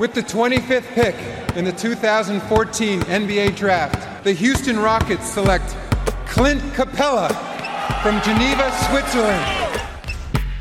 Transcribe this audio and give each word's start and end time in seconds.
With 0.00 0.14
the 0.14 0.22
25th 0.22 0.94
pick 0.94 1.14
in 1.58 1.66
the 1.66 1.72
2014 1.72 3.00
NBA 3.02 3.54
Draft, 3.54 4.24
the 4.24 4.32
Houston 4.32 4.78
Rockets 4.78 5.28
select 5.28 5.76
Clint 6.24 6.62
Capella 6.72 7.28
from 8.02 8.18
Geneva, 8.22 8.72
Switzerland. 8.88 9.44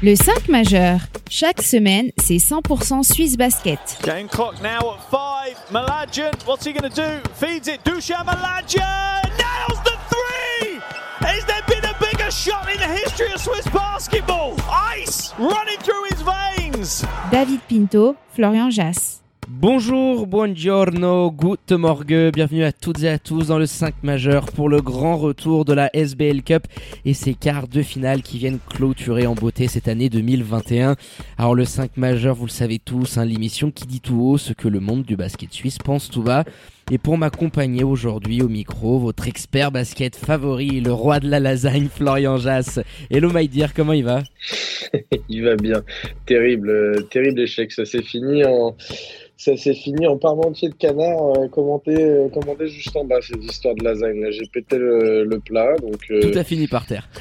Le 0.04 0.18
5 0.18 0.50
majeur. 0.50 1.00
Chaque 1.30 1.62
semaine, 1.62 2.12
c'est 2.18 2.36
100% 2.36 3.02
Suisse 3.04 3.38
Basket. 3.38 3.80
Game 4.04 4.28
clock 4.28 4.62
now 4.62 4.96
at 4.96 5.10
5. 5.10 5.72
Malajan, 5.72 6.34
what's 6.46 6.66
he 6.66 6.74
going 6.74 6.92
to 6.92 6.94
do? 6.94 7.30
Feeds 7.36 7.70
it. 7.70 7.82
Dushan 7.86 8.26
Malajan 8.26 9.24
nails 9.24 9.80
the 9.86 9.98
three. 10.10 10.82
Has 11.20 11.46
there 11.46 11.64
been 11.66 11.86
a 11.86 11.96
bigger 11.98 12.30
shot 12.30 12.70
in 12.70 12.78
the 12.78 12.88
history 12.88 13.32
of 13.32 13.40
Swiss 13.40 13.66
basketball? 13.70 14.58
Ice 14.70 15.34
running 15.40 15.80
through 15.80 16.04
his 16.10 16.22
veins. 16.24 17.06
David 17.32 17.62
Pinto, 17.70 18.18
Florian 18.34 18.70
Jass. 18.70 19.19
Bonjour, 19.52 20.28
buongiorno, 20.28 21.32
good 21.32 21.72
morgue, 21.72 22.30
bienvenue 22.32 22.64
à 22.64 22.72
toutes 22.72 23.02
et 23.02 23.10
à 23.10 23.18
tous 23.18 23.48
dans 23.48 23.58
le 23.58 23.66
5 23.66 24.04
majeur 24.04 24.46
pour 24.52 24.70
le 24.70 24.80
grand 24.80 25.18
retour 25.18 25.66
de 25.66 25.74
la 25.74 25.90
SBL 25.96 26.44
Cup 26.44 26.68
et 27.04 27.16
ses 27.16 27.34
quarts 27.34 27.68
de 27.68 27.82
finale 27.82 28.22
qui 28.22 28.38
viennent 28.38 28.60
clôturer 28.70 29.26
en 29.26 29.34
beauté 29.34 29.68
cette 29.68 29.88
année 29.88 30.08
2021. 30.08 30.98
Alors 31.40 31.56
le 31.56 31.66
5 31.66 31.98
majeur, 31.98 32.36
vous 32.36 32.46
le 32.46 32.52
savez 32.52 32.78
tous, 32.78 33.18
hein, 33.18 33.26
l'émission 33.26 33.72
qui 33.72 33.88
dit 33.88 34.02
tout 34.02 34.22
haut 34.22 34.38
ce 34.38 34.54
que 34.54 34.68
le 34.68 34.80
monde 34.80 35.02
du 35.02 35.16
basket 35.16 35.52
suisse 35.52 35.80
pense 35.80 36.12
tout 36.12 36.22
bas. 36.22 36.44
Et 36.92 37.00
pour 37.00 37.18
m'accompagner 37.18 37.84
aujourd'hui 37.84 38.44
au 38.44 38.50
micro, 38.50 39.00
votre 39.00 39.28
expert 39.28 39.72
basket 39.72 40.16
favori, 40.16 40.80
le 40.80 40.94
roi 40.94 41.20
de 41.20 41.28
la 41.28 41.40
lasagne, 41.40 41.88
Florian 41.88 42.38
Jass. 42.38 42.80
Hello 43.10 43.32
my 43.34 43.48
dear, 43.48 43.74
comment 43.74 43.94
il 43.94 44.04
va? 44.04 44.22
Il 45.30 45.44
va 45.44 45.56
bien. 45.56 45.84
Terrible, 46.26 46.70
euh, 46.70 47.02
terrible 47.02 47.42
échec. 47.42 47.72
Ça 47.72 47.86
s'est 47.86 48.02
fini 48.02 48.44
en 48.44 48.76
ça 49.40 49.56
s'est 49.56 49.74
fini 49.74 50.06
en 50.06 50.18
parmentier 50.18 50.68
de 50.68 50.76
canard 50.76 51.38
euh, 51.38 51.48
commenté, 51.48 51.96
euh, 51.96 52.28
commenté 52.28 52.68
juste 52.68 52.94
en 52.96 53.06
bas, 53.06 53.22
cette 53.22 53.42
histoire 53.42 53.74
de 53.74 53.86
lasagne. 53.86 54.28
J'ai 54.32 54.46
pété 54.52 54.78
le, 54.78 55.40
plat. 55.40 55.76
Donc, 55.78 56.02
euh, 56.12 56.20
Tout 56.20 56.38
a 56.38 56.44
fini 56.44 56.68
par 56.68 56.86
terre. 56.86 57.10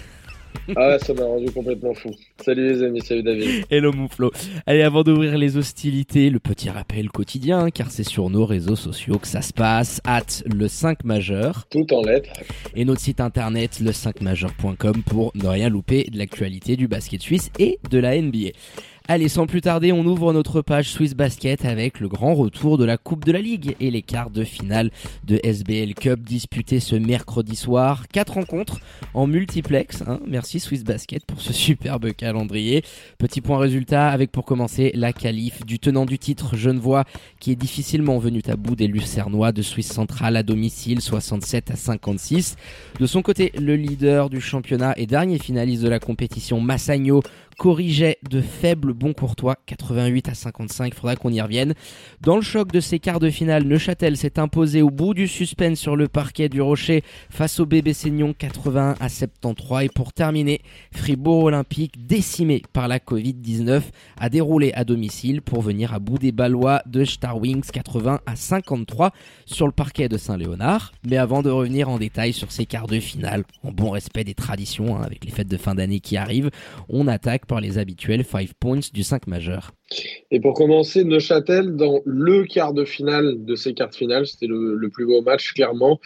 Ah 0.77 0.99
ça 0.99 1.15
m'a 1.15 1.25
rendu 1.25 1.51
complètement 1.51 1.95
fou. 1.95 2.11
Salut 2.45 2.69
les 2.69 2.83
amis, 2.83 3.01
salut 3.01 3.23
David. 3.23 3.65
Hello 3.71 3.91
Mouflo. 3.91 4.31
Allez, 4.67 4.83
avant 4.83 5.03
d'ouvrir 5.03 5.39
les 5.39 5.57
hostilités, 5.57 6.29
le 6.29 6.41
petit 6.41 6.69
rappel 6.69 7.09
quotidien, 7.09 7.71
car 7.71 7.91
c'est 7.91 8.03
sur 8.05 8.29
nos 8.29 8.45
réseaux 8.45 8.77
sociaux 8.77 9.19
que 9.19 9.27
ça 9.27 9.41
se 9.41 9.55
passe, 9.55 10.03
at 10.05 10.27
le 10.45 10.69
5 10.69 11.05
majeur. 11.05 11.67
Tout 11.71 11.91
en 11.95 12.03
lettres. 12.03 12.33
Et 12.75 12.85
notre 12.85 13.01
site 13.01 13.21
internet, 13.21 13.81
le 13.81 13.93
5majeur.com 13.93 15.03
pour 15.07 15.33
ne 15.35 15.47
rien 15.47 15.71
louper 15.71 16.05
de 16.05 16.19
l'actualité 16.19 16.77
du 16.77 16.87
basket 16.87 17.23
suisse 17.23 17.51
et 17.59 17.79
de 17.91 17.99
la 17.99 18.21
NBA. 18.21 18.51
Allez, 19.11 19.31
sans 19.31 19.47
plus 19.47 19.63
tarder, 19.63 19.91
on 19.91 20.05
ouvre 20.05 20.35
notre 20.35 20.61
page 20.61 20.91
Swiss 20.91 21.15
Basket 21.15 21.65
avec 21.65 21.99
le 21.99 22.09
grand 22.09 22.35
retour 22.35 22.77
de 22.77 22.85
la 22.85 22.99
Coupe 22.99 23.25
de 23.25 23.33
la 23.33 23.41
Ligue 23.41 23.75
et 23.81 23.91
les 23.91 24.03
quarts 24.03 24.29
de 24.29 24.45
finale 24.45 24.91
de 25.25 25.41
SBL 25.43 25.95
Cup 25.95 26.21
disputés 26.21 26.79
ce 26.79 26.95
mercredi 26.95 27.57
soir. 27.57 28.07
Quatre 28.09 28.35
rencontres 28.35 28.81
en 29.15 29.27
multiplex. 29.27 30.03
Hein. 30.03 30.21
Merci 30.27 30.61
Swiss 30.61 30.85
Basket 30.85 31.25
pour 31.25 31.41
ce 31.41 31.53
superbe 31.55 32.13
calendrier. 32.13 32.85
Petit 33.17 33.41
point 33.41 33.57
résultat 33.57 34.11
avec 34.11 34.31
pour 34.31 34.45
commencer 34.45 34.93
la 34.95 35.15
qualif 35.15 35.65
du 35.65 35.79
tenant 35.79 36.05
du 36.05 36.19
titre 36.19 36.55
Genevois 36.55 37.05
qui 37.41 37.51
est 37.51 37.57
difficilement 37.57 38.19
venu 38.19 38.43
à 38.47 38.57
bout 38.57 38.77
des 38.77 38.89
Lucernois 38.89 39.53
de 39.53 39.63
Swiss 39.63 39.89
Central 39.91 40.37
à 40.37 40.43
domicile 40.43 41.01
67 41.01 41.71
à 41.71 41.77
56. 41.77 42.57
De 43.01 43.07
son 43.07 43.23
côté, 43.23 43.53
le 43.59 43.75
leader 43.75 44.29
du 44.29 44.43
championnat 44.43 44.93
et 44.99 45.07
dernier 45.07 45.39
finaliste 45.39 45.83
de 45.83 45.89
la 45.89 45.99
compétition 45.99 46.61
Massagno 46.61 47.23
corrigeait 47.59 48.19
de 48.31 48.41
faibles 48.41 48.95
bons 48.95 49.13
courtois, 49.13 49.57
88 49.67 50.29
à 50.29 50.35
55, 50.35 50.95
faudra 50.95 51.17
qu'on 51.17 51.33
y 51.33 51.41
revienne. 51.41 51.75
Dans 52.21 52.37
le 52.37 52.43
choc 52.43 52.71
de 52.73 52.79
ces 52.79 53.01
quarts 53.01 53.19
de 53.19 53.31
finale, 53.31 53.65
Neuchâtel 53.65 54.17
s'est 54.17 54.39
imposé 54.39 54.81
au 54.81 54.91
bout 54.91 55.13
du 55.13 55.27
suspense 55.27 55.79
sur 55.79 55.97
le 55.97 56.07
parquet 56.07 56.49
du 56.49 56.63
Rocher 56.63 57.03
face 57.31 57.59
au 57.59 57.67
bébé 57.67 57.93
Seignon 57.93 58.33
81 58.33 58.95
à 59.01 59.09
73 59.09 59.85
et 59.85 59.89
pour 59.89 60.13
terminer, 60.13 60.61
Fribourg 60.93 61.45
Olympique 61.45 62.07
décimé 62.07 62.63
par 62.73 62.87
la 62.87 63.01
Covid-19 63.01 63.83
a 64.21 64.29
déroulé 64.29 64.73
à 64.75 64.85
domicile 64.85 65.43
pour 65.43 65.61
venir 65.61 65.93
à 65.93 65.99
bout 65.99 66.19
des 66.19 66.33
Ballois 66.33 66.83
de 66.87 67.05
Star 67.05 67.39
Wings 67.39 67.69
80 67.73 68.21
à 68.25 68.37
53 68.37 69.11
sur 69.47 69.67
le 69.67 69.73
parquet 69.73 70.09
de 70.09 70.17
Saint-Léonard. 70.17 70.93
Mais 71.05 71.17
avant 71.17 71.43
de 71.43 71.51
revenir 71.51 71.89
en 71.89 71.99
détail 71.99 72.33
sur 72.33 72.53
ces 72.53 72.67
quarts 72.67 72.87
de 72.87 73.01
finale, 73.01 73.43
en 73.65 73.73
bon 73.73 73.91
respect 73.91 74.23
des 74.23 74.35
traditions 74.35 74.97
hein, 74.97 75.03
avec 75.03 75.25
les 75.25 75.33
fêtes 75.33 75.49
de 75.49 75.57
fin 75.57 75.75
d'année 75.75 75.99
qui 75.99 76.17
arrivent, 76.17 76.51
on 76.89 77.09
attaque 77.09 77.48
par 77.49 77.61
les 77.61 77.79
habituels 77.79 78.25
5 78.25 78.51
points 78.61 78.81
du 78.93 79.03
5 79.03 79.27
majeur. 79.27 79.73
Et 80.31 80.39
pour 80.39 80.55
commencer, 80.55 81.03
Neuchâtel, 81.03 81.75
dans 81.75 82.01
le 82.05 82.45
quart 82.45 82.73
de 82.73 82.85
finale 82.85 83.45
de 83.45 83.55
ces 83.57 83.75
quarts 83.75 83.91
de 83.91 83.97
finale, 83.97 84.27
c'était 84.27 84.47
le, 84.47 84.89
plus 84.91 85.07
beau 85.07 85.23
match, 85.23 85.53
clairement, 85.55 85.99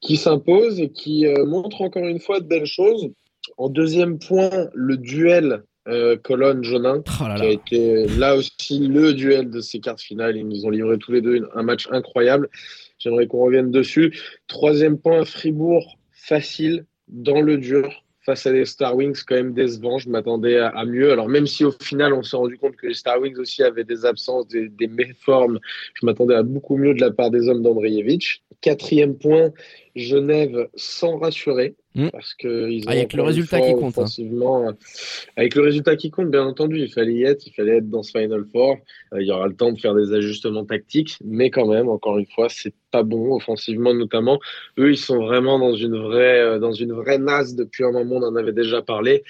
qui 0.00 0.16
s'impose 0.16 0.78
et 0.78 0.90
qui 0.90 1.26
euh, 1.26 1.44
montre 1.44 1.82
encore 1.82 2.06
une 2.06 2.20
fois 2.20 2.38
de 2.38 2.46
belles 2.46 2.66
choses. 2.66 3.10
En 3.56 3.68
deuxième 3.68 4.18
point, 4.18 4.68
le 4.74 4.96
duel 4.96 5.64
euh, 5.88 6.16
Colonne-Jonin, 6.16 7.02
oh 7.04 7.24
qui 7.36 7.42
a 7.42 7.50
été 7.50 8.06
là 8.06 8.36
aussi 8.36 8.78
le 8.78 9.14
duel 9.14 9.50
de 9.50 9.60
ces 9.60 9.80
quarts 9.80 9.96
de 9.96 10.00
finale. 10.00 10.36
Ils 10.36 10.46
nous 10.46 10.64
ont 10.64 10.70
livré 10.70 10.96
tous 10.98 11.10
les 11.10 11.20
deux 11.20 11.48
un 11.54 11.62
match 11.64 11.88
incroyable. 11.90 12.48
J'aimerais 12.98 13.26
qu'on 13.26 13.44
revienne 13.44 13.72
dessus. 13.72 14.16
Troisième 14.46 14.98
point, 14.98 15.24
Fribourg, 15.24 15.98
facile, 16.12 16.86
dans 17.08 17.40
le 17.40 17.58
dur 17.58 18.01
face 18.24 18.46
à 18.46 18.52
des 18.52 18.64
Star 18.64 18.96
Wings 18.96 19.20
quand 19.26 19.34
même 19.34 19.52
décevants. 19.52 19.98
Je 19.98 20.08
m'attendais 20.08 20.58
à, 20.58 20.84
mieux. 20.84 21.12
Alors 21.12 21.28
même 21.28 21.46
si 21.46 21.64
au 21.64 21.72
final 21.72 22.12
on 22.12 22.22
s'est 22.22 22.36
rendu 22.36 22.56
compte 22.56 22.76
que 22.76 22.86
les 22.86 22.94
Star 22.94 23.20
Wings 23.20 23.36
aussi 23.38 23.62
avaient 23.62 23.84
des 23.84 24.04
absences, 24.06 24.46
des, 24.48 24.68
des 24.68 24.86
méformes, 24.86 25.58
je 25.94 26.06
m'attendais 26.06 26.34
à 26.34 26.42
beaucoup 26.42 26.76
mieux 26.76 26.94
de 26.94 27.00
la 27.00 27.10
part 27.10 27.30
des 27.30 27.48
hommes 27.48 27.62
d'Andreevich. 27.62 28.42
Quatrième 28.60 29.18
point, 29.18 29.50
Genève 29.94 30.68
sans 30.74 31.18
rassurer. 31.18 31.74
Hmm. 31.94 32.08
Parce 32.08 32.32
que 32.32 32.70
ils 32.70 32.86
ont 32.88 32.90
avec 32.90 33.12
le 33.12 33.22
résultat 33.22 33.60
qui 33.60 33.74
compte. 33.74 33.98
Hein. 33.98 34.06
Euh, 34.18 34.72
avec 35.36 35.54
le 35.54 35.62
résultat 35.62 35.94
qui 35.96 36.10
compte, 36.10 36.30
bien 36.30 36.44
entendu, 36.44 36.78
il 36.78 36.90
fallait 36.90 37.12
y 37.12 37.24
être, 37.24 37.46
il 37.46 37.52
fallait 37.52 37.76
être 37.76 37.90
dans 37.90 38.02
ce 38.02 38.18
Final 38.18 38.46
Four. 38.50 38.78
Euh, 39.12 39.20
il 39.20 39.26
y 39.26 39.30
aura 39.30 39.46
le 39.46 39.54
temps 39.54 39.72
de 39.72 39.78
faire 39.78 39.94
des 39.94 40.14
ajustements 40.14 40.64
tactiques, 40.64 41.18
mais 41.22 41.50
quand 41.50 41.66
même, 41.66 41.90
encore 41.90 42.16
une 42.16 42.26
fois, 42.26 42.48
c'est 42.48 42.72
pas 42.90 43.02
bon 43.02 43.34
offensivement 43.34 43.92
notamment. 43.92 44.40
Eux, 44.78 44.92
ils 44.92 44.96
sont 44.96 45.18
vraiment 45.18 45.58
dans 45.58 45.74
une 45.74 45.98
vraie, 45.98 46.40
euh, 46.40 46.58
dans 46.58 46.72
une 46.72 46.92
vraie 46.92 47.18
nasse 47.18 47.54
depuis 47.54 47.84
un 47.84 47.92
moment. 47.92 48.16
On 48.16 48.22
en 48.22 48.36
avait 48.36 48.52
déjà 48.52 48.80
parlé. 48.80 49.22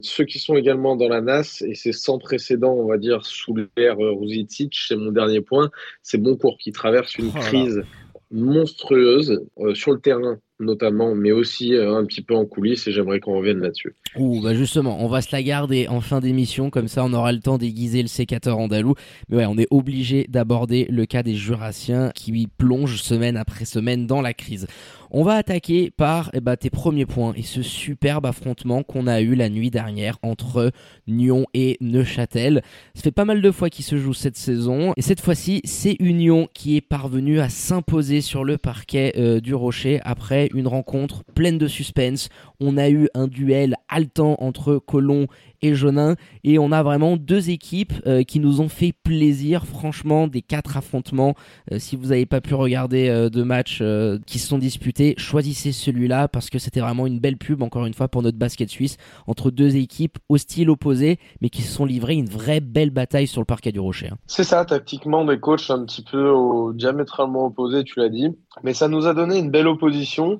Ceux 0.00 0.24
qui 0.24 0.38
sont 0.38 0.56
également 0.56 0.96
dans 0.96 1.08
la 1.08 1.20
nasse 1.20 1.60
et 1.60 1.74
c'est 1.74 1.92
sans 1.92 2.18
précédent, 2.18 2.72
on 2.72 2.86
va 2.86 2.96
dire 2.96 3.26
sous 3.26 3.54
l'ère 3.76 3.98
Ruzitic, 3.98 4.74
c'est 4.88 4.96
mon 4.96 5.12
dernier 5.12 5.42
point. 5.42 5.70
C'est 6.02 6.18
Boncourt 6.18 6.56
qui 6.56 6.72
traverse 6.72 7.16
une 7.16 7.30
oh 7.34 7.38
crise 7.40 7.82
monstrueuse 8.30 9.44
sur 9.74 9.92
le 9.92 10.00
terrain 10.00 10.38
notamment, 10.58 11.14
mais 11.14 11.32
aussi 11.32 11.74
euh, 11.74 11.96
un 11.96 12.04
petit 12.04 12.22
peu 12.22 12.34
en 12.34 12.46
coulisses 12.46 12.86
et 12.86 12.92
j'aimerais 12.92 13.20
qu'on 13.20 13.36
revienne 13.36 13.58
là-dessus. 13.58 13.94
Ouh, 14.16 14.40
bah 14.42 14.54
justement, 14.54 14.98
on 15.04 15.08
va 15.08 15.20
se 15.20 15.28
la 15.32 15.42
garder 15.42 15.88
en 15.88 16.00
fin 16.00 16.20
d'émission, 16.20 16.70
comme 16.70 16.88
ça 16.88 17.04
on 17.04 17.12
aura 17.12 17.32
le 17.32 17.40
temps 17.40 17.58
d'aiguiser 17.58 18.02
le 18.02 18.08
sécateur 18.08 18.58
andalou. 18.58 18.94
Mais 19.28 19.36
ouais, 19.38 19.46
on 19.46 19.58
est 19.58 19.68
obligé 19.70 20.26
d'aborder 20.28 20.86
le 20.90 21.04
cas 21.06 21.22
des 21.22 21.34
Jurassiens 21.34 22.10
qui 22.14 22.46
plongent 22.46 22.96
semaine 22.96 23.36
après 23.36 23.64
semaine 23.64 24.06
dans 24.06 24.22
la 24.22 24.34
crise. 24.34 24.66
On 25.10 25.22
va 25.22 25.34
attaquer 25.34 25.90
par 25.90 26.30
eh 26.32 26.40
ben, 26.40 26.56
tes 26.56 26.70
premiers 26.70 27.06
points 27.06 27.32
et 27.36 27.42
ce 27.42 27.62
superbe 27.62 28.26
affrontement 28.26 28.82
qu'on 28.82 29.06
a 29.06 29.20
eu 29.20 29.34
la 29.34 29.48
nuit 29.48 29.70
dernière 29.70 30.18
entre 30.22 30.72
Nyon 31.06 31.46
et 31.54 31.76
Neuchâtel. 31.80 32.62
Ça 32.94 33.02
fait 33.02 33.12
pas 33.12 33.24
mal 33.24 33.40
de 33.40 33.50
fois 33.50 33.70
qu'il 33.70 33.84
se 33.84 33.96
joue 33.98 34.14
cette 34.14 34.36
saison 34.36 34.92
et 34.96 35.02
cette 35.02 35.20
fois-ci 35.20 35.60
c'est 35.64 35.96
Union 36.00 36.48
qui 36.52 36.76
est 36.76 36.80
parvenu 36.80 37.38
à 37.40 37.48
s'imposer 37.48 38.20
sur 38.20 38.44
le 38.44 38.58
parquet 38.58 39.12
euh, 39.16 39.40
du 39.40 39.54
Rocher 39.54 40.00
après 40.04 40.45
une 40.54 40.66
rencontre 40.66 41.24
pleine 41.34 41.58
de 41.58 41.68
suspense. 41.68 42.28
On 42.60 42.76
a 42.76 42.88
eu 42.88 43.08
un 43.14 43.26
duel 43.26 43.76
haletant 43.88 44.36
entre 44.38 44.78
Colomb 44.78 45.26
et 45.66 45.74
Jonin. 45.74 46.16
Et 46.44 46.58
on 46.58 46.72
a 46.72 46.82
vraiment 46.82 47.16
deux 47.16 47.50
équipes 47.50 47.92
euh, 48.06 48.22
qui 48.22 48.40
nous 48.40 48.60
ont 48.60 48.68
fait 48.68 48.92
plaisir, 48.92 49.66
franchement, 49.66 50.28
des 50.28 50.42
quatre 50.42 50.76
affrontements. 50.76 51.34
Euh, 51.72 51.78
si 51.78 51.96
vous 51.96 52.06
n'avez 52.06 52.26
pas 52.26 52.40
pu 52.40 52.54
regarder 52.54 53.08
euh, 53.08 53.28
de 53.28 53.42
matchs 53.42 53.82
qui 54.26 54.38
se 54.38 54.48
sont 54.48 54.58
disputés, 54.58 55.14
choisissez 55.18 55.72
celui-là 55.72 56.28
parce 56.28 56.50
que 56.50 56.58
c'était 56.58 56.80
vraiment 56.80 57.06
une 57.06 57.18
belle 57.18 57.36
pub, 57.36 57.62
encore 57.62 57.86
une 57.86 57.94
fois, 57.94 58.08
pour 58.08 58.22
notre 58.22 58.38
basket 58.38 58.70
suisse, 58.70 58.96
entre 59.26 59.50
deux 59.50 59.76
équipes 59.76 60.18
au 60.28 60.36
style 60.36 60.70
opposé, 60.70 61.18
mais 61.40 61.50
qui 61.50 61.62
se 61.62 61.72
sont 61.72 61.84
livrées 61.84 62.14
une 62.14 62.28
vraie 62.28 62.60
belle 62.60 62.90
bataille 62.90 63.26
sur 63.26 63.40
le 63.40 63.46
parquet 63.46 63.72
du 63.72 63.80
Rocher. 63.80 64.08
Hein. 64.12 64.18
C'est 64.26 64.44
ça, 64.44 64.64
tactiquement, 64.64 65.24
des 65.24 65.38
coachs 65.38 65.70
un 65.70 65.84
petit 65.84 66.02
peu 66.02 66.32
diamétralement 66.74 67.46
opposés, 67.46 67.84
tu 67.84 67.98
l'as 67.98 68.08
dit. 68.08 68.28
Mais 68.62 68.74
ça 68.74 68.88
nous 68.88 69.06
a 69.06 69.14
donné 69.14 69.38
une 69.38 69.50
belle 69.50 69.68
opposition. 69.68 70.38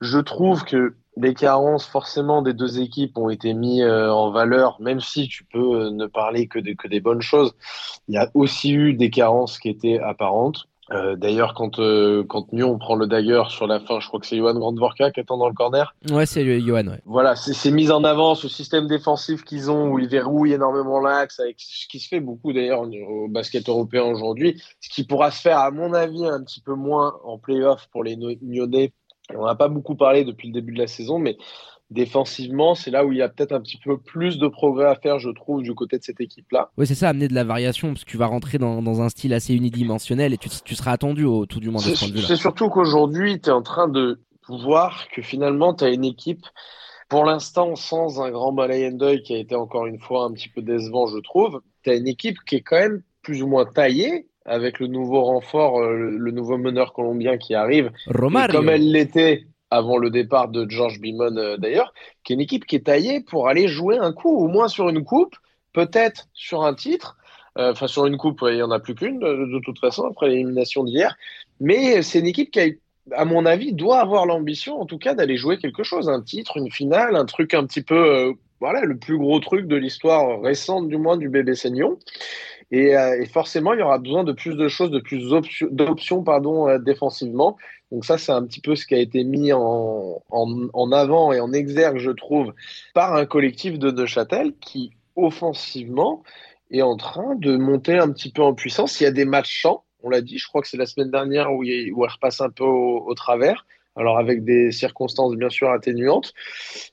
Je 0.00 0.18
trouve 0.18 0.64
que 0.64 0.94
les 1.16 1.34
carences 1.34 1.86
forcément 1.86 2.42
des 2.42 2.52
deux 2.52 2.80
équipes 2.80 3.16
ont 3.16 3.30
été 3.30 3.54
mis 3.54 3.82
euh, 3.82 4.12
en 4.12 4.30
valeur, 4.30 4.76
même 4.80 5.00
si 5.00 5.28
tu 5.28 5.44
peux 5.44 5.86
euh, 5.86 5.90
ne 5.90 6.06
parler 6.06 6.46
que, 6.46 6.58
que 6.74 6.88
des 6.88 7.00
bonnes 7.00 7.22
choses. 7.22 7.54
Il 8.08 8.14
y 8.14 8.18
a 8.18 8.30
aussi 8.34 8.72
eu 8.72 8.94
des 8.94 9.10
carences 9.10 9.58
qui 9.58 9.68
étaient 9.68 9.98
apparentes. 9.98 10.64
Euh, 10.92 11.16
d'ailleurs, 11.16 11.54
quand, 11.54 11.80
quand 12.28 12.52
Nyon 12.52 12.78
prend 12.78 12.94
le 12.94 13.08
dagger 13.08 13.42
sur 13.48 13.66
la 13.66 13.80
fin, 13.80 13.98
je 13.98 14.06
crois 14.06 14.20
que 14.20 14.26
c'est 14.26 14.36
Johan 14.36 14.54
Grandvorka 14.54 15.10
qui 15.10 15.18
attend 15.18 15.36
dans 15.36 15.48
le 15.48 15.54
corner. 15.54 15.96
Ouais, 16.12 16.26
c'est 16.26 16.44
Johan, 16.60 16.86
ouais. 16.86 17.00
Voilà, 17.06 17.34
c'est 17.34 17.72
mis 17.72 17.90
en 17.90 18.04
avant 18.04 18.36
ce 18.36 18.46
système 18.46 18.86
défensif 18.86 19.42
qu'ils 19.42 19.68
ont 19.68 19.88
où 19.88 19.98
ils 19.98 20.06
verrouillent 20.06 20.52
énormément 20.52 21.00
l'axe, 21.00 21.40
avec 21.40 21.56
ce 21.58 21.88
qui 21.88 21.98
se 21.98 22.06
fait 22.06 22.20
beaucoup 22.20 22.52
d'ailleurs 22.52 22.82
au 22.82 23.26
basket 23.26 23.68
européen 23.68 24.04
aujourd'hui. 24.04 24.62
Ce 24.80 24.88
qui 24.88 25.02
pourra 25.02 25.32
se 25.32 25.40
faire, 25.40 25.58
à 25.58 25.72
mon 25.72 25.92
avis, 25.92 26.24
un 26.24 26.44
petit 26.44 26.60
peu 26.60 26.74
moins 26.74 27.18
en 27.24 27.36
playoff 27.36 27.88
pour 27.90 28.04
les 28.04 28.16
Nyonnais. 28.16 28.92
On 29.34 29.46
n'a 29.46 29.54
pas 29.54 29.68
beaucoup 29.68 29.96
parlé 29.96 30.24
depuis 30.24 30.48
le 30.48 30.54
début 30.54 30.72
de 30.72 30.78
la 30.78 30.86
saison, 30.86 31.18
mais 31.18 31.36
défensivement, 31.90 32.74
c'est 32.74 32.90
là 32.90 33.04
où 33.04 33.12
il 33.12 33.18
y 33.18 33.22
a 33.22 33.28
peut-être 33.28 33.52
un 33.52 33.60
petit 33.60 33.78
peu 33.78 33.98
plus 33.98 34.38
de 34.38 34.48
progrès 34.48 34.86
à 34.86 34.94
faire, 34.96 35.18
je 35.18 35.30
trouve, 35.30 35.62
du 35.62 35.74
côté 35.74 35.98
de 35.98 36.02
cette 36.02 36.20
équipe-là. 36.20 36.70
Oui, 36.76 36.86
c'est 36.86 36.94
ça, 36.94 37.08
amener 37.08 37.28
de 37.28 37.34
la 37.34 37.44
variation, 37.44 37.88
parce 37.88 38.04
que 38.04 38.10
tu 38.10 38.16
vas 38.16 38.26
rentrer 38.26 38.58
dans, 38.58 39.00
un 39.00 39.08
style 39.08 39.34
assez 39.34 39.54
unidimensionnel 39.54 40.32
et 40.32 40.38
tu, 40.38 40.74
seras 40.74 40.92
attendu 40.92 41.24
au 41.24 41.46
tout 41.46 41.60
du 41.60 41.70
monde. 41.70 41.82
C'est 41.82 42.36
surtout 42.36 42.68
qu'aujourd'hui, 42.68 43.40
tu 43.40 43.50
es 43.50 43.52
en 43.52 43.62
train 43.62 43.88
de 43.88 44.20
voir 44.48 45.08
que 45.08 45.22
finalement, 45.22 45.74
tu 45.74 45.84
as 45.84 45.90
une 45.90 46.04
équipe, 46.04 46.44
pour 47.08 47.24
l'instant, 47.24 47.76
sans 47.76 48.20
un 48.20 48.30
grand 48.30 48.52
balai 48.52 48.90
deuil 48.90 49.22
qui 49.22 49.34
a 49.34 49.38
été 49.38 49.54
encore 49.54 49.86
une 49.86 50.00
fois 50.00 50.24
un 50.24 50.32
petit 50.32 50.48
peu 50.48 50.62
décevant, 50.62 51.06
je 51.06 51.18
trouve, 51.18 51.60
tu 51.82 51.90
as 51.90 51.94
une 51.94 52.08
équipe 52.08 52.38
qui 52.46 52.56
est 52.56 52.62
quand 52.62 52.78
même 52.78 53.02
plus 53.22 53.42
ou 53.42 53.46
moins 53.46 53.64
taillée, 53.64 54.28
avec 54.46 54.78
le 54.78 54.86
nouveau 54.86 55.22
renfort, 55.22 55.80
euh, 55.80 55.96
le, 55.96 56.30
nouveau 56.30 56.56
meneur 56.56 56.92
colombien 56.92 57.36
qui 57.36 57.54
arrive. 57.54 57.90
Comme 58.52 58.68
elle 58.68 58.90
l'était 58.90 59.46
avant 59.70 59.98
le 59.98 60.10
départ 60.10 60.48
de 60.48 60.68
George 60.68 61.00
Bimon 61.00 61.36
euh, 61.36 61.56
d'ailleurs, 61.56 61.92
qui 62.24 62.32
est 62.32 62.36
une 62.36 62.40
équipe 62.40 62.66
qui 62.66 62.76
est 62.76 62.86
taillée 62.86 63.20
pour 63.20 63.48
aller 63.48 63.68
jouer 63.68 63.98
un 63.98 64.12
coup, 64.12 64.36
au 64.36 64.48
moins 64.48 64.68
sur 64.68 64.88
une 64.88 65.04
coupe, 65.04 65.34
peut-être 65.72 66.28
sur 66.32 66.64
un 66.64 66.74
titre. 66.74 67.16
Euh, 67.58 67.72
enfin, 67.72 67.86
sur 67.86 68.06
une 68.06 68.16
coupe, 68.16 68.40
il 68.42 68.56
n'y 68.56 68.62
en 68.62 68.70
a 68.70 68.80
plus 68.80 68.94
qu'une 68.94 69.18
de, 69.18 69.60
toute 69.64 69.78
façon 69.78 70.04
après 70.04 70.28
l'élimination 70.28 70.84
d'hier. 70.84 71.16
Mais 71.58 72.02
c'est 72.02 72.18
une 72.20 72.26
équipe 72.26 72.50
qui, 72.50 72.78
à 73.12 73.24
mon 73.24 73.46
avis, 73.46 73.72
doit 73.72 74.00
avoir 74.00 74.26
l'ambition, 74.26 74.80
en 74.80 74.86
tout 74.86 74.98
cas, 74.98 75.14
d'aller 75.14 75.36
jouer 75.36 75.58
quelque 75.58 75.82
chose, 75.82 76.08
un 76.08 76.20
titre, 76.20 76.58
une 76.58 76.70
finale, 76.70 77.16
un 77.16 77.24
truc 77.24 77.54
un 77.54 77.64
petit 77.66 77.82
peu, 77.82 77.94
euh, 77.94 78.32
voilà, 78.60 78.82
le 78.82 78.96
plus 78.96 79.16
gros 79.18 79.40
truc 79.40 79.66
de 79.66 79.76
l'histoire 79.76 80.40
récente 80.40 80.88
du 80.88 80.96
moins 80.96 81.16
du 81.16 81.28
bébé 81.28 81.54
Seignon. 81.54 81.98
Et, 82.72 82.94
et, 82.94 83.26
forcément, 83.26 83.74
il 83.74 83.80
y 83.80 83.82
aura 83.82 83.98
besoin 83.98 84.24
de 84.24 84.32
plus 84.32 84.56
de 84.56 84.68
choses, 84.68 84.90
de 84.90 84.98
plus 84.98 85.28
d'options, 85.70 86.22
pardon, 86.22 86.78
défensivement. 86.78 87.56
Donc 87.92 88.04
ça, 88.04 88.18
c'est 88.18 88.32
un 88.32 88.44
petit 88.44 88.60
peu 88.60 88.74
ce 88.74 88.86
qui 88.86 88.94
a 88.94 88.98
été 88.98 89.22
mis 89.22 89.52
en, 89.52 90.22
avant 90.92 91.32
et 91.32 91.40
en 91.40 91.52
exergue, 91.52 91.98
je 91.98 92.10
trouve, 92.10 92.52
par 92.94 93.14
un 93.14 93.26
collectif 93.26 93.78
de 93.78 93.90
Neuchâtel 93.90 94.54
qui, 94.60 94.92
offensivement, 95.14 96.22
est 96.70 96.82
en 96.82 96.96
train 96.96 97.36
de 97.36 97.56
monter 97.56 97.96
un 97.96 98.10
petit 98.10 98.32
peu 98.32 98.42
en 98.42 98.54
puissance. 98.54 99.00
Il 99.00 99.04
y 99.04 99.06
a 99.06 99.12
des 99.12 99.24
matchs 99.24 99.60
champs, 99.60 99.84
on 100.02 100.10
l'a 100.10 100.20
dit, 100.20 100.38
je 100.38 100.48
crois 100.48 100.62
que 100.62 100.68
c'est 100.68 100.76
la 100.76 100.86
semaine 100.86 101.12
dernière 101.12 101.52
où, 101.52 101.62
il, 101.62 101.92
où 101.92 102.04
elle 102.04 102.10
repasse 102.10 102.40
un 102.40 102.50
peu 102.50 102.64
au 102.64 103.14
travers 103.14 103.64
alors 103.96 104.18
avec 104.18 104.44
des 104.44 104.72
circonstances 104.72 105.34
bien 105.36 105.48
sûr 105.48 105.70
atténuantes, 105.70 106.34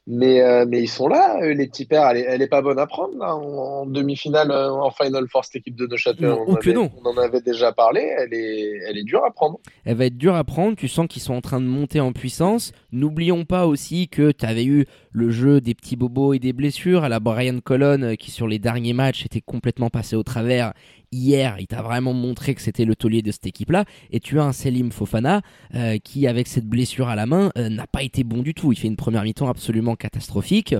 mais, 0.07 0.41
euh, 0.41 0.65
mais 0.67 0.81
ils 0.81 0.87
sont 0.87 1.07
là, 1.07 1.39
les 1.41 1.67
petits 1.67 1.85
pères, 1.85 2.07
elle 2.07 2.41
est, 2.41 2.47
pas 2.47 2.61
bonne 2.61 2.79
à 2.79 2.87
prendre 2.87 3.21
en, 3.21 3.85
demi-finale, 3.85 4.51
euh, 4.51 4.71
en 4.71 4.91
Final 4.91 5.27
Four, 5.27 5.45
cette 5.45 5.57
équipe 5.57 5.75
de 5.75 5.87
Neuchâtel. 5.87 6.27
Non, 6.27 6.45
on, 6.47 6.73
non. 6.73 6.91
on 7.03 7.09
en 7.09 7.17
avait 7.17 7.41
déjà 7.41 7.71
parlé, 7.71 8.01
elle 8.17 8.33
est, 8.33 8.79
elle 8.87 8.97
est 8.97 9.03
dure 9.03 9.25
à 9.25 9.31
prendre. 9.31 9.59
Elle 9.85 9.97
va 9.97 10.05
être 10.05 10.17
dure 10.17 10.35
à 10.35 10.43
prendre, 10.43 10.75
tu 10.75 10.87
sens 10.87 11.07
qu'ils 11.07 11.21
sont 11.21 11.33
en 11.33 11.41
train 11.41 11.59
de 11.59 11.65
monter 11.65 11.99
en 11.99 12.13
puissance. 12.13 12.71
N'oublions 12.91 13.45
pas 13.45 13.67
aussi 13.67 14.07
que 14.07 14.31
tu 14.31 14.45
avais 14.45 14.65
eu 14.65 14.85
le 15.13 15.29
jeu 15.29 15.61
des 15.61 15.75
petits 15.75 15.95
bobos 15.95 16.33
et 16.33 16.39
des 16.39 16.53
blessures 16.53 17.03
à 17.03 17.09
la 17.09 17.19
Brian 17.19 17.59
Colon 17.63 18.15
qui 18.17 18.31
sur 18.31 18.47
les 18.47 18.59
derniers 18.59 18.93
matchs 18.93 19.25
était 19.25 19.41
complètement 19.41 19.89
passé 19.89 20.15
au 20.15 20.23
travers 20.23 20.73
hier, 21.13 21.55
il 21.59 21.67
t'a 21.67 21.81
vraiment 21.81 22.13
montré 22.13 22.55
que 22.55 22.61
c'était 22.61 22.85
le 22.85 22.95
taulier 22.95 23.21
de 23.21 23.31
cette 23.31 23.45
équipe-là. 23.45 23.85
Et 24.11 24.19
tu 24.19 24.39
as 24.39 24.43
un 24.43 24.51
Selim 24.51 24.91
Fofana 24.91 25.41
euh, 25.75 25.97
qui, 25.99 26.27
avec 26.27 26.47
cette 26.47 26.65
blessure 26.65 27.07
à 27.07 27.15
la 27.15 27.25
main, 27.25 27.51
euh, 27.57 27.69
n'a 27.69 27.87
pas 27.87 28.03
été 28.03 28.23
bon 28.23 28.41
du 28.41 28.53
tout. 28.53 28.71
Il 28.71 28.75
fait 28.75 28.87
une 28.87 28.95
première 28.95 29.23
mi-temps 29.23 29.47
absolument 29.47 29.95
catastrophique. 29.95 30.75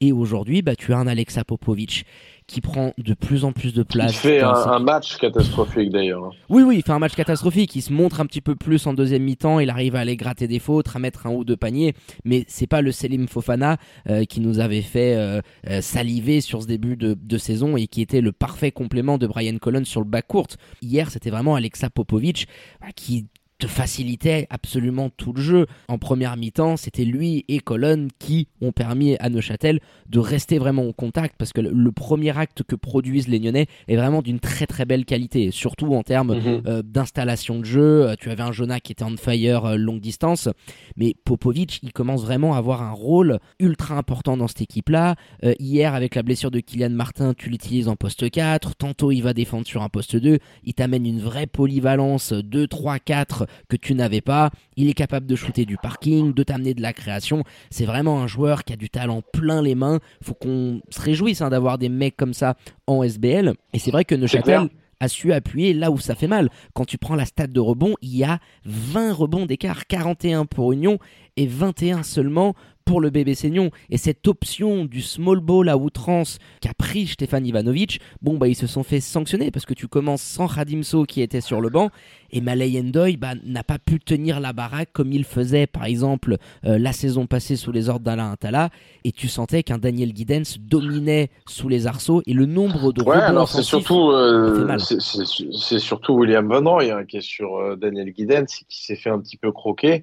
Et 0.00 0.12
aujourd'hui, 0.12 0.62
bah, 0.62 0.76
tu 0.76 0.92
as 0.92 0.98
un 0.98 1.06
Alexa 1.06 1.44
Popovic 1.44 2.04
qui 2.48 2.62
prend 2.62 2.94
de 2.96 3.14
plus 3.14 3.44
en 3.44 3.52
plus 3.52 3.74
de 3.74 3.82
place. 3.82 4.10
Il 4.10 4.16
fait 4.16 4.40
un, 4.40 4.78
match 4.78 5.18
catastrophique 5.18 5.90
d'ailleurs. 5.90 6.24
Hein. 6.24 6.30
Oui, 6.48 6.62
oui, 6.62 6.76
il 6.78 6.82
fait 6.82 6.92
un 6.92 6.98
match 6.98 7.14
catastrophique. 7.14 7.76
Il 7.76 7.82
se 7.82 7.92
montre 7.92 8.20
un 8.20 8.26
petit 8.26 8.40
peu 8.40 8.56
plus 8.56 8.86
en 8.86 8.94
deuxième 8.94 9.22
mi-temps. 9.22 9.60
Il 9.60 9.68
arrive 9.68 9.94
à 9.94 10.00
aller 10.00 10.16
gratter 10.16 10.48
des 10.48 10.58
fautes, 10.58 10.88
à 10.96 10.98
mettre 10.98 11.26
un 11.26 11.30
ou 11.30 11.44
deux 11.44 11.58
paniers. 11.58 11.94
Mais 12.24 12.44
c'est 12.48 12.66
pas 12.66 12.80
le 12.80 12.90
Selim 12.90 13.28
Fofana 13.28 13.76
euh, 14.08 14.24
qui 14.24 14.40
nous 14.40 14.60
avait 14.60 14.80
fait 14.80 15.14
euh, 15.14 15.42
euh, 15.68 15.82
saliver 15.82 16.40
sur 16.40 16.62
ce 16.62 16.66
début 16.66 16.96
de, 16.96 17.14
de, 17.20 17.38
saison 17.38 17.76
et 17.76 17.86
qui 17.86 18.00
était 18.00 18.22
le 18.22 18.32
parfait 18.32 18.72
complément 18.72 19.18
de 19.18 19.26
Brian 19.26 19.58
Collins 19.58 19.84
sur 19.84 20.00
le 20.00 20.06
bas 20.06 20.22
court. 20.22 20.48
Hier, 20.80 21.10
c'était 21.10 21.30
vraiment 21.30 21.54
Alexa 21.54 21.90
Popovic 21.90 22.48
bah, 22.80 22.88
qui 22.96 23.26
te 23.58 23.66
facilitait 23.66 24.46
absolument 24.50 25.10
tout 25.10 25.32
le 25.32 25.42
jeu. 25.42 25.66
En 25.88 25.98
première 25.98 26.36
mi-temps, 26.36 26.76
c'était 26.76 27.04
lui 27.04 27.44
et 27.48 27.58
Colonne 27.58 28.08
qui 28.18 28.48
ont 28.60 28.72
permis 28.72 29.16
à 29.18 29.28
Neuchâtel 29.30 29.80
de 30.08 30.18
rester 30.20 30.58
vraiment 30.58 30.84
au 30.84 30.92
contact 30.92 31.34
parce 31.36 31.52
que 31.52 31.60
le 31.60 31.92
premier 31.92 32.36
acte 32.38 32.62
que 32.62 32.76
produisent 32.76 33.28
les 33.28 33.40
Nyonnais 33.40 33.66
est 33.88 33.96
vraiment 33.96 34.22
d'une 34.22 34.38
très 34.38 34.66
très 34.66 34.84
belle 34.84 35.04
qualité, 35.04 35.50
surtout 35.50 35.94
en 35.94 36.02
termes 36.02 36.36
mhm. 36.36 36.62
euh, 36.66 36.82
d'installation 36.82 37.58
de 37.58 37.64
jeu. 37.64 38.08
Euh, 38.08 38.14
tu 38.18 38.30
avais 38.30 38.42
un 38.42 38.52
Jonah 38.52 38.78
qui 38.78 38.92
était 38.92 39.02
en 39.02 39.16
fire 39.16 39.64
euh, 39.64 39.76
longue 39.76 40.00
distance, 40.00 40.48
mais 40.96 41.14
Popovic, 41.24 41.80
il 41.82 41.92
commence 41.92 42.22
vraiment 42.22 42.54
à 42.54 42.58
avoir 42.58 42.82
un 42.82 42.92
rôle 42.92 43.40
ultra 43.58 43.96
important 43.96 44.36
dans 44.36 44.46
cette 44.46 44.62
équipe-là. 44.62 45.16
hier, 45.58 45.94
avec 45.94 46.14
la 46.14 46.22
blessure 46.22 46.50
de 46.50 46.60
Kylian 46.60 46.90
Martin, 46.90 47.34
tu 47.34 47.50
l'utilises 47.50 47.88
en 47.88 47.96
poste 47.96 48.30
4, 48.30 48.76
tantôt 48.76 49.10
il 49.10 49.22
va 49.22 49.32
défendre 49.32 49.66
sur 49.66 49.82
un 49.82 49.88
poste 49.88 50.16
2, 50.16 50.38
il 50.64 50.74
t'amène 50.74 51.06
une 51.06 51.20
vraie 51.20 51.46
polyvalence 51.46 52.32
2, 52.32 52.66
3, 52.66 52.98
4 52.98 53.47
que 53.68 53.76
tu 53.76 53.94
n'avais 53.94 54.20
pas. 54.20 54.50
Il 54.76 54.88
est 54.88 54.94
capable 54.94 55.26
de 55.26 55.36
shooter 55.36 55.64
du 55.64 55.76
parking, 55.76 56.32
de 56.32 56.42
t'amener 56.42 56.74
de 56.74 56.82
la 56.82 56.92
création. 56.92 57.44
C'est 57.70 57.86
vraiment 57.86 58.20
un 58.20 58.26
joueur 58.26 58.64
qui 58.64 58.72
a 58.72 58.76
du 58.76 58.90
talent 58.90 59.22
plein 59.32 59.62
les 59.62 59.74
mains. 59.74 60.00
Faut 60.22 60.34
qu'on 60.34 60.80
se 60.90 61.00
réjouisse 61.00 61.40
hein, 61.40 61.50
d'avoir 61.50 61.78
des 61.78 61.88
mecs 61.88 62.16
comme 62.16 62.34
ça 62.34 62.56
en 62.86 63.02
SBL. 63.02 63.54
Et 63.72 63.78
c'est 63.78 63.90
vrai 63.90 64.04
que 64.04 64.14
Neuchâtel 64.14 64.68
a 65.00 65.08
su 65.08 65.32
appuyer 65.32 65.72
là 65.72 65.90
où 65.90 65.98
ça 65.98 66.14
fait 66.14 66.26
mal. 66.26 66.50
Quand 66.74 66.84
tu 66.84 66.98
prends 66.98 67.14
la 67.14 67.24
stat 67.24 67.46
de 67.46 67.60
rebond, 67.60 67.94
il 68.02 68.16
y 68.16 68.24
a 68.24 68.40
20 68.64 69.12
rebonds 69.12 69.46
d'écart, 69.46 69.86
41 69.86 70.46
pour 70.46 70.72
Union 70.72 70.98
et 71.36 71.46
21 71.46 72.02
seulement 72.02 72.54
pour 72.84 73.00
le 73.00 73.10
bébé 73.10 73.34
Seignon. 73.34 73.70
Et 73.90 73.98
cette 73.98 74.26
option 74.28 74.86
du 74.86 75.02
small 75.02 75.40
ball 75.40 75.68
à 75.68 75.76
outrance 75.76 76.38
qu'a 76.62 76.72
pris 76.72 77.06
Stéphane 77.06 77.46
Ivanovic, 77.46 78.00
bon, 78.22 78.38
bah, 78.38 78.48
ils 78.48 78.54
se 78.54 78.66
sont 78.66 78.82
fait 78.82 79.00
sanctionner 79.00 79.50
parce 79.50 79.66
que 79.66 79.74
tu 79.74 79.88
commences 79.88 80.22
sans 80.22 80.46
Radimso 80.46 81.04
qui 81.04 81.20
était 81.20 81.42
sur 81.42 81.60
le 81.60 81.68
banc 81.68 81.90
et 82.30 82.40
Malay 82.40 82.80
Endoy 82.80 83.16
bah, 83.16 83.34
n'a 83.44 83.62
pas 83.62 83.78
pu 83.78 83.98
tenir 84.00 84.40
la 84.40 84.52
baraque 84.52 84.90
comme 84.92 85.12
il 85.12 85.24
faisait 85.24 85.66
par 85.66 85.84
exemple 85.84 86.36
euh, 86.64 86.78
la 86.78 86.92
saison 86.92 87.26
passée 87.26 87.56
sous 87.56 87.72
les 87.72 87.88
ordres 87.88 88.04
d'Alain 88.04 88.32
Atala 88.32 88.70
et 89.04 89.12
tu 89.12 89.28
sentais 89.28 89.62
qu'un 89.62 89.78
Daniel 89.78 90.12
Guidens 90.12 90.58
dominait 90.60 91.30
sous 91.46 91.68
les 91.68 91.86
arceaux 91.86 92.22
et 92.26 92.32
le 92.32 92.46
nombre 92.46 92.92
de 92.92 93.02
ouais, 93.02 93.16
alors 93.16 93.48
c'est 93.48 93.62
surtout 93.62 94.10
euh, 94.10 94.76
c'est 94.78 95.78
surtout 95.78 96.14
William 96.14 96.46
Bonroy 96.46 96.90
hein, 96.90 97.04
qui 97.04 97.18
est 97.18 97.22
sur 97.22 97.56
euh, 97.56 97.76
Daniel 97.76 98.12
Guidens 98.12 98.46
qui 98.46 98.84
s'est 98.84 98.96
fait 98.96 99.10
un 99.10 99.20
petit 99.20 99.36
peu 99.36 99.52
croquer 99.52 100.02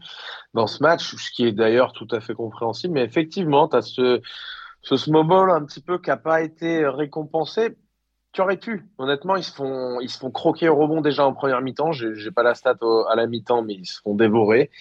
dans 0.53 0.67
ce 0.67 0.81
match 0.81 1.15
ce 1.15 1.31
qui 1.31 1.45
est 1.45 1.51
d'ailleurs 1.51 1.93
tout 1.93 2.07
à 2.11 2.19
fait 2.19 2.33
compréhensible. 2.33 2.93
Mais 2.93 3.03
effectivement 3.03 3.67
tu 3.67 3.75
as 3.75 3.81
ce 3.81 4.21
ce 4.81 4.97
snowball 4.97 5.49
un 5.49 5.65
petit 5.65 5.81
peu 5.81 5.97
qui 5.97 6.09
n'a 6.09 6.17
pas 6.17 6.41
été 6.43 6.87
récompensé 6.87 7.75
tu 8.35 8.41
aurais 8.41 8.57
pu. 8.57 8.83
Honnêtement, 8.97 9.37
ils 9.37 9.45
se 9.45 9.53
font, 9.53 10.01
ils 10.01 10.09
se 10.09 10.17
font 10.17 10.29
croquer 10.29 10.67
au 10.67 10.75
rebond 10.75 10.99
déjà 10.99 11.25
en 11.25 11.33
première 11.33 11.61
mi-temps. 11.61 11.93
J'ai 11.93 12.31
pas 12.31 12.43
la 12.43 12.53
stat 12.53 12.77
à 13.09 13.15
la 13.15 13.27
mi-temps, 13.27 13.63
mais 13.63 13.75
ils 13.75 13.85
se 13.85 14.01
font 14.01 14.13
dévorer. 14.13 14.71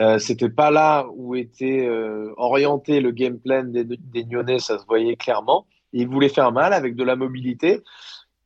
Euh, 0.00 0.18
C'était 0.18 0.48
pas 0.48 0.70
là 0.70 1.06
où 1.14 1.34
était 1.34 1.86
euh, 1.86 2.32
orienté 2.38 3.00
le 3.00 3.10
game 3.10 3.38
plan 3.38 3.64
des, 3.64 3.84
des 3.84 4.24
Nyonnais, 4.24 4.60
ça 4.60 4.78
se 4.78 4.86
voyait 4.86 5.16
clairement. 5.16 5.66
Ils 5.92 6.08
voulaient 6.08 6.30
faire 6.30 6.52
mal 6.52 6.72
avec 6.72 6.96
de 6.96 7.04
la 7.04 7.16
mobilité. 7.16 7.82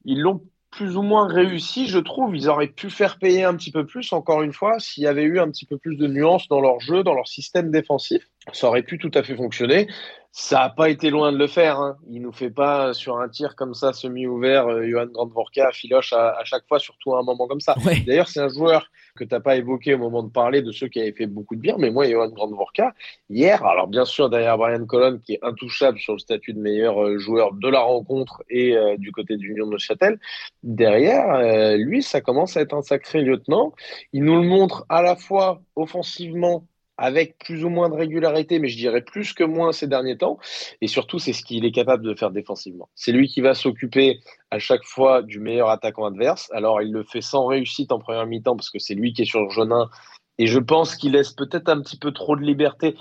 Ils 0.05 0.21
l'ont 0.21 0.43
plus 0.73 0.97
ou 0.97 1.03
moins 1.03 1.29
réussi, 1.29 1.87
je 1.87 1.99
trouve. 1.99 2.35
Ils 2.35 2.49
auraient 2.49 2.69
pu 2.69 2.91
faire 2.91 3.19
payer 3.19 3.45
un 3.45 3.55
petit 3.55 3.71
peu 3.71 3.87
plus, 3.87 4.13
encore 4.13 4.43
une 4.43 4.53
fois, 4.53 4.81
s'il 4.81 5.05
y 5.05 5.07
avait 5.07 5.23
eu 5.23 5.39
un 5.39 5.49
petit 5.49 5.67
peu 5.67 5.79
plus 5.79 5.97
de 5.97 6.09
nuances 6.09 6.49
dans 6.49 6.61
leur 6.61 6.81
jeu, 6.81 7.05
dans 7.05 7.15
leur 7.15 7.29
système 7.29 7.71
défensif. 7.71 8.29
Ça 8.53 8.69
aurait 8.69 8.83
pu 8.83 8.99
tout 8.99 9.11
à 9.15 9.23
fait 9.23 9.37
fonctionner. 9.37 9.89
Ça 10.33 10.61
n'a 10.61 10.71
pas 10.71 10.91
été 10.91 11.11
loin 11.11 11.33
de 11.33 11.39
le 11.39 11.49
faire. 11.49 11.81
Hein. 11.81 11.97
Il 12.09 12.23
nous 12.23 12.33
fait 12.33 12.51
pas 12.51 12.95
sur 12.95 13.19
un 13.19 13.29
tir 13.29 13.57
comme 13.57 13.75
ça, 13.75 13.93
semi-ouvert, 13.93 14.69
euh, 14.69 14.87
Johan 14.89 15.07
Grandvorka 15.07 15.73
filoche 15.73 16.13
à, 16.13 16.39
à, 16.39 16.45
chaque 16.45 16.69
fois, 16.69 16.79
surtout 16.79 17.15
à 17.15 17.21
un 17.21 17.23
moment 17.23 17.49
comme 17.49 17.61
ça. 17.61 17.75
D'ailleurs, 18.07 18.29
c'est 18.29 18.41
un 18.41 18.49
joueur 18.49 18.89
que 19.17 19.25
tu 19.25 19.35
n'as 19.35 19.41
pas 19.41 19.57
évoqué 19.57 19.95
au 19.95 19.99
moment 19.99 20.23
de 20.23 20.31
parler 20.31 20.63
de 20.63 20.73
ceux 20.73 20.89
qui 20.89 21.01
avaient 21.01 21.13
fait 21.13 21.27
beaucoup 21.27 21.57
de 21.57 21.61
bien, 21.61 21.77
mais 21.79 21.91
moi, 21.91 22.09
Johan 22.09 22.29
Grandvorka, 22.29 22.95
hier, 23.29 23.65
alors 23.65 23.87
bien 23.87 24.05
sûr, 24.05 24.31
derrière 24.31 24.57
Brian 24.57 24.85
Colon, 24.87 25.19
qui 25.19 25.35
est 25.35 25.41
intouchable 25.43 25.99
sur 25.99 26.15
le 26.15 26.19
statut 26.19 26.53
de 26.53 26.61
meilleur 26.61 27.03
euh, 27.03 27.19
joueur 27.19 27.53
de 27.53 27.69
la 27.69 27.81
rencontre 27.81 28.43
et 28.49 28.77
euh, 28.77 28.97
du 28.97 29.13
côté 29.13 29.37
d'Union 29.37 29.67
de 29.67 29.79
Châtel, 29.79 30.19
derrière, 30.63 31.31
euh, 31.35 31.77
lui, 31.77 32.03
ça 32.03 32.21
commence 32.21 32.57
à 32.57 32.61
être 32.61 32.75
un 32.75 32.83
sacré 32.83 33.23
lieutenant. 33.23 33.73
Il 34.13 34.25
nous 34.25 34.41
le 34.41 34.47
montre 34.47 34.85
à 34.89 35.03
la 35.03 35.17
fois 35.17 35.61
offensivement 35.77 36.65
avec 37.01 37.39
plus 37.39 37.65
ou 37.65 37.71
moins 37.71 37.89
de 37.89 37.95
régularité, 37.95 38.59
mais 38.59 38.69
je 38.69 38.77
dirais 38.77 39.01
plus 39.01 39.33
que 39.33 39.43
moins 39.43 39.73
ces 39.73 39.87
derniers 39.87 40.19
temps. 40.19 40.39
Et 40.83 40.87
surtout, 40.87 41.19
c'est 41.19 41.33
ce 41.33 41.43
qu'il 41.43 41.65
est 41.65 41.73
capable 41.73 42.05
de 42.05 42.15
faire 42.15 42.31
défensivement. 42.31 42.91
C'est 42.95 43.11
lui 43.11 43.27
qui 43.27 43.41
va 43.41 43.55
s'occuper 43.55 44.21
à 44.51 44.59
chaque 44.59 44.85
fois 44.85 45.23
du 45.23 45.41
meilleur 45.41 45.71
attaquant 45.71 46.05
adverse. 46.05 46.51
Alors, 46.53 46.83
il 46.83 46.93
le 46.93 47.03
fait 47.03 47.23
sans 47.23 47.47
réussite 47.47 47.91
en 47.91 47.99
première 47.99 48.27
mi-temps 48.27 48.55
parce 48.55 48.69
que 48.69 48.79
c'est 48.79 48.95
lui 48.95 49.15
qui 49.15 49.23
est 49.23 49.25
sur 49.25 49.49
Jonin. 49.51 49.89
Et 50.37 50.47
je 50.47 50.59
pense 50.59 50.95
qu'il 50.95 51.13
laisse 51.13 51.33
peut-être 51.33 51.71
un 51.71 51.81
petit 51.81 51.97
peu 51.97 52.13
trop 52.13 52.37
de 52.37 52.43
liberté. 52.43 52.95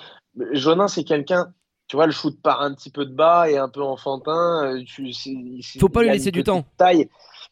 Jonin, 0.53 0.87
c'est 0.87 1.03
quelqu'un, 1.03 1.47
tu 1.89 1.97
vois, 1.97 2.05
le 2.05 2.13
shoot 2.13 2.41
part 2.41 2.61
un 2.61 2.73
petit 2.73 2.91
peu 2.91 3.05
de 3.05 3.13
bas 3.13 3.49
et 3.49 3.57
un 3.57 3.67
peu 3.67 3.81
enfantin. 3.81 4.77
Euh, 4.77 4.83
tu, 4.85 5.11
Faut 5.77 5.89
pas 5.89 6.03
lui 6.03 6.11
laisser 6.11 6.31
du 6.31 6.43
temps. 6.43 6.63
Taille 6.77 7.09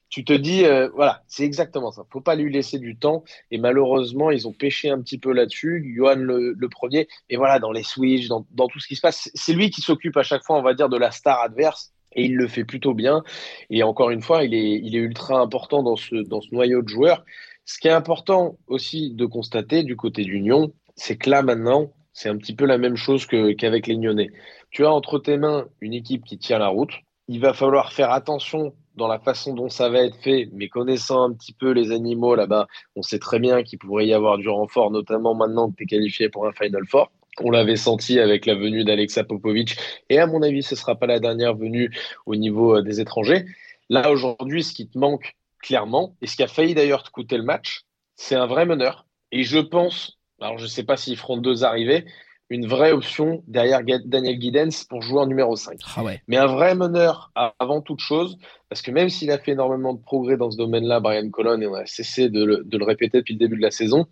tu 0.10 0.24
te 0.24 0.34
dis, 0.34 0.64
euh, 0.64 0.90
voilà, 0.96 1.24
c'est 1.28 1.44
exactement 1.44 1.92
ça. 1.92 2.06
Faut 2.12 2.22
pas 2.22 2.36
lui 2.36 2.52
laisser 2.52 2.80
du 2.80 2.98
temps. 2.98 3.24
Et 3.52 3.58
malheureusement, 3.58 4.32
ils 4.32 4.48
ont 4.48 4.54
pêché 4.54 4.90
un 4.90 5.02
petit 5.02 5.18
peu 5.18 5.34
là-dessus. 5.34 5.94
Johan 5.96 6.16
le, 6.16 6.68
premier. 6.70 7.08
Et 7.30 7.38
voilà, 7.38 7.60
dans 7.60 7.72
les 7.72 7.84
switches, 7.84 8.28
dans, 8.28 8.68
tout 8.68 8.80
ce 8.80 8.88
qui 8.88 8.96
se 8.96 9.02
passe, 9.02 9.30
c'est 9.34 9.54
lui 9.54 9.70
qui 9.70 9.82
s'occupe 9.82 10.16
à 10.18 10.24
chaque 10.24 10.44
fois, 10.44 10.58
on 10.58 10.62
va 10.62 10.74
dire, 10.74 10.90
de 10.90 10.98
la 10.98 11.12
star 11.12 11.42
adverse. 11.42 11.92
Et 12.14 12.26
il 12.26 12.36
le 12.36 12.48
fait 12.48 12.64
plutôt 12.64 12.94
bien. 12.94 13.24
Et 13.70 13.84
encore 13.84 14.10
une 14.10 14.22
fois, 14.22 14.44
il 14.44 14.54
est, 14.54 14.80
il 14.82 14.96
ultra 14.96 15.40
important 15.40 15.84
dans 15.84 15.98
ce, 15.98 16.16
dans 16.16 16.42
ce 16.42 16.54
noyau 16.54 16.82
de 16.82 16.88
joueurs. 16.88 17.26
Ce 17.66 17.78
qui 17.80 17.90
est 17.90 17.92
important 17.92 18.58
aussi 18.68 19.14
de 19.14 19.26
constater 19.26 19.84
du 19.84 19.98
côté 19.98 20.24
d'Union, 20.24 20.72
c'est 20.96 21.18
que 21.18 21.30
là 21.30 21.44
maintenant, 21.44 21.92
c'est 22.14 22.30
un 22.30 22.38
petit 22.38 22.56
peu 22.56 22.66
la 22.66 22.78
même 22.78 22.96
chose 22.96 23.26
qu'avec 23.26 23.88
les 23.88 23.98
Nyonnais. 23.98 24.32
Tu 24.72 24.86
as 24.86 24.92
entre 24.92 25.20
tes 25.20 25.38
mains 25.38 25.68
une 25.82 25.94
équipe 25.94 26.24
qui 26.24 26.38
tient 26.38 26.58
la 26.60 26.70
route. 26.70 26.94
Il 27.28 27.42
va 27.42 27.54
falloir 27.54 27.92
faire 27.92 28.12
attention 28.12 28.74
dans 28.98 29.08
la 29.08 29.20
façon 29.20 29.54
dont 29.54 29.70
ça 29.70 29.90
va 29.90 30.00
être 30.00 30.18
fait, 30.18 30.50
mais 30.54 30.68
connaissant 30.68 31.24
un 31.24 31.34
petit 31.34 31.54
peu 31.54 31.72
les 31.72 31.92
animaux 31.92 32.36
là-bas, 32.36 32.68
on 32.96 33.04
sait 33.04 33.20
très 33.20 33.40
bien 33.40 33.64
qu'il 33.64 33.80
pourrait 33.80 34.08
y 34.08 34.14
avoir 34.14 34.38
du 34.38 34.50
renfort, 34.50 34.92
notamment 34.92 35.36
maintenant 35.36 35.70
que 35.70 35.76
tu 35.78 35.84
es 35.84 35.86
qualifié 35.86 36.30
pour 36.30 36.48
un 36.48 36.52
Final 36.52 36.86
Four. 36.88 37.12
On 37.40 37.52
l'avait 37.52 37.76
senti 37.76 38.20
avec 38.20 38.48
la 38.48 38.56
venue 38.56 38.84
d'Alexa 38.84 39.24
Popovic, 39.24 39.78
et 40.10 40.18
à 40.18 40.26
mon 40.26 40.42
avis, 40.42 40.64
ce 40.64 40.74
ne 40.74 40.80
sera 40.80 40.96
pas 40.96 41.06
la 41.06 41.20
dernière 41.20 41.56
venue 41.56 41.96
au 42.26 42.36
niveau 42.36 42.78
euh, 42.78 42.82
des 42.82 43.00
étrangers. 43.00 43.46
Là, 43.90 44.10
aujourd'hui, 44.10 44.64
ce 44.64 44.74
qui 44.74 44.90
te 44.90 44.98
manque 44.98 45.36
clairement, 45.60 46.16
et 46.22 46.28
ce 46.28 46.36
qui 46.36 46.44
a 46.44 46.48
failli 46.48 46.74
d'ailleurs 46.74 47.04
te 47.04 47.12
coûter 47.12 47.38
le 47.38 47.44
match, 47.44 47.84
c'est 48.16 48.36
un 48.36 48.48
vrai 48.48 48.66
meneur. 48.66 49.06
Et 49.32 49.44
je 49.44 49.60
pense, 49.60 50.18
alors 50.42 50.58
je 50.58 50.64
ne 50.64 50.70
sais 50.70 50.84
pas 50.84 50.98
s'ils 50.98 51.18
feront 51.18 51.38
deux 51.38 51.64
arrivées, 51.64 52.06
une 52.50 52.68
vraie 52.68 52.92
option 52.92 53.44
derrière 53.48 53.82
Daniel 54.06 54.40
Giddens 54.40 54.86
pour 54.88 55.02
jouer 55.02 55.20
en 55.20 55.28
numéro 55.28 55.56
5. 55.56 55.80
Ah 55.96 56.04
ouais. 56.04 56.22
Mais 56.28 56.38
un 56.38 56.46
vrai 56.46 56.76
meneur 56.76 57.32
avant 57.60 57.82
toute 57.82 58.00
chose, 58.00 58.38
parce 58.70 58.82
que 58.82 58.92
même 58.92 59.10
s'il 59.10 59.32
a 59.32 59.38
fait 59.38 59.52
énormément 59.52 59.94
de 59.94 60.02
progrès 60.02 60.38
dans 60.38 60.50
ce 60.50 60.58
domaine-là, 60.58 61.00
Brian 61.00 61.30
Colon, 61.30 61.62
et 61.62 61.68
on 61.68 61.74
a 61.74 61.86
cessé 61.86 62.30
de 62.30 62.44
le, 62.44 62.64
de 62.64 62.78
le, 62.78 62.86
répéter 62.86 63.18
depuis 63.20 63.34
le 63.34 63.40
début 63.40 63.58
de 63.58 63.62
la 63.62 63.72
saison, 63.72 64.08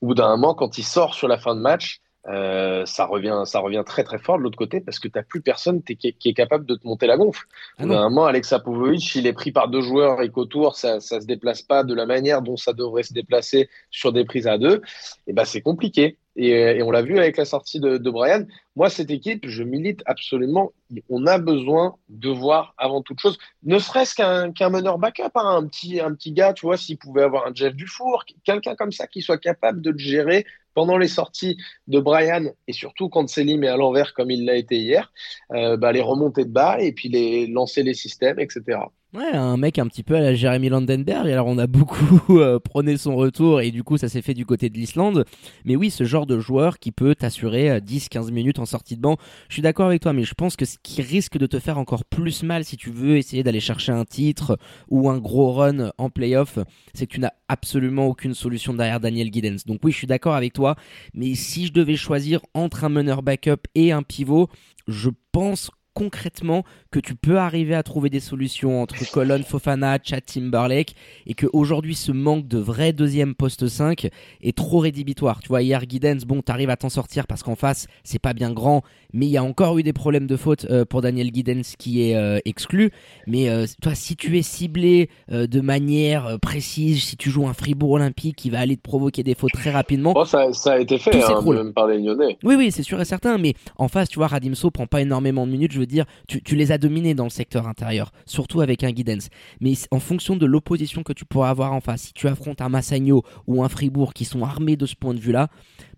au 0.00 0.06
bout 0.06 0.14
d'un 0.14 0.28
moment, 0.28 0.54
quand 0.54 0.78
il 0.78 0.84
sort 0.84 1.14
sur 1.14 1.28
la 1.28 1.38
fin 1.38 1.54
de 1.54 1.60
match, 1.60 2.00
euh, 2.28 2.84
ça, 2.86 3.04
revient, 3.04 3.42
ça 3.44 3.60
revient 3.60 3.84
très 3.86 4.02
très 4.02 4.18
fort 4.18 4.36
de 4.38 4.42
l'autre 4.42 4.58
côté 4.58 4.80
parce 4.80 4.98
que 4.98 5.06
tu 5.06 5.16
n'as 5.16 5.22
plus 5.22 5.42
personne 5.42 5.82
qui, 5.82 5.96
qui, 5.96 6.28
est 6.28 6.34
capable 6.34 6.66
de 6.66 6.74
te 6.74 6.84
monter 6.84 7.06
la 7.06 7.16
gonfle. 7.16 7.46
Ah 7.78 7.86
moment, 7.86 8.26
Alexa 8.26 8.58
Povovic, 8.58 9.14
il 9.14 9.28
est 9.28 9.32
pris 9.32 9.52
par 9.52 9.68
deux 9.68 9.80
joueurs 9.80 10.20
et 10.22 10.30
qu'autour, 10.30 10.74
ça 10.74 10.96
ne 10.96 11.00
se 11.00 11.24
déplace 11.24 11.62
pas 11.62 11.84
de 11.84 11.94
la 11.94 12.04
manière 12.04 12.42
dont 12.42 12.56
ça 12.56 12.72
devrait 12.72 13.04
se 13.04 13.12
déplacer 13.12 13.68
sur 13.92 14.12
des 14.12 14.24
prises 14.24 14.48
à 14.48 14.58
deux, 14.58 14.82
et 15.28 15.32
ben 15.32 15.44
c'est 15.44 15.60
compliqué. 15.60 16.18
Et, 16.36 16.82
on 16.82 16.90
l'a 16.90 17.02
vu 17.02 17.18
avec 17.18 17.36
la 17.36 17.44
sortie 17.44 17.80
de, 17.80 17.98
Brian. 18.10 18.44
Moi, 18.76 18.90
cette 18.90 19.10
équipe, 19.10 19.48
je 19.48 19.62
milite 19.62 20.02
absolument. 20.06 20.72
On 21.08 21.26
a 21.26 21.38
besoin 21.38 21.96
de 22.08 22.28
voir 22.28 22.74
avant 22.76 23.02
toute 23.02 23.20
chose, 23.20 23.38
ne 23.62 23.78
serait-ce 23.78 24.14
qu'un 24.14 24.70
meneur 24.70 24.98
backup, 24.98 25.30
hein, 25.34 25.62
un, 25.62 25.66
petit, 25.66 26.32
gars, 26.32 26.52
tu 26.52 26.66
vois, 26.66 26.76
s'il 26.76 26.98
pouvait 26.98 27.22
avoir 27.22 27.46
un 27.46 27.54
Jeff 27.54 27.74
Dufour, 27.74 28.24
quelqu'un 28.44 28.74
comme 28.74 28.92
ça 28.92 29.06
qui 29.06 29.22
soit 29.22 29.38
capable 29.38 29.80
de 29.80 29.96
gérer 29.96 30.44
pendant 30.74 30.98
les 30.98 31.08
sorties 31.08 31.56
de 31.88 31.98
Brian 31.98 32.50
et 32.68 32.72
surtout 32.74 33.08
quand 33.08 33.26
Selim 33.30 33.64
est 33.64 33.68
à 33.68 33.78
l'envers 33.78 34.12
comme 34.12 34.30
il 34.30 34.44
l'a 34.44 34.56
été 34.56 34.76
hier, 34.76 35.10
euh, 35.52 35.78
bah, 35.78 35.90
les 35.90 36.02
remonter 36.02 36.44
de 36.44 36.50
bas 36.50 36.78
et 36.80 36.92
puis 36.92 37.08
les 37.08 37.46
lancer 37.46 37.82
les 37.82 37.94
systèmes, 37.94 38.38
etc. 38.38 38.80
Un 39.18 39.56
mec 39.56 39.78
un 39.78 39.86
petit 39.86 40.02
peu 40.02 40.14
à 40.14 40.20
la 40.20 40.34
Jeremy 40.34 40.68
Landenberg. 40.68 41.26
Alors 41.28 41.46
on 41.46 41.56
a 41.56 41.66
beaucoup 41.66 42.20
euh, 42.38 42.58
prôné 42.58 42.98
son 42.98 43.16
retour 43.16 43.62
et 43.62 43.70
du 43.70 43.82
coup 43.82 43.96
ça 43.96 44.08
s'est 44.08 44.20
fait 44.20 44.34
du 44.34 44.44
côté 44.44 44.68
de 44.68 44.74
l'Islande. 44.74 45.24
Mais 45.64 45.74
oui, 45.74 45.90
ce 45.90 46.04
genre 46.04 46.26
de 46.26 46.38
joueur 46.38 46.78
qui 46.78 46.92
peut 46.92 47.14
t'assurer 47.14 47.80
10-15 47.80 48.28
euh, 48.28 48.30
minutes 48.32 48.58
en 48.58 48.66
sortie 48.66 48.96
de 48.96 49.00
banc. 49.00 49.16
Je 49.48 49.54
suis 49.54 49.62
d'accord 49.62 49.86
avec 49.86 50.02
toi, 50.02 50.12
mais 50.12 50.24
je 50.24 50.34
pense 50.34 50.56
que 50.56 50.66
ce 50.66 50.76
qui 50.82 51.00
risque 51.00 51.38
de 51.38 51.46
te 51.46 51.58
faire 51.58 51.78
encore 51.78 52.04
plus 52.04 52.42
mal 52.42 52.64
si 52.64 52.76
tu 52.76 52.90
veux 52.90 53.16
essayer 53.16 53.42
d'aller 53.42 53.60
chercher 53.60 53.92
un 53.92 54.04
titre 54.04 54.58
ou 54.88 55.08
un 55.08 55.18
gros 55.18 55.52
run 55.52 55.92
en 55.96 56.10
playoff, 56.10 56.58
c'est 56.92 57.06
que 57.06 57.14
tu 57.14 57.20
n'as 57.20 57.32
absolument 57.48 58.06
aucune 58.06 58.34
solution 58.34 58.74
derrière 58.74 59.00
Daniel 59.00 59.32
Giddens. 59.32 59.64
Donc 59.66 59.80
oui, 59.82 59.92
je 59.92 59.96
suis 59.96 60.06
d'accord 60.06 60.34
avec 60.34 60.52
toi, 60.52 60.76
mais 61.14 61.34
si 61.34 61.66
je 61.66 61.72
devais 61.72 61.96
choisir 61.96 62.40
entre 62.52 62.84
un 62.84 62.90
meneur 62.90 63.22
backup 63.22 63.62
et 63.74 63.92
un 63.92 64.02
pivot, 64.02 64.48
je 64.86 65.10
pense 65.32 65.70
concrètement 65.96 66.62
que 66.90 67.00
tu 67.00 67.14
peux 67.14 67.38
arriver 67.38 67.74
à 67.74 67.82
trouver 67.82 68.10
des 68.10 68.20
solutions 68.20 68.82
entre 68.82 69.10
Colon, 69.10 69.42
Fofana, 69.42 69.98
Chad 70.02 70.26
Timberlake 70.26 70.94
et 71.26 71.32
que 71.32 71.46
aujourd'hui 71.54 71.94
ce 71.94 72.12
manque 72.12 72.46
de 72.46 72.58
vrai 72.58 72.92
deuxième 72.92 73.34
poste 73.34 73.66
5 73.66 74.10
est 74.42 74.56
trop 74.56 74.78
rédhibitoire. 74.78 75.40
Tu 75.40 75.48
vois, 75.48 75.62
hier 75.62 75.80
Giddens, 75.88 76.26
bon, 76.26 76.42
t'arrives 76.42 76.68
à 76.68 76.76
t'en 76.76 76.90
sortir 76.90 77.26
parce 77.26 77.42
qu'en 77.42 77.56
face, 77.56 77.86
c'est 78.04 78.18
pas 78.18 78.34
bien 78.34 78.52
grand, 78.52 78.82
mais 79.14 79.24
il 79.24 79.30
y 79.30 79.38
a 79.38 79.42
encore 79.42 79.78
eu 79.78 79.82
des 79.82 79.94
problèmes 79.94 80.26
de 80.26 80.36
faute 80.36 80.66
euh, 80.68 80.84
pour 80.84 81.00
Daniel 81.00 81.30
Giddens 81.32 81.74
qui 81.78 82.02
est 82.02 82.14
euh, 82.14 82.40
exclu. 82.44 82.90
Mais 83.26 83.48
euh, 83.48 83.64
toi, 83.80 83.94
si 83.94 84.16
tu 84.16 84.36
es 84.36 84.42
ciblé 84.42 85.08
de 85.30 85.60
manière 85.62 86.38
précise, 86.42 87.02
si 87.02 87.16
tu 87.16 87.30
joues 87.30 87.48
un 87.48 87.54
Fribourg 87.54 87.92
olympique 87.92 88.36
qui 88.36 88.50
va 88.50 88.60
aller 88.60 88.76
te 88.76 88.82
provoquer 88.82 89.22
des 89.22 89.34
fautes 89.34 89.52
très 89.52 89.70
rapidement. 89.70 90.12
Oh, 90.14 90.26
ça, 90.26 90.52
ça, 90.52 90.74
a 90.74 90.78
été 90.78 90.98
fait, 90.98 91.24
hein, 91.24 91.40
même 91.42 91.72
par 91.72 91.86
les 91.86 91.98
Lyonnais. 91.98 92.36
Oui, 92.44 92.54
oui, 92.54 92.70
c'est 92.70 92.82
sûr 92.82 93.00
et 93.00 93.06
certain, 93.06 93.38
mais 93.38 93.54
en 93.78 93.88
face, 93.88 94.10
tu 94.10 94.18
vois, 94.18 94.26
Radimso 94.26 94.70
prend 94.70 94.86
pas 94.86 95.00
énormément 95.00 95.46
de 95.46 95.52
minutes, 95.52 95.72
je 95.72 95.78
veux 95.78 95.85
dire, 95.86 96.04
tu, 96.28 96.42
tu 96.42 96.56
les 96.56 96.72
as 96.72 96.78
dominés 96.78 97.14
dans 97.14 97.24
le 97.24 97.30
secteur 97.30 97.66
intérieur, 97.66 98.12
surtout 98.26 98.60
avec 98.60 98.84
un 98.84 98.90
Guidance. 98.90 99.28
Mais 99.60 99.74
en 99.90 100.00
fonction 100.00 100.36
de 100.36 100.46
l'opposition 100.46 101.02
que 101.02 101.12
tu 101.12 101.24
pourras 101.24 101.50
avoir 101.50 101.72
en 101.72 101.80
face, 101.80 102.02
si 102.02 102.12
tu 102.12 102.28
affrontes 102.28 102.60
un 102.60 102.68
Massagno 102.68 103.22
ou 103.46 103.62
un 103.62 103.68
Fribourg 103.68 104.14
qui 104.14 104.24
sont 104.24 104.42
armés 104.42 104.76
de 104.76 104.86
ce 104.86 104.94
point 104.94 105.14
de 105.14 105.20
vue-là, 105.20 105.48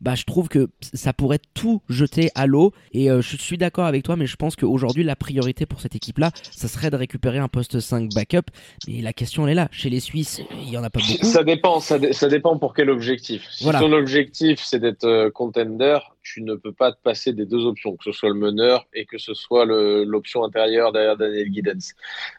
bah 0.00 0.14
je 0.14 0.25
trouve 0.25 0.49
que 0.49 0.68
ça 0.95 1.12
pourrait 1.12 1.40
tout 1.54 1.83
jeter 1.88 2.30
à 2.35 2.47
l'eau. 2.47 2.73
Et 2.92 3.11
euh, 3.11 3.21
je 3.21 3.37
suis 3.37 3.59
d'accord 3.59 3.87
avec 3.87 4.04
toi, 4.04 4.16
mais 4.16 4.26
je 4.26 4.37
pense 4.37 4.57
qu'aujourd'hui 4.57 5.04
la 5.04 5.16
priorité 5.16 5.66
pour 5.66 5.80
cette 5.80 5.95
équipe-là, 5.95 6.30
ça 6.50 6.68
serait 6.68 6.90
de 6.90 6.97
récupérer 6.97 7.38
un 7.38 7.49
poste 7.49 7.80
5 7.80 8.14
backup. 8.14 8.50
Mais 8.87 9.00
la 9.00 9.12
question 9.12 9.47
elle 9.47 9.52
est 9.52 9.57
là. 9.57 9.68
Chez 9.71 9.90
les 9.90 10.00
Suisses, 10.00 10.40
il 10.62 10.71
y 10.71 10.78
en 10.78 10.85
a 10.85 10.90
pas 10.90 11.00
beaucoup. 11.00 11.25
Ça 11.25 11.42
dépend, 11.45 11.80
ça, 11.80 11.99
dépend 11.99 12.59
pour 12.59 12.75
quel 12.75 12.90
objectif. 12.90 13.47
Si 13.50 13.64
ton 13.64 13.92
objectif 13.92 14.61
c'est 14.62 14.78
d'être 14.78 15.04
euh, 15.04 15.30
contender, 15.30 15.99
tu 16.32 16.42
ne 16.42 16.54
peux 16.54 16.73
pas 16.73 16.92
te 16.92 17.00
passer 17.00 17.32
des 17.32 17.47
deux 17.47 17.64
options, 17.64 17.97
que 17.97 18.04
ce 18.04 18.12
soit 18.12 18.28
le 18.28 18.35
meneur 18.35 18.87
et 18.92 19.06
que 19.06 19.16
ce 19.16 19.32
soit 19.32 19.64
l'option 19.64 20.44
intérieure 20.44 20.92
derrière 20.92 21.16
Daniel 21.16 21.50
Giddens. 21.52 21.94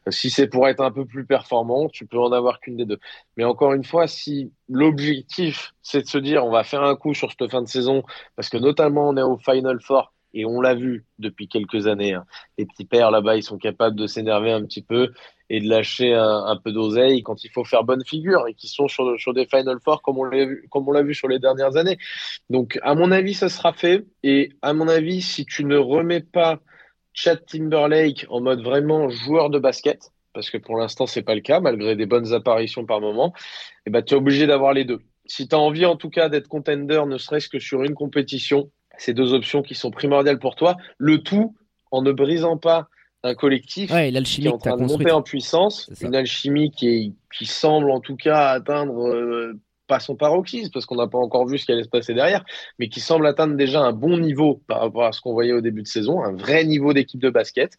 Si 0.10 0.29
c'est 0.29 0.48
pour 0.48 0.67
être 0.67 0.81
un 0.81 0.91
peu 0.91 1.05
plus 1.05 1.25
performant, 1.25 1.89
tu 1.89 2.05
peux 2.05 2.19
en 2.19 2.31
avoir 2.31 2.60
qu'une 2.60 2.77
des 2.77 2.86
deux. 2.86 3.00
Mais 3.36 3.43
encore 3.43 3.74
une 3.74 3.84
fois, 3.84 4.08
si 4.08 4.51
l'objectif 4.67 5.74
c'est 5.81 6.03
de 6.03 6.08
se 6.08 6.19
dire 6.19 6.46
on 6.46 6.51
va 6.51 6.63
faire 6.63 6.84
un 6.84 6.96
coup 6.96 7.15
sur 7.15 7.31
cette 7.31 7.50
fin 7.50 7.63
de 7.63 7.67
saison, 7.67 8.03
parce 8.36 8.50
que 8.50 8.58
notamment 8.58 9.10
on 9.10 9.17
est 9.17 9.24
au 9.24 9.38
Final 9.38 9.79
Four 9.81 10.13
et 10.36 10.46
on 10.46 10.62
l'a 10.62 10.75
vu 10.75 11.05
depuis 11.17 11.48
quelques 11.48 11.88
années. 11.88 12.13
Hein. 12.13 12.25
Les 12.60 12.67
petits 12.67 12.86
pères 12.86 13.10
là-bas, 13.10 13.38
ils 13.38 13.43
sont 13.43 13.58
capables 13.58 13.96
de 13.96 14.05
s'énerver 14.05 14.51
un 14.51 14.63
petit 14.63 14.84
peu 14.84 15.12
et 15.50 15.60
de 15.60 15.68
lâcher 15.68 16.13
un, 16.13 16.56
peu 16.63 16.72
d'oseille 16.72 17.24
quand 17.24 17.44
il 17.44 17.50
faut 17.50 17.63
faire 17.63 17.84
bonne 17.84 18.06
figure 18.06 18.48
et 18.48 18.53
qui 18.53 18.68
sont 18.68 18.88
sur, 18.88 19.34
des 19.34 19.46
Final 19.46 19.77
Four 19.84 20.01
comme 20.01 20.18
on 20.20 20.24
l'a 20.24 20.46
vu, 20.46 21.08
vu 21.08 21.13
sur 21.15 21.27
les 21.27 21.39
dernières 21.39 21.75
années. 21.75 21.98
Donc, 22.50 22.79
à 22.84 22.94
mon 22.94 23.12
avis, 23.12 23.34
ça 23.34 23.50
sera 23.50 23.74
fait. 23.74 24.06
Et 24.24 24.51
à 24.62 24.74
mon 24.74 24.88
avis, 24.88 25.22
si 25.22 25.46
tu 25.46 25.65
ne 25.65 25.77
remets 25.77 26.22
pas 26.22 26.60
Chad 27.13 27.44
Timberlake 27.46 28.27
en 28.29 28.41
mode 28.41 28.62
vraiment 28.62 29.10
joueur 29.10 29.50
de 29.50 29.58
basket, 29.58 30.12
parce 30.34 30.51
que 30.51 30.58
pour 30.58 30.77
l'instant, 30.77 31.08
c'est 31.08 31.24
pas 31.24 31.36
le 31.36 31.41
cas, 31.41 31.60
malgré 31.60 31.96
des 31.96 32.06
bonnes 32.06 32.34
apparitions 32.34 32.86
par 32.86 33.01
moment, 33.01 33.34
eh 33.86 33.89
ben, 33.89 34.03
tu 34.03 34.13
es 34.13 34.18
obligé 34.18 34.46
d'avoir 34.46 34.74
les 34.74 34.86
deux. 34.86 35.01
Si 35.25 35.48
tu 35.48 35.56
as 35.56 35.60
envie, 35.60 35.86
en 35.86 35.96
tout 35.96 36.10
cas, 36.10 36.29
d'être 36.29 36.48
contender, 36.48 37.01
ne 37.08 37.18
serait-ce 37.18 37.50
que 37.50 37.60
sur 37.60 37.84
une 37.84 37.96
compétition, 37.96 38.72
ces 38.98 39.13
deux 39.13 39.34
options 39.34 39.63
qui 39.63 39.75
sont 39.75 39.91
primordiales 39.91 40.39
pour 40.39 40.56
toi, 40.56 40.77
le 40.98 41.24
tout 41.24 41.56
en 41.91 42.03
ne 42.03 42.12
brisant 42.12 42.58
pas 42.58 42.88
un 43.24 43.36
collectif 43.36 43.90
qui 43.90 44.46
est 44.46 44.50
en 44.50 44.58
train 44.58 44.78
de 44.78 44.84
monter 44.84 45.12
en 45.12 45.22
puissance, 45.22 45.90
une 46.02 46.16
alchimie 46.16 46.72
qui, 46.72 47.16
qui 47.36 47.46
semble 47.46 47.92
en 47.92 48.00
tout 48.00 48.16
cas 48.16 48.50
atteindre 48.50 49.08
euh, 49.08 49.60
pas 49.90 50.00
son 50.00 50.16
paroxysme 50.16 50.72
parce 50.72 50.86
qu'on 50.86 50.96
n'a 50.96 51.08
pas 51.08 51.18
encore 51.18 51.46
vu 51.46 51.58
ce 51.58 51.66
qui 51.66 51.74
allait 51.74 51.84
se 51.84 51.90
passer 51.90 52.14
derrière, 52.14 52.46
mais 52.78 52.88
qui 52.88 53.02
semble 53.02 53.28
atteindre 53.28 53.56
déjà 53.56 53.82
un 53.82 53.92
bon 53.92 54.18
niveau 54.18 54.62
par 54.68 54.80
rapport 54.80 55.04
à 55.04 55.12
ce 55.12 55.20
qu'on 55.20 55.34
voyait 55.34 55.52
au 55.52 55.62
début 55.62 55.82
de 55.82 55.88
saison, 55.88 56.24
un 56.24 56.34
vrai 56.34 56.64
niveau 56.64 56.94
d'équipe 56.94 57.20
de 57.20 57.30
basket. 57.30 57.74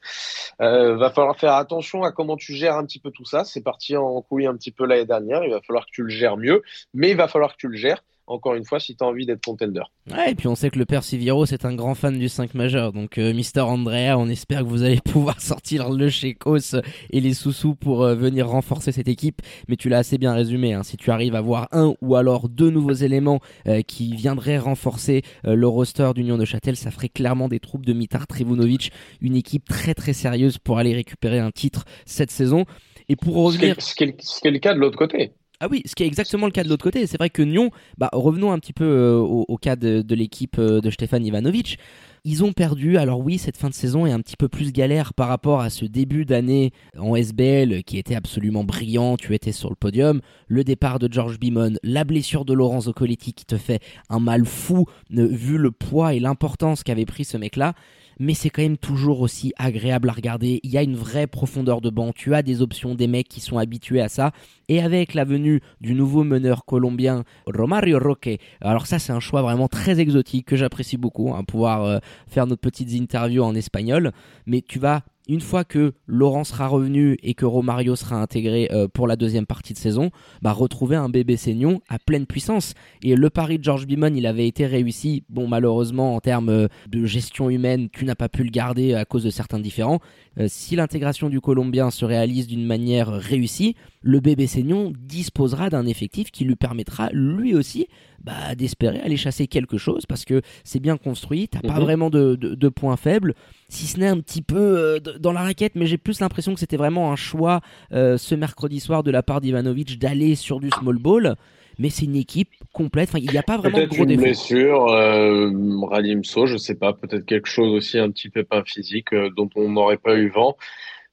Euh, 0.61 0.97
va 0.97 1.11
falloir 1.11 1.39
faire 1.39 1.55
attention 1.55 2.03
à 2.03 2.13
comment 2.13 2.37
tu 2.37 2.53
gères 2.53 2.77
un 2.77 2.85
petit 2.85 2.99
peu 2.99 3.11
tout 3.11 3.25
ça. 3.25 3.45
C'est 3.45 3.63
parti 3.63 3.97
en 3.97 4.21
couille 4.21 4.47
un 4.47 4.57
petit 4.57 4.73
peu 4.73 4.85
l'année 4.85 5.07
dernière. 5.07 5.45
Il 5.45 5.53
va 5.53 5.61
falloir 5.63 5.87
que 5.87 5.93
tu 5.93 6.03
le 6.03 6.11
gères 6.11 6.37
mieux, 6.37 6.63
mais 6.93 7.11
il 7.11 7.17
va 7.17 7.29
falloir 7.29 7.53
que 7.53 7.59
tu 7.59 7.69
le 7.69 7.77
gères 7.77 8.03
encore 8.31 8.55
une 8.55 8.65
fois, 8.65 8.79
si 8.79 8.95
tu 8.95 9.05
as 9.05 9.07
envie 9.07 9.27
d'être 9.27 9.45
contender. 9.45 9.83
Ouais, 10.11 10.33
et 10.33 10.35
puis 10.35 10.47
on 10.47 10.55
sait 10.55 10.71
que 10.71 10.79
le 10.79 10.87
père 10.87 11.03
Siviro, 11.03 11.47
c'est 11.47 11.65
un 11.65 11.75
grand 11.75 11.95
fan 11.95 12.17
du 12.19 12.29
5 12.29 12.55
majeur. 12.55 12.93
Donc, 12.93 13.19
euh, 13.19 13.35
Mister 13.35 13.61
Andrea, 13.61 14.17
on 14.17 14.29
espère 14.29 14.61
que 14.61 14.69
vous 14.69 14.83
allez 14.83 15.01
pouvoir 15.05 15.41
sortir 15.41 15.91
le 15.91 16.09
Chekos 16.09 16.77
et 17.11 17.21
les 17.21 17.35
sous-sous 17.35 17.75
pour 17.75 18.05
euh, 18.05 18.15
venir 18.15 18.49
renforcer 18.49 18.93
cette 18.93 19.09
équipe. 19.09 19.43
Mais 19.69 19.77
tu 19.77 19.89
l'as 19.89 19.99
assez 19.99 20.17
bien 20.17 20.33
résumé. 20.33 20.75
Hein. 20.75 20.85
Si 20.85 20.97
tu 20.97 21.11
arrives 21.11 21.35
à 21.35 21.41
voir 21.41 21.69
un 21.73 21.95
ou 22.01 22.15
alors 22.15 22.49
deux 22.49 22.71
nouveaux 22.71 22.93
éléments 22.93 23.41
euh, 23.67 23.83
qui 23.83 24.15
viendraient 24.15 24.59
renforcer 24.59 25.23
le 25.45 25.67
roster 25.67 26.11
d'Union 26.15 26.39
de 26.39 26.45
Châtel, 26.45 26.77
ça 26.77 26.91
ferait 26.91 27.09
clairement 27.09 27.49
des 27.49 27.61
troupes 27.61 27.85
de 27.85 27.93
Mitar 27.93 28.27
Trivunovic, 28.27 28.93
une 29.21 29.35
équipe 29.35 29.69
très 29.69 29.95
très 29.95 30.13
sérieuse 30.13 30.59
pour 30.59 30.79
aller 30.79 30.95
récupérer 30.95 31.39
un 31.39 31.51
titre 31.51 31.85
cette 32.07 32.31
saison. 32.31 32.65
Et 33.09 33.17
pour 33.17 33.35
revenir. 33.35 33.75
Ce 33.81 33.95
qui 33.95 34.05
est, 34.05 34.51
le 34.51 34.59
cas 34.59 34.73
de 34.73 34.79
l'autre 34.79 34.97
côté. 34.97 35.33
Ah 35.63 35.69
oui, 35.71 35.83
ce 35.85 35.95
qui 35.95 36.05
est 36.05 36.07
exactement 36.07 36.47
le 36.47 36.53
cas 36.53 36.65
de 36.65 36.71
l'autre 36.71 36.83
côté. 36.83 37.07
C'est 37.07 37.19
vrai 37.19 37.29
que 37.29 37.43
Nyon, 37.43 37.71
bah, 37.99 38.09
revenons 38.15 38.51
un 38.51 38.59
petit 38.59 38.73
peu 38.73 38.85
euh, 38.85 39.19
au, 39.19 39.59
cas 39.59 39.77
de, 39.77 40.03
l'équipe 40.15 40.57
euh, 40.59 40.81
de 40.81 40.91
Stefan 40.91 41.23
Ivanovic. 41.23 41.79
Ils 42.25 42.43
ont 42.45 42.55
perdu, 42.55 42.97
alors 42.97 43.21
oui, 43.21 43.37
cette 43.37 43.59
fin 43.59 43.69
de 43.69 43.75
saison 43.75 44.07
est 44.07 44.13
un 44.13 44.21
petit 44.21 44.37
peu 44.39 44.49
plus 44.49 44.73
galère 44.73 45.13
par 45.13 45.29
rapport 45.29 45.61
à 45.61 45.69
ce 45.69 45.85
début 45.85 46.25
d'année 46.25 46.73
en 46.99 47.15
SBL 47.15 47.83
qui 47.85 47.99
était 47.99 48.15
absolument 48.15 48.65
brillant, 48.65 49.17
tu 49.19 49.35
étais 49.35 49.53
sur 49.53 49.69
le 49.69 49.77
podium, 49.77 50.21
le 50.49 50.65
départ 50.65 50.99
de 50.99 51.11
George 51.11 51.39
Bimon, 51.39 51.75
la 51.83 52.05
blessure 52.05 52.45
de 52.47 52.53
Laurent 52.53 52.83
Zoccoletti 52.83 53.33
qui 53.33 53.47
te 53.47 53.57
fait 53.57 53.81
un 54.11 54.21
mal 54.21 54.45
fou 54.45 54.85
vu 55.11 55.57
le 55.57 55.71
poids 55.71 56.13
et 56.13 56.21
l'importance 56.21 56.83
qu'avait 56.83 57.07
pris 57.07 57.25
ce 57.25 57.39
mec-là 57.39 57.75
mais 58.21 58.35
c'est 58.35 58.51
quand 58.51 58.63
même 58.63 58.77
toujours 58.77 59.23
aussi 59.23 59.53
agréable 59.57 60.11
à 60.11 60.13
regarder. 60.13 60.61
Il 60.63 60.71
y 60.71 60.77
a 60.77 60.83
une 60.83 60.95
vraie 60.95 61.27
profondeur 61.27 61.81
de 61.81 61.89
banc. 61.89 62.13
Tu 62.15 62.35
as 62.35 62.43
des 62.43 62.61
options, 62.61 62.95
des 62.95 63.07
mecs 63.07 63.29
qui 63.29 63.41
sont 63.41 63.57
habitués 63.57 64.03
à 64.03 64.11
ça. 64.11 64.33
Et 64.69 64.81
avec 64.81 65.15
la 65.15 65.25
venue 65.25 65.63
du 65.81 65.95
nouveau 65.95 66.23
meneur 66.23 66.67
colombien 66.67 67.25
Romario 67.47 67.99
Roque, 67.99 68.29
alors 68.61 68.87
ça 68.87 68.99
c'est 68.99 69.13
un 69.13 69.21
choix 69.21 69.43
vraiment 69.43 69.69
très 69.69 69.99
exotique 69.99 70.47
que 70.47 70.57
j'apprécie 70.57 70.99
beaucoup, 70.99 71.35
hein, 71.35 71.43
pouvoir 71.45 71.83
euh, 71.85 71.99
faire 72.29 72.47
notre 72.47 72.61
petites 72.61 72.93
interviews 73.01 73.43
en 73.43 73.55
espagnol. 73.55 74.13
Mais 74.47 74.61
tu 74.61 74.79
vas 74.79 75.03
une 75.31 75.41
fois 75.41 75.65
que 75.65 75.93
Laurent 76.07 76.43
sera 76.45 76.67
revenu 76.67 77.17
et 77.23 77.35
que 77.35 77.47
Romario 77.47 77.95
sera 77.95 78.17
intégré 78.17 78.69
euh, 78.73 78.89
pour 78.89 79.07
la 79.07 79.15
deuxième 79.15 79.47
partie 79.47 79.73
de 79.73 79.79
saison, 79.79 80.11
bah, 80.43 80.53
retrouver 80.53 80.97
un 80.97 81.09
bébé 81.09 81.37
Seignon 81.37 81.81
à 81.89 81.99
pleine 81.99 82.27
puissance. 82.27 82.75
Et 83.03 83.15
le 83.15 83.31
pari 83.31 83.59
de 83.59 83.65
George 83.65 83.87
Bimon, 83.87 84.13
il 84.15 84.27
avait 84.27 84.49
été 84.49 84.67
réussi. 84.67 85.23
Bon, 85.29 85.47
malheureusement, 85.47 86.17
en 86.17 86.21
termes 86.21 86.69
de 86.89 87.07
gestion 87.07 87.49
humaine, 87.49 87.89
tu 87.91 88.05
n'as 88.05 88.17
pas 88.17 88.29
pu 88.29 88.43
le 88.43 88.51
garder 88.51 88.95
à 88.95 89.05
cause 89.05 89.23
de 89.23 89.31
certains 89.31 89.61
différents. 89.61 90.01
Euh, 90.39 90.47
si 90.49 90.75
l'intégration 90.75 91.29
du 91.29 91.41
Colombien 91.41 91.91
se 91.91 92.05
réalise 92.05 92.47
d'une 92.47 92.67
manière 92.67 93.09
réussie, 93.09 93.77
le 94.03 94.21
bébé 94.21 94.47
Seignon 94.47 94.93
disposera 94.99 95.71
d'un 95.71 95.87
effectif 95.87 96.31
qui 96.31 96.45
lui 96.45 96.57
permettra 96.57 97.11
lui 97.13 97.55
aussi 97.55 97.87
bah, 98.23 98.55
d'espérer 98.55 99.01
aller 99.01 99.17
chasser 99.17 99.47
quelque 99.47 99.79
chose 99.79 100.07
parce 100.07 100.25
que 100.25 100.43
c'est 100.65 100.81
bien 100.81 100.97
construit, 100.97 101.49
t'as 101.49 101.61
pas 101.61 101.75
mhm. 101.75 101.81
vraiment 101.81 102.11
de, 102.11 102.35
de, 102.37 102.69
points 102.69 102.97
faibles, 102.97 103.35
si 103.69 103.87
ce 103.87 103.99
n'est 103.99 104.09
un 104.09 104.21
petit 104.21 104.43
peu 104.43 104.57
euh, 104.57 105.01
dans 105.01 105.33
la 105.33 105.41
raquette, 105.41 105.75
mais 105.75 105.87
j'ai 105.87 105.99
plus 105.99 106.21
l'impression 106.21 106.55
que 106.55 106.61
c'était 106.61 106.77
vraiment 106.77 107.13
un 107.13 107.17
choix 107.17 107.61
euh, 107.93 108.19
ce 108.19 108.35
mercredi 108.35 108.81
soir 108.81 109.03
de 109.03 109.11
la 109.11 109.23
part 109.23 109.41
d'Ivanovic 109.41 109.99
d'aller 109.99 110.35
sur 110.35 110.61
du 110.61 110.71
small 110.71 110.99
ball. 110.99 111.37
Mais 111.79 111.89
c'est 111.89 112.05
une 112.05 112.17
équipe 112.17 112.51
complète. 112.75 113.09
Enfin, 113.09 113.21
il 113.21 113.31
n'y 113.31 113.39
a 113.39 113.43
pas 113.43 113.57
vraiment 113.57 113.79
de 113.79 113.87
gros 113.87 114.05
une 114.05 114.17
blessure, 114.17 114.89
euh, 114.89 115.51
Radimso, 115.89 116.45
je 116.45 116.59
sais 116.59 116.75
pas, 116.75 116.93
peut-être 116.93 117.25
quelque 117.25 117.49
chose 117.49 117.73
aussi 117.73 117.99
un 117.99 118.11
petit 118.11 118.29
pépin 118.29 118.63
physique 118.67 119.15
euh, 119.15 119.31
dont 119.35 119.49
on 119.57 119.71
n'aurait 119.71 119.97
pas 119.97 120.15
eu 120.17 120.29
vent. 120.29 120.59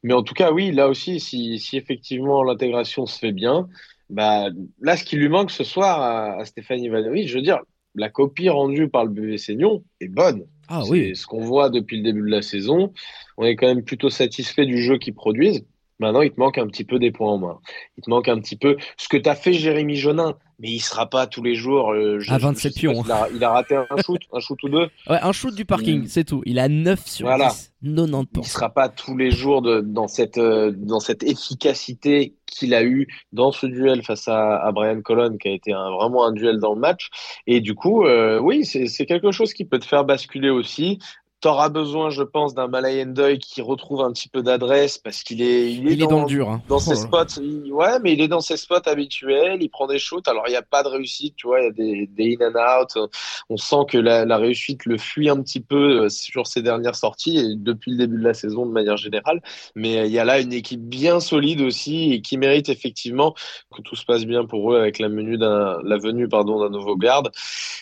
Mais 0.07 0.13
en 0.13 0.23
tout 0.23 0.33
cas, 0.33 0.53
oui, 0.53 0.71
là 0.71 0.87
aussi, 0.87 1.19
si, 1.19 1.59
si 1.59 1.75
effectivement 1.75 2.41
l'intégration 2.41 3.05
se 3.05 3.19
fait 3.19 3.33
bien, 3.33 3.67
bah, 4.09 4.47
là, 4.79 4.95
ce 4.95 5.03
qui 5.03 5.17
lui 5.17 5.27
manque 5.27 5.51
ce 5.51 5.65
soir 5.65 6.39
à, 6.39 6.45
Stéphane 6.45 6.81
Ivanovic, 6.81 7.27
je 7.27 7.35
veux 7.35 7.41
dire, 7.41 7.59
la 7.93 8.07
copie 8.07 8.47
rendue 8.47 8.87
par 8.87 9.03
le 9.03 9.11
BV 9.11 9.37
Seignon 9.37 9.83
est 9.99 10.07
bonne. 10.07 10.45
Ah 10.69 10.83
oui. 10.87 11.13
Ce 11.13 11.27
qu'on 11.27 11.41
voit 11.41 11.69
depuis 11.69 11.97
le 11.97 12.03
début 12.03 12.21
de 12.21 12.33
la 12.33 12.41
saison, 12.41 12.93
on 13.35 13.43
est 13.43 13.57
quand 13.57 13.67
même 13.67 13.83
plutôt 13.83 14.09
satisfait 14.09 14.65
du 14.65 14.81
jeu 14.81 14.97
qu'ils 14.97 15.13
produisent. 15.13 15.65
Maintenant, 15.99 16.21
il 16.21 16.31
te 16.31 16.39
manque 16.39 16.57
un 16.57 16.67
petit 16.67 16.83
peu 16.83 16.99
des 16.99 17.11
points 17.11 17.31
en 17.31 17.37
main. 17.37 17.59
Il 17.97 18.03
te 18.03 18.09
manque 18.09 18.27
un 18.27 18.39
petit 18.39 18.55
peu 18.55 18.77
ce 18.97 19.07
que 19.07 19.17
tu 19.17 19.29
as 19.29 19.35
fait, 19.35 19.53
Jérémy 19.53 19.95
Jonin 19.95 20.37
mais 20.59 20.69
il 20.69 20.79
sera 20.79 21.07
pas 21.07 21.27
tous 21.27 21.43
les 21.43 21.53
jours. 21.53 21.91
Euh, 21.91 22.19
à 22.29 22.37
27 22.39 22.73
pions. 22.73 23.03
Il 23.33 23.43
a, 23.43 23.49
raté 23.51 23.75
un 23.75 23.85
shoot, 24.03 24.19
un 24.33 24.39
shoot 24.39 24.61
ou 24.63 24.69
deux. 24.69 24.89
Ouais, 25.07 25.19
un 25.21 25.31
shoot 25.31 25.53
du 25.53 25.65
parking, 25.65 26.03
mm. 26.03 26.07
c'est 26.07 26.23
tout. 26.23 26.41
Il 26.45 26.57
a 26.57 26.67
9 26.67 27.05
sur 27.05 27.27
voilà. 27.27 27.49
10, 27.83 27.91
90%. 27.91 28.25
Il 28.37 28.43
sera 28.45 28.69
pas 28.69 28.89
tous 28.89 29.15
les 29.15 29.29
jours 29.29 29.61
de, 29.61 29.81
dans 29.81 30.07
cette 30.07 30.39
euh, 30.39 30.71
dans 30.75 30.99
cette 30.99 31.21
efficacité 31.21 32.33
qu'il 32.47 32.73
a 32.73 32.83
eu 32.83 33.07
dans 33.33 33.51
ce 33.51 33.67
duel 33.67 34.03
face 34.03 34.27
à, 34.27 34.57
à 34.57 34.71
Brian 34.71 35.01
Colon, 35.01 35.37
qui 35.37 35.47
a 35.47 35.51
été 35.51 35.73
un, 35.73 35.91
vraiment 35.91 36.25
un 36.25 36.31
duel 36.31 36.59
dans 36.59 36.73
le 36.73 36.79
match. 36.79 37.09
Et 37.45 37.61
du 37.61 37.75
coup, 37.75 38.05
euh, 38.05 38.39
oui, 38.39 38.65
c'est 38.65 39.05
quelque 39.05 39.31
chose 39.31 39.53
qui 39.53 39.63
peut 39.63 39.79
te 39.79 39.85
faire 39.85 40.05
basculer 40.05 40.49
aussi. 40.49 40.97
T'auras 41.39 41.69
besoin, 41.69 42.09
je 42.09 42.23
pense, 42.23 42.55
d'un 42.55 42.67
Malay 42.67 43.03
Endoy 43.03 43.37
qui 43.37 43.61
retrouve 43.61 44.01
un 44.01 44.11
petit 44.11 44.27
peu 44.27 44.41
d'adresse 44.41 44.97
parce 44.97 45.21
qu'il 45.21 45.43
est, 45.43 45.71
il 45.71 45.87
est, 45.91 46.07
dans, 46.07 46.21
le 46.21 46.25
dur. 46.25 46.49
Hein. 46.49 46.63
Dans 46.67 46.79
ses 46.79 46.93
oh 46.93 47.07
spots, 47.07 47.41
ouais, 47.71 47.99
mais 48.01 48.13
il 48.13 48.21
est 48.21 48.27
dans 48.27 48.41
ses 48.41 48.57
spots 48.57 48.87
habituels. 48.87 49.61
Il 49.61 49.69
prend 49.69 49.85
des 49.85 49.99
shoots. 49.99 50.27
Alors 50.27 50.45
il 50.47 50.51
n'y 50.51 50.57
a 50.57 50.63
pas 50.63 50.81
de 50.81 50.87
réussite, 50.87 51.35
tu 51.35 51.45
vois, 51.45 51.61
il 51.61 51.65
y 51.65 51.67
a 51.67 51.71
des, 51.71 52.07
des, 52.07 52.37
in 52.39 52.49
and 52.49 52.81
out. 52.81 53.09
On 53.49 53.57
sent 53.57 53.85
que 53.87 53.99
la, 53.99 54.25
la, 54.25 54.37
réussite 54.37 54.85
le 54.85 54.97
fuit 54.97 55.29
un 55.29 55.39
petit 55.43 55.59
peu 55.59 56.05
euh, 56.05 56.09
sur 56.09 56.47
ses 56.47 56.63
dernières 56.63 56.95
sorties 56.95 57.37
et 57.37 57.55
depuis 57.55 57.91
le 57.91 57.97
début 57.97 58.17
de 58.17 58.23
la 58.23 58.33
saison 58.33 58.65
de 58.65 58.71
manière 58.71 58.97
générale. 58.97 59.41
Mais 59.75 59.99
euh, 59.99 60.05
il 60.05 60.11
y 60.11 60.19
a 60.19 60.25
là 60.25 60.39
une 60.39 60.53
équipe 60.53 60.81
bien 60.81 61.19
solide 61.19 61.61
aussi 61.61 62.13
et 62.13 62.21
qui 62.21 62.37
mérite 62.37 62.69
effectivement 62.69 63.35
que 63.75 63.83
tout 63.83 63.95
se 63.95 64.05
passe 64.05 64.25
bien 64.25 64.45
pour 64.45 64.73
eux 64.73 64.79
avec 64.79 64.97
la, 64.97 65.07
venue 65.07 65.37
d'un, 65.37 65.77
la 65.83 65.97
venue 65.97 66.27
pardon 66.27 66.59
d'un 66.59 66.69
nouveau 66.69 66.95
garde 66.95 67.31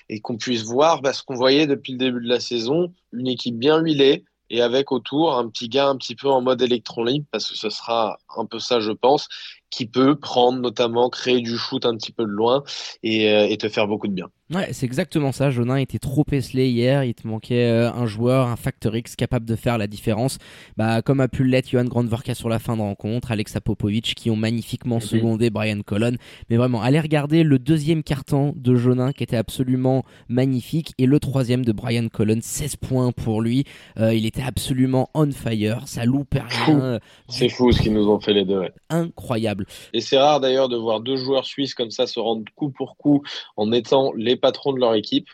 et 0.10 0.20
qu'on 0.20 0.38
puisse 0.38 0.64
voir 0.64 1.02
bah, 1.02 1.14
ce 1.14 1.24
qu'on 1.24 1.36
voyait 1.36 1.68
depuis 1.68 1.94
le 1.94 1.98
début 1.98 2.24
de 2.24 2.30
la 2.30 2.40
saison, 2.40 2.94
une 3.18 3.28
équipe 3.28 3.58
bien 3.58 3.80
huilée 3.80 4.26
et 4.50 4.62
avec 4.62 4.92
autour 4.92 5.38
un 5.38 5.50
petit 5.50 5.70
gars 5.70 5.88
un 5.88 5.98
petit 5.98 6.16
peu 6.16 6.30
en 6.30 6.42
mode 6.42 6.62
électron 6.62 7.04
libre 7.04 7.26
parce 7.32 7.50
que 7.50 7.58
ce 7.58 7.70
sera 7.70 8.18
un 8.38 8.46
peu 8.46 8.60
ça 8.60 8.80
je 8.80 8.92
pense 8.92 9.28
qui 9.70 9.86
peut 9.86 10.16
prendre 10.16 10.60
notamment 10.60 11.10
créer 11.10 11.42
du 11.42 11.58
shoot 11.58 11.86
un 11.86 11.98
petit 11.98 12.12
peu 12.12 12.24
de 12.24 12.30
loin 12.30 12.64
et, 13.04 13.30
euh, 13.30 13.48
et 13.48 13.58
te 13.58 13.68
faire 13.70 13.88
beaucoup 13.88 14.08
de 14.08 14.14
bien. 14.14 14.30
Ouais, 14.54 14.70
c'est 14.74 14.86
exactement 14.86 15.32
ça. 15.32 15.50
Jonin 15.50 15.78
était 15.78 15.98
trop 15.98 16.24
esselé 16.32 16.70
hier. 16.70 17.04
Il 17.04 17.16
te 17.16 17.28
manquait 17.28 17.66
euh, 17.66 17.92
un 17.92 18.06
joueur, 18.06 18.48
un 18.48 18.56
factor 18.56 18.96
X 18.96 19.16
capable 19.16 19.44
de 19.48 19.56
faire 19.56 19.80
la 19.80 19.88
différence. 19.88 20.38
Bah, 20.78 21.02
comme 21.02 21.20
a 21.20 21.28
pu 21.28 21.44
l'être 21.44 21.68
Johan 21.68 21.86
Grandvorka 21.86 22.36
sur 22.36 22.48
la 22.48 22.60
fin 22.60 22.78
de 22.78 22.82
rencontre, 22.82 23.32
Alexa 23.32 23.60
Popovic 23.60 24.14
qui 24.14 24.30
ont 24.30 24.36
magnifiquement 24.36 24.98
mhm. 24.98 25.02
secondé 25.02 25.50
Brian 25.50 25.82
Colon. 25.84 26.18
Mais 26.52 26.58
vraiment, 26.58 26.84
allez 26.84 27.00
regarder 27.00 27.42
le 27.42 27.58
deuxième 27.58 28.04
carton 28.04 28.54
de 28.56 28.76
Jonin 28.76 29.14
qui 29.14 29.24
était 29.24 29.36
absolument 29.36 30.04
magnifique 30.30 30.94
et 31.00 31.08
le 31.08 31.20
troisième 31.20 31.66
de 31.66 31.72
Brian 31.72 32.08
Colon, 32.10 32.38
16 32.40 32.76
points 32.76 33.12
pour 33.12 33.42
lui. 33.42 33.64
Euh, 33.98 34.14
il 34.14 34.28
était 34.28 34.44
absolument 34.44 35.10
on 35.16 35.32
fire. 35.32 35.88
Ça 35.88 36.06
loupe 36.06 36.36
rien. 36.36 37.00
C'est 37.30 37.50
fou 37.50 37.72
ce 37.72 37.82
qu'ils 37.82 37.94
nous 37.94 38.10
ont 38.10 38.20
fait 38.20 38.34
les 38.34 38.46
deux. 38.46 38.62
Incroyable. 38.92 39.66
Et 39.94 40.02
c'est 40.02 40.20
rare 40.20 40.40
d'ailleurs 40.40 40.70
de 40.70 40.78
voir 40.78 41.00
deux 41.00 41.16
joueurs 41.16 41.46
suisses 41.46 41.74
comme 41.74 41.90
ça 41.90 42.06
se 42.06 42.20
rendre 42.20 42.44
coup 42.54 42.70
pour 42.70 42.96
coup 42.98 43.24
en 43.58 43.72
étant 43.72 44.14
les 44.16 44.35
patrons 44.38 44.74
de 44.74 44.80
leur 44.80 44.96
équipe. 44.96 45.28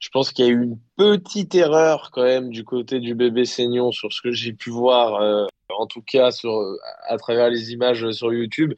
Je 0.00 0.08
pense 0.10 0.32
qu'il 0.32 0.44
y 0.44 0.48
a 0.48 0.50
eu 0.50 0.62
une 0.62 0.78
petite 0.96 1.54
erreur 1.54 2.10
quand 2.12 2.24
même 2.24 2.50
du 2.50 2.64
côté 2.64 3.00
du 3.00 3.14
bébé 3.14 3.44
Seignon 3.44 3.92
sur 3.92 4.12
ce 4.12 4.20
que 4.20 4.32
j'ai 4.32 4.52
pu 4.52 4.70
voir, 4.70 5.14
euh, 5.22 5.46
en 5.70 5.86
tout 5.86 6.02
cas 6.02 6.30
sur, 6.30 6.76
à 7.06 7.16
travers 7.16 7.50
les 7.50 7.72
images 7.72 8.10
sur 8.12 8.32
YouTube. 8.32 8.74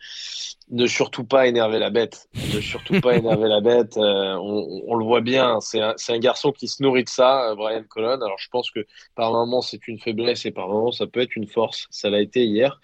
Ne 0.68 0.86
surtout 0.86 1.24
pas 1.24 1.46
énerver 1.46 1.78
la 1.78 1.90
bête. 1.90 2.28
Ne 2.54 2.60
surtout 2.60 3.00
pas 3.00 3.16
énerver 3.16 3.48
la 3.48 3.60
bête. 3.60 3.96
Euh, 3.96 4.34
on, 4.34 4.82
on, 4.88 4.94
le 4.96 5.04
voit 5.04 5.20
bien. 5.20 5.60
C'est 5.60 5.80
un, 5.80 5.94
un, 6.08 6.18
garçon 6.18 6.50
qui 6.50 6.66
se 6.66 6.82
nourrit 6.82 7.04
de 7.04 7.08
ça, 7.08 7.50
euh, 7.50 7.54
Brian 7.54 7.84
Colon. 7.88 8.20
Alors 8.20 8.38
je 8.38 8.48
pense 8.48 8.70
que 8.70 8.84
par 9.14 9.32
moment 9.32 9.60
c'est 9.60 9.86
une 9.86 10.00
faiblesse 10.00 10.44
et 10.44 10.50
par 10.50 10.68
moment 10.68 10.90
ça 10.90 11.06
peut 11.06 11.20
être 11.20 11.36
une 11.36 11.46
force. 11.46 11.86
Ça 11.90 12.10
l'a 12.10 12.20
été 12.20 12.44
hier. 12.44 12.80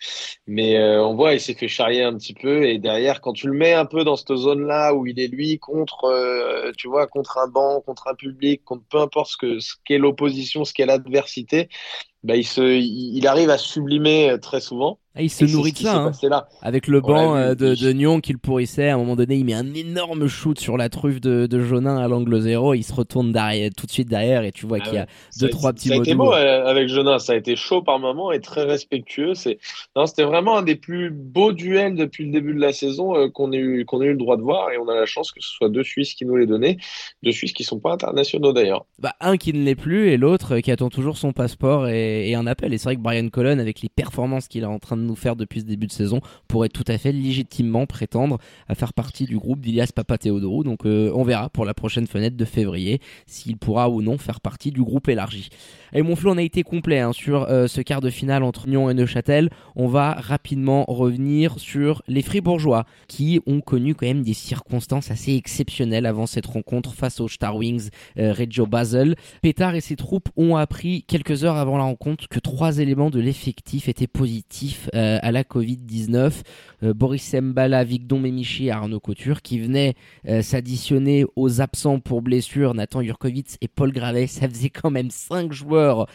Mais 0.47 0.81
on 0.99 1.15
voit, 1.15 1.35
il 1.35 1.41
s'est 1.41 1.55
fait 1.55 1.69
charrier 1.69 2.03
un 2.03 2.17
petit 2.17 2.35
peu. 2.35 2.65
Et 2.65 2.79
derrière, 2.79 3.21
quand 3.21 3.33
tu 3.33 3.49
le 3.49 3.55
mets 3.55 3.73
un 3.73 3.87
peu 3.87 4.05
dans 4.05 4.17
cette 4.17 4.35
zone-là 4.35 4.95
où 4.95 5.07
il 5.07 5.19
est 5.19 5.29
lui 5.29 5.59
contre, 5.59 6.73
tu 6.77 6.88
vois, 6.88 7.07
contre 7.07 7.38
un 7.38 7.49
banc, 7.49 7.81
contre 7.81 8.09
un 8.09 8.15
public, 8.15 8.62
contre 8.65 8.85
peu 8.88 8.99
importe 8.99 9.31
ce 9.33 9.37
que 9.37 9.59
ce 9.61 9.75
qu'est 9.85 9.99
l'opposition, 9.99 10.65
ce 10.65 10.73
qu'est 10.73 10.87
l'adversité, 10.87 11.69
bah, 12.23 12.37
il, 12.37 12.45
se, 12.47 12.61
il 12.63 13.27
arrive 13.27 13.51
à 13.51 13.59
sublimer 13.59 14.37
très 14.41 14.61
souvent. 14.61 15.01
Ah, 15.14 15.20
il 15.20 15.29
se 15.29 15.44
nourrit 15.44 15.72
de 15.72 15.79
ça, 15.79 15.96
hein. 15.96 16.12
là. 16.22 16.48
avec 16.62 16.87
le 16.87 17.03
banc 17.03 17.37
euh, 17.37 17.55
de, 17.55 17.75
de 17.75 17.92
Nyon 17.92 18.22
qu'il 18.22 18.38
pourrissait. 18.38 18.88
À 18.88 18.94
un 18.94 18.96
moment 18.96 19.14
donné, 19.14 19.37
il 19.37 19.44
met 19.44 19.53
un 19.53 19.75
énorme 19.75 20.27
shoot 20.27 20.59
sur 20.59 20.79
la 20.79 20.88
truffe 20.88 21.20
de, 21.20 21.46
de 21.46 21.61
Jonin 21.61 21.98
à 21.98 22.09
l'angle 22.09 22.40
zéro. 22.40 22.72
Il 22.72 22.83
se 22.83 22.94
retourne 22.94 23.31
derrière, 23.31 23.68
tout 23.77 23.85
de 23.85 23.90
suite 23.90 24.09
derrière 24.09 24.42
et 24.42 24.53
tu 24.53 24.64
vois 24.64 24.79
ah 24.81 24.85
qu'il 24.85 24.94
y 24.94 24.98
a 24.98 25.07
deux 25.38 25.51
trois 25.51 25.75
petits. 25.75 25.88
Ça 25.88 25.94
a 25.94 25.98
été 25.98 26.14
beau 26.14 26.33
euh, 26.33 26.64
avec 26.64 26.88
Jonin. 26.88 27.18
Ça 27.18 27.35
a 27.35 27.37
été 27.37 27.57
chaud 27.57 27.83
par 27.83 27.98
moment 27.98 28.33
et 28.33 28.40
très 28.40 28.64
respectueux. 28.64 29.35
C'était 29.35 29.59
vraiment 30.22 30.57
un 30.57 30.62
des 30.62 30.77
plus 30.77 31.11
beaux 31.11 31.53
duels 31.53 31.94
depuis 31.94 32.25
le 32.25 32.33
début 32.33 32.55
de 32.55 32.61
la 32.61 32.72
saison 32.72 33.14
euh, 33.14 33.29
qu'on 33.29 33.53
ait 33.53 33.59
eu 33.59 33.85
qu'on 33.85 34.01
ait 34.01 34.07
eu 34.07 34.12
le 34.12 34.18
droit 34.18 34.38
de 34.38 34.42
voir 34.42 34.70
et 34.72 34.79
on 34.79 34.88
a 34.88 34.94
la 34.94 35.05
chance 35.05 35.31
que 35.31 35.42
ce 35.42 35.51
soit 35.51 35.68
deux 35.68 35.85
Suisses 35.85 36.14
qui 36.14 36.25
nous 36.25 36.37
les 36.37 36.46
donnaient, 36.46 36.79
deux 37.22 37.33
Suisses 37.33 37.53
qui 37.53 37.64
sont 37.64 37.81
pas 37.81 37.92
internationaux 37.92 38.55
d'ailleurs. 38.55 38.87
Bah 38.98 39.12
un 39.20 39.37
qui 39.37 39.53
ne 39.53 39.62
l'est 39.62 39.75
plus 39.75 40.09
et 40.09 40.16
l'autre 40.16 40.61
qui 40.61 40.70
attend 40.70 40.88
toujours 40.88 41.18
son 41.18 41.33
passeport 41.33 41.88
et, 41.88 42.31
et 42.31 42.35
un 42.35 42.46
appel. 42.46 42.72
Et 42.72 42.79
c'est 42.79 42.85
vrai 42.85 42.96
que 42.96 43.03
Brian 43.03 43.29
Colon 43.29 43.59
avec 43.59 43.83
les 43.83 43.90
performances 43.90 44.48
qu'il 44.48 44.62
est 44.62 44.66
en 44.66 44.79
train 44.79 44.96
de 44.96 45.02
nous 45.03 45.17
faire 45.17 45.37
depuis 45.37 45.61
ce 45.61 45.65
début 45.65 45.87
de 45.87 45.93
saison, 45.93 46.21
pourrait 46.49 46.69
tout 46.69 46.85
à 46.87 46.99
fait 46.99 47.12
légitimement 47.12 47.87
prétendre 47.87 48.38
à 48.69 48.75
faire 48.75 48.93
partie 48.93 49.25
du 49.25 49.38
groupe 49.38 49.61
d'Ilias 49.61 49.91
Papatheodorou. 49.95 50.65
Donc 50.65 50.85
on 50.85 51.23
verra 51.23 51.49
pour 51.49 51.65
la 51.65 51.75
prochaine 51.75 52.07
fenêtre 52.07 52.37
de 52.37 52.45
février 52.45 53.01
s'il 53.27 53.57
pourra 53.57 53.88
ou 53.91 54.03
non 54.03 54.19
faire 54.19 54.41
partie 54.41 54.71
du 54.71 54.83
groupe 54.83 55.09
élargi. 55.09 55.49
Et 55.93 56.03
mon 56.03 56.17
flou, 56.17 56.31
on 56.31 56.38
a 56.38 56.43
été 56.43 56.62
complet 56.62 57.01
hein, 57.01 57.12
sur 57.12 57.47
ce 57.49 57.81
quart 57.81 58.01
de 58.01 58.11
finale 58.11 58.43
entre 58.43 58.69
Nyon 58.69 58.91
et 58.91 58.95
Neuchâtel. 58.95 59.51
On 59.77 59.88
va 59.88 60.12
rapidement 60.12 60.85
revenir 60.88 61.59
sur 61.59 62.03
les 62.09 62.23
Fribourgeois 62.23 62.85
qui 63.09 63.41
ont 63.47 63.61
connu 63.61 63.95
quand 63.95 64.07
même 64.07 64.23
des 64.23 64.35
circonstances 64.35 65.11
assez 65.11 65.35
exceptionnelles 65.35 66.07
avant 66.07 66.27
cette 66.27 66.47
rencontre 66.47 66.95
face 66.95 67.21
aux 67.21 67.29
Star 67.29 67.57
Wings 67.57 67.91
euh, 68.19 68.33
Reggio 68.33 68.67
Basel. 68.67 69.17
Pétard 69.43 69.75
et 69.75 69.81
ses 69.81 69.97
troupes 69.97 70.29
ont 70.37 70.57
appris 70.57 71.03
quelques 71.03 71.45
heures 71.45 71.57
avant 71.57 71.77
la 71.77 71.85
rencontre 71.85 72.29
que 72.29 72.38
trois 72.38 72.79
éléments 72.79 73.11
de 73.11 73.21
l'effectif 73.21 73.88
étaient 73.88 74.07
positifs 74.07 74.88
euh, 74.94 75.18
à 75.22 75.33
la 75.33 75.42
Covid-19. 75.42 76.42
Euh, 76.83 76.94
Boris 76.94 77.22
Sembala, 77.22 77.85
Vigdon 77.85 78.18
Memichi 78.18 78.70
Arnaud 78.70 79.00
Couture 79.00 79.42
qui 79.42 79.59
venaient 79.59 79.94
s'additionner 80.42 81.24
aux 81.37 81.61
absents 81.61 82.00
pour 82.00 82.22
blessure 82.22 82.74
Nathan 82.74 83.02
Jurkovic 83.02 83.57
et 83.61 83.68
Paul 83.68 83.92
Gravet. 83.92 84.26
Ça 84.26 84.48
faisait 84.48 84.70
quand 84.70 84.90
même 84.90 85.11
cinq 85.11 85.52
joueurs 85.52 86.07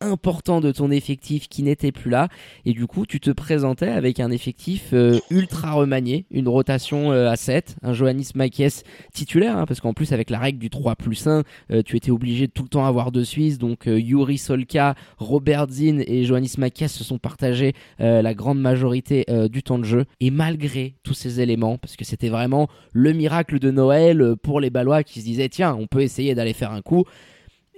important 0.00 0.60
de 0.60 0.72
ton 0.72 0.90
effectif 0.90 1.48
qui 1.48 1.62
n'était 1.62 1.92
plus 1.92 2.10
là. 2.10 2.28
Et 2.64 2.72
du 2.72 2.86
coup 2.86 3.06
tu 3.06 3.18
te 3.18 3.30
présentais 3.30 3.88
avec 3.88 4.20
un 4.20 4.30
effectif 4.30 4.90
euh, 4.92 5.18
ultra 5.30 5.72
remanié 5.72 6.26
une 6.30 6.48
rotation 6.48 7.12
euh, 7.12 7.30
à 7.30 7.36
7 7.36 7.76
un 7.82 7.92
Johannis 7.94 8.30
Makies 8.34 8.82
titulaire 9.12 9.56
hein, 9.56 9.64
parce 9.66 9.80
qu'en 9.80 9.94
plus 9.94 10.12
avec 10.12 10.28
la 10.28 10.38
règle 10.38 10.58
du 10.58 10.68
3 10.68 10.96
plus 10.96 11.26
1 11.26 11.44
euh, 11.70 11.82
tu 11.82 11.96
étais 11.96 12.10
obligé 12.10 12.46
de 12.46 12.52
tout 12.52 12.62
le 12.62 12.68
temps 12.68 12.84
avoir 12.84 13.10
deux 13.10 13.24
Suisses 13.24 13.58
donc 13.58 13.86
Yuri 13.86 14.36
Solka 14.36 14.94
Robert 15.16 15.66
Zinn 15.70 16.04
et 16.06 16.24
Johannis 16.24 16.54
Makies 16.58 16.88
se 16.88 17.04
sont 17.04 17.18
partagés 17.18 17.72
la 17.98 18.34
grande 18.34 18.60
majorité 18.60 19.24
du 19.50 19.62
temps 19.62 19.78
de 19.78 19.84
jeu. 19.84 20.04
Et 20.20 20.30
malgré 20.30 20.94
tous 21.02 21.14
ces 21.14 21.40
éléments 21.40 21.78
parce 21.78 21.96
que 21.96 22.04
c'était 22.04 22.28
vraiment 22.28 22.68
le 22.92 23.12
miracle 23.12 23.58
de 23.58 23.70
Noël 23.70 24.34
pour 24.42 24.60
les 24.60 24.70
Ballois 24.70 25.02
qui 25.02 25.20
se 25.20 25.24
disaient 25.24 25.48
tiens 25.48 25.76
on 25.78 25.86
peut 25.86 26.02
essayer 26.02 26.34
d'aller 26.34 26.52
faire 26.52 26.72
un 26.72 26.82
coup 26.82 27.04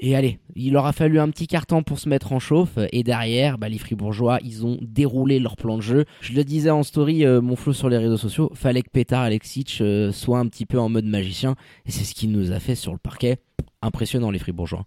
et 0.01 0.15
allez, 0.15 0.39
il 0.55 0.77
aura 0.77 0.93
fallu 0.93 1.19
un 1.19 1.29
petit 1.29 1.49
carton 1.49 1.83
pour 1.83 1.99
se 1.99 2.09
mettre 2.09 2.33
en 2.33 2.39
chauffe. 2.39 2.79
Et 2.93 3.03
derrière, 3.03 3.59
bah, 3.59 3.69
les 3.69 3.79
Fribourgeois, 3.79 4.39
ils 4.45 4.65
ont 4.65 4.79
déroulé 4.81 5.41
leur 5.41 5.57
plan 5.57 5.77
de 5.77 5.83
jeu. 5.83 6.05
Je 6.21 6.35
le 6.35 6.45
disais 6.45 6.71
en 6.71 6.85
story, 6.85 7.25
euh, 7.25 7.41
mon 7.41 7.57
flow 7.57 7.73
sur 7.73 7.89
les 7.89 7.99
réseaux 7.99 8.17
sociaux, 8.17 8.51
fallait 8.55 8.83
que 8.83 8.91
Petar 8.91 9.23
Alexic 9.23 9.79
euh, 9.81 10.13
soit 10.13 10.39
un 10.39 10.47
petit 10.47 10.67
peu 10.67 10.79
en 10.79 10.89
mode 10.89 11.05
magicien. 11.05 11.57
Et 11.85 11.91
c'est 11.91 12.05
ce 12.05 12.15
qu'il 12.15 12.31
nous 12.31 12.53
a 12.53 12.61
fait 12.61 12.77
sur 12.77 12.93
le 12.93 12.99
parquet. 12.99 13.39
Impressionnant, 13.83 14.31
les 14.31 14.39
Fribourgeois. 14.39 14.85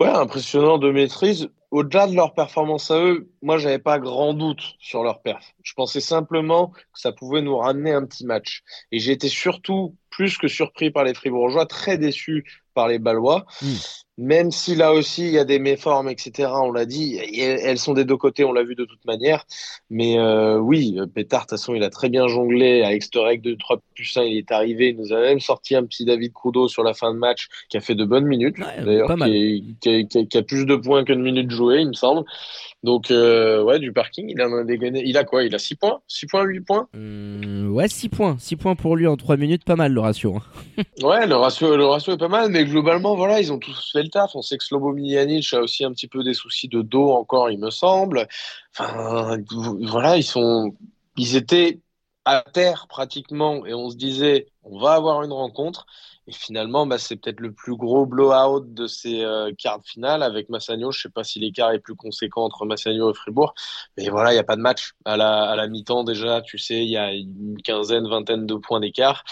Ouais, 0.00 0.08
impressionnant 0.08 0.78
de 0.78 0.90
maîtrise. 0.90 1.48
Au-delà 1.70 2.08
de 2.08 2.14
leur 2.14 2.34
performance 2.34 2.90
à 2.90 2.98
eux, 2.98 3.30
moi, 3.42 3.58
j'avais 3.58 3.78
pas 3.78 4.00
grand 4.00 4.34
doute 4.34 4.74
sur 4.80 5.04
leur 5.04 5.22
perf. 5.22 5.54
Je 5.62 5.74
pensais 5.74 6.00
simplement 6.00 6.68
que 6.68 6.80
ça 6.94 7.12
pouvait 7.12 7.42
nous 7.42 7.56
ramener 7.56 7.92
un 7.92 8.04
petit 8.04 8.26
match. 8.26 8.62
Et 8.90 8.98
j'ai 8.98 9.12
été 9.12 9.28
surtout, 9.28 9.94
plus 10.10 10.36
que 10.36 10.48
surpris 10.48 10.90
par 10.90 11.04
les 11.04 11.14
Fribourgeois, 11.14 11.66
très 11.66 11.96
déçu 11.96 12.44
par 12.74 12.88
les 12.88 12.98
Ballois. 12.98 13.46
Hmm 13.62 13.66
même 14.18 14.50
si 14.50 14.74
là 14.74 14.92
aussi 14.92 15.26
il 15.26 15.32
y 15.32 15.38
a 15.38 15.44
des 15.44 15.58
méformes, 15.58 16.08
etc., 16.08 16.50
on 16.54 16.72
l'a 16.72 16.86
dit, 16.86 17.16
elles 17.16 17.78
sont 17.78 17.92
des 17.92 18.04
deux 18.04 18.16
côtés, 18.16 18.44
on 18.44 18.52
l'a 18.52 18.62
vu 18.62 18.74
de 18.74 18.84
toute 18.84 19.04
manière. 19.04 19.44
Mais 19.90 20.18
euh, 20.18 20.58
oui, 20.58 20.98
Pétard, 21.14 21.42
de 21.42 21.44
toute 21.44 21.50
façon, 21.50 21.74
il 21.74 21.82
a 21.82 21.90
très 21.90 22.08
bien 22.08 22.26
jonglé 22.26 22.82
avec 22.82 23.02
ce 23.02 23.18
règle 23.18 23.42
de 23.50 23.54
3 23.54 23.78
plus 23.94 24.16
1, 24.16 24.22
il 24.22 24.38
est 24.38 24.52
arrivé, 24.52 24.88
il 24.88 24.96
nous 24.96 25.12
a 25.12 25.20
même 25.20 25.40
sorti 25.40 25.74
un 25.74 25.84
petit 25.84 26.04
David 26.04 26.32
Crudo 26.32 26.68
sur 26.68 26.82
la 26.82 26.94
fin 26.94 27.12
de 27.12 27.18
match 27.18 27.48
qui 27.68 27.76
a 27.76 27.80
fait 27.80 27.94
de 27.94 28.04
bonnes 28.04 28.26
minutes, 28.26 28.56
d'ailleurs, 28.58 29.14
qui, 29.16 29.76
qui, 30.08 30.38
a 30.38 30.42
plus 30.42 30.64
de 30.64 30.76
points 30.76 31.04
que 31.04 31.12
de 31.12 31.20
minutes 31.20 31.50
jouées, 31.50 31.80
il 31.80 31.88
me 31.88 31.92
semble. 31.92 32.24
Donc, 32.86 33.10
euh, 33.10 33.64
ouais, 33.64 33.80
du 33.80 33.92
parking, 33.92 34.30
il 34.30 34.40
a 34.40 34.62
dégainé. 34.62 35.02
Il 35.04 35.18
a 35.18 35.24
quoi? 35.24 35.42
Il 35.42 35.52
a 35.56 35.58
6 35.58 35.74
points? 35.74 36.00
6 36.06 36.26
points, 36.28 36.44
8 36.44 36.60
points? 36.60 36.88
Mmh, 36.94 37.72
Ouais, 37.72 37.88
6 37.88 38.08
points. 38.08 38.36
6 38.38 38.54
points 38.54 38.76
pour 38.76 38.94
lui 38.94 39.08
en 39.08 39.16
3 39.16 39.36
minutes, 39.36 39.64
pas 39.64 39.74
mal 39.74 39.92
le 39.92 40.00
ratio. 40.00 40.36
Hein. 40.36 40.82
ouais, 41.02 41.26
le 41.26 41.34
ratio, 41.34 41.76
le 41.76 41.84
ratio 41.84 42.12
est 42.12 42.16
pas 42.16 42.28
mal, 42.28 42.48
mais 42.52 42.64
globalement, 42.64 43.16
voilà, 43.16 43.40
ils 43.40 43.52
ont 43.52 43.58
tous 43.58 43.90
fait 43.90 44.04
le 44.04 44.08
taf. 44.08 44.36
On 44.36 44.40
sait 44.40 44.56
que 44.56 44.62
Slobo 44.62 44.92
Miljanic 44.92 45.52
a 45.52 45.62
aussi 45.62 45.84
un 45.84 45.90
petit 45.90 46.06
peu 46.06 46.22
des 46.22 46.32
soucis 46.32 46.68
de 46.68 46.80
dos 46.80 47.10
encore, 47.10 47.50
il 47.50 47.58
me 47.58 47.70
semble. 47.70 48.28
Enfin, 48.78 49.36
voilà, 49.50 50.16
ils 50.16 50.22
sont. 50.22 50.72
Ils 51.16 51.34
étaient 51.34 51.80
à 52.24 52.44
terre 52.52 52.86
pratiquement 52.88 53.66
et 53.66 53.74
on 53.74 53.90
se 53.90 53.96
disait, 53.96 54.46
on 54.62 54.78
va 54.78 54.92
avoir 54.92 55.24
une 55.24 55.32
rencontre. 55.32 55.86
Et 56.28 56.32
finalement, 56.32 56.86
bah, 56.86 56.98
c'est 56.98 57.16
peut-être 57.16 57.38
le 57.40 57.52
plus 57.52 57.76
gros 57.76 58.04
blowout 58.04 58.60
de 58.60 58.86
ces 58.88 59.22
euh, 59.22 59.52
quarts 59.56 59.78
de 59.78 59.86
finale 59.86 60.22
avec 60.24 60.48
Massagno. 60.48 60.90
Je 60.90 61.02
sais 61.02 61.08
pas 61.08 61.22
si 61.22 61.38
l'écart 61.38 61.70
est 61.70 61.78
plus 61.78 61.94
conséquent 61.94 62.42
entre 62.42 62.66
Massagno 62.66 63.12
et 63.12 63.14
Fribourg. 63.14 63.54
Mais 63.96 64.08
voilà, 64.08 64.32
il 64.32 64.34
n'y 64.34 64.40
a 64.40 64.44
pas 64.44 64.56
de 64.56 64.60
match. 64.60 64.94
À 65.04 65.16
la, 65.16 65.44
à 65.44 65.54
la 65.54 65.68
mi-temps, 65.68 66.02
déjà, 66.02 66.42
tu 66.42 66.58
sais, 66.58 66.84
il 66.84 66.90
y 66.90 66.96
a 66.96 67.12
une 67.12 67.56
quinzaine, 67.62 68.08
vingtaine 68.08 68.44
de 68.46 68.54
points 68.56 68.80
d'écart. 68.80 69.24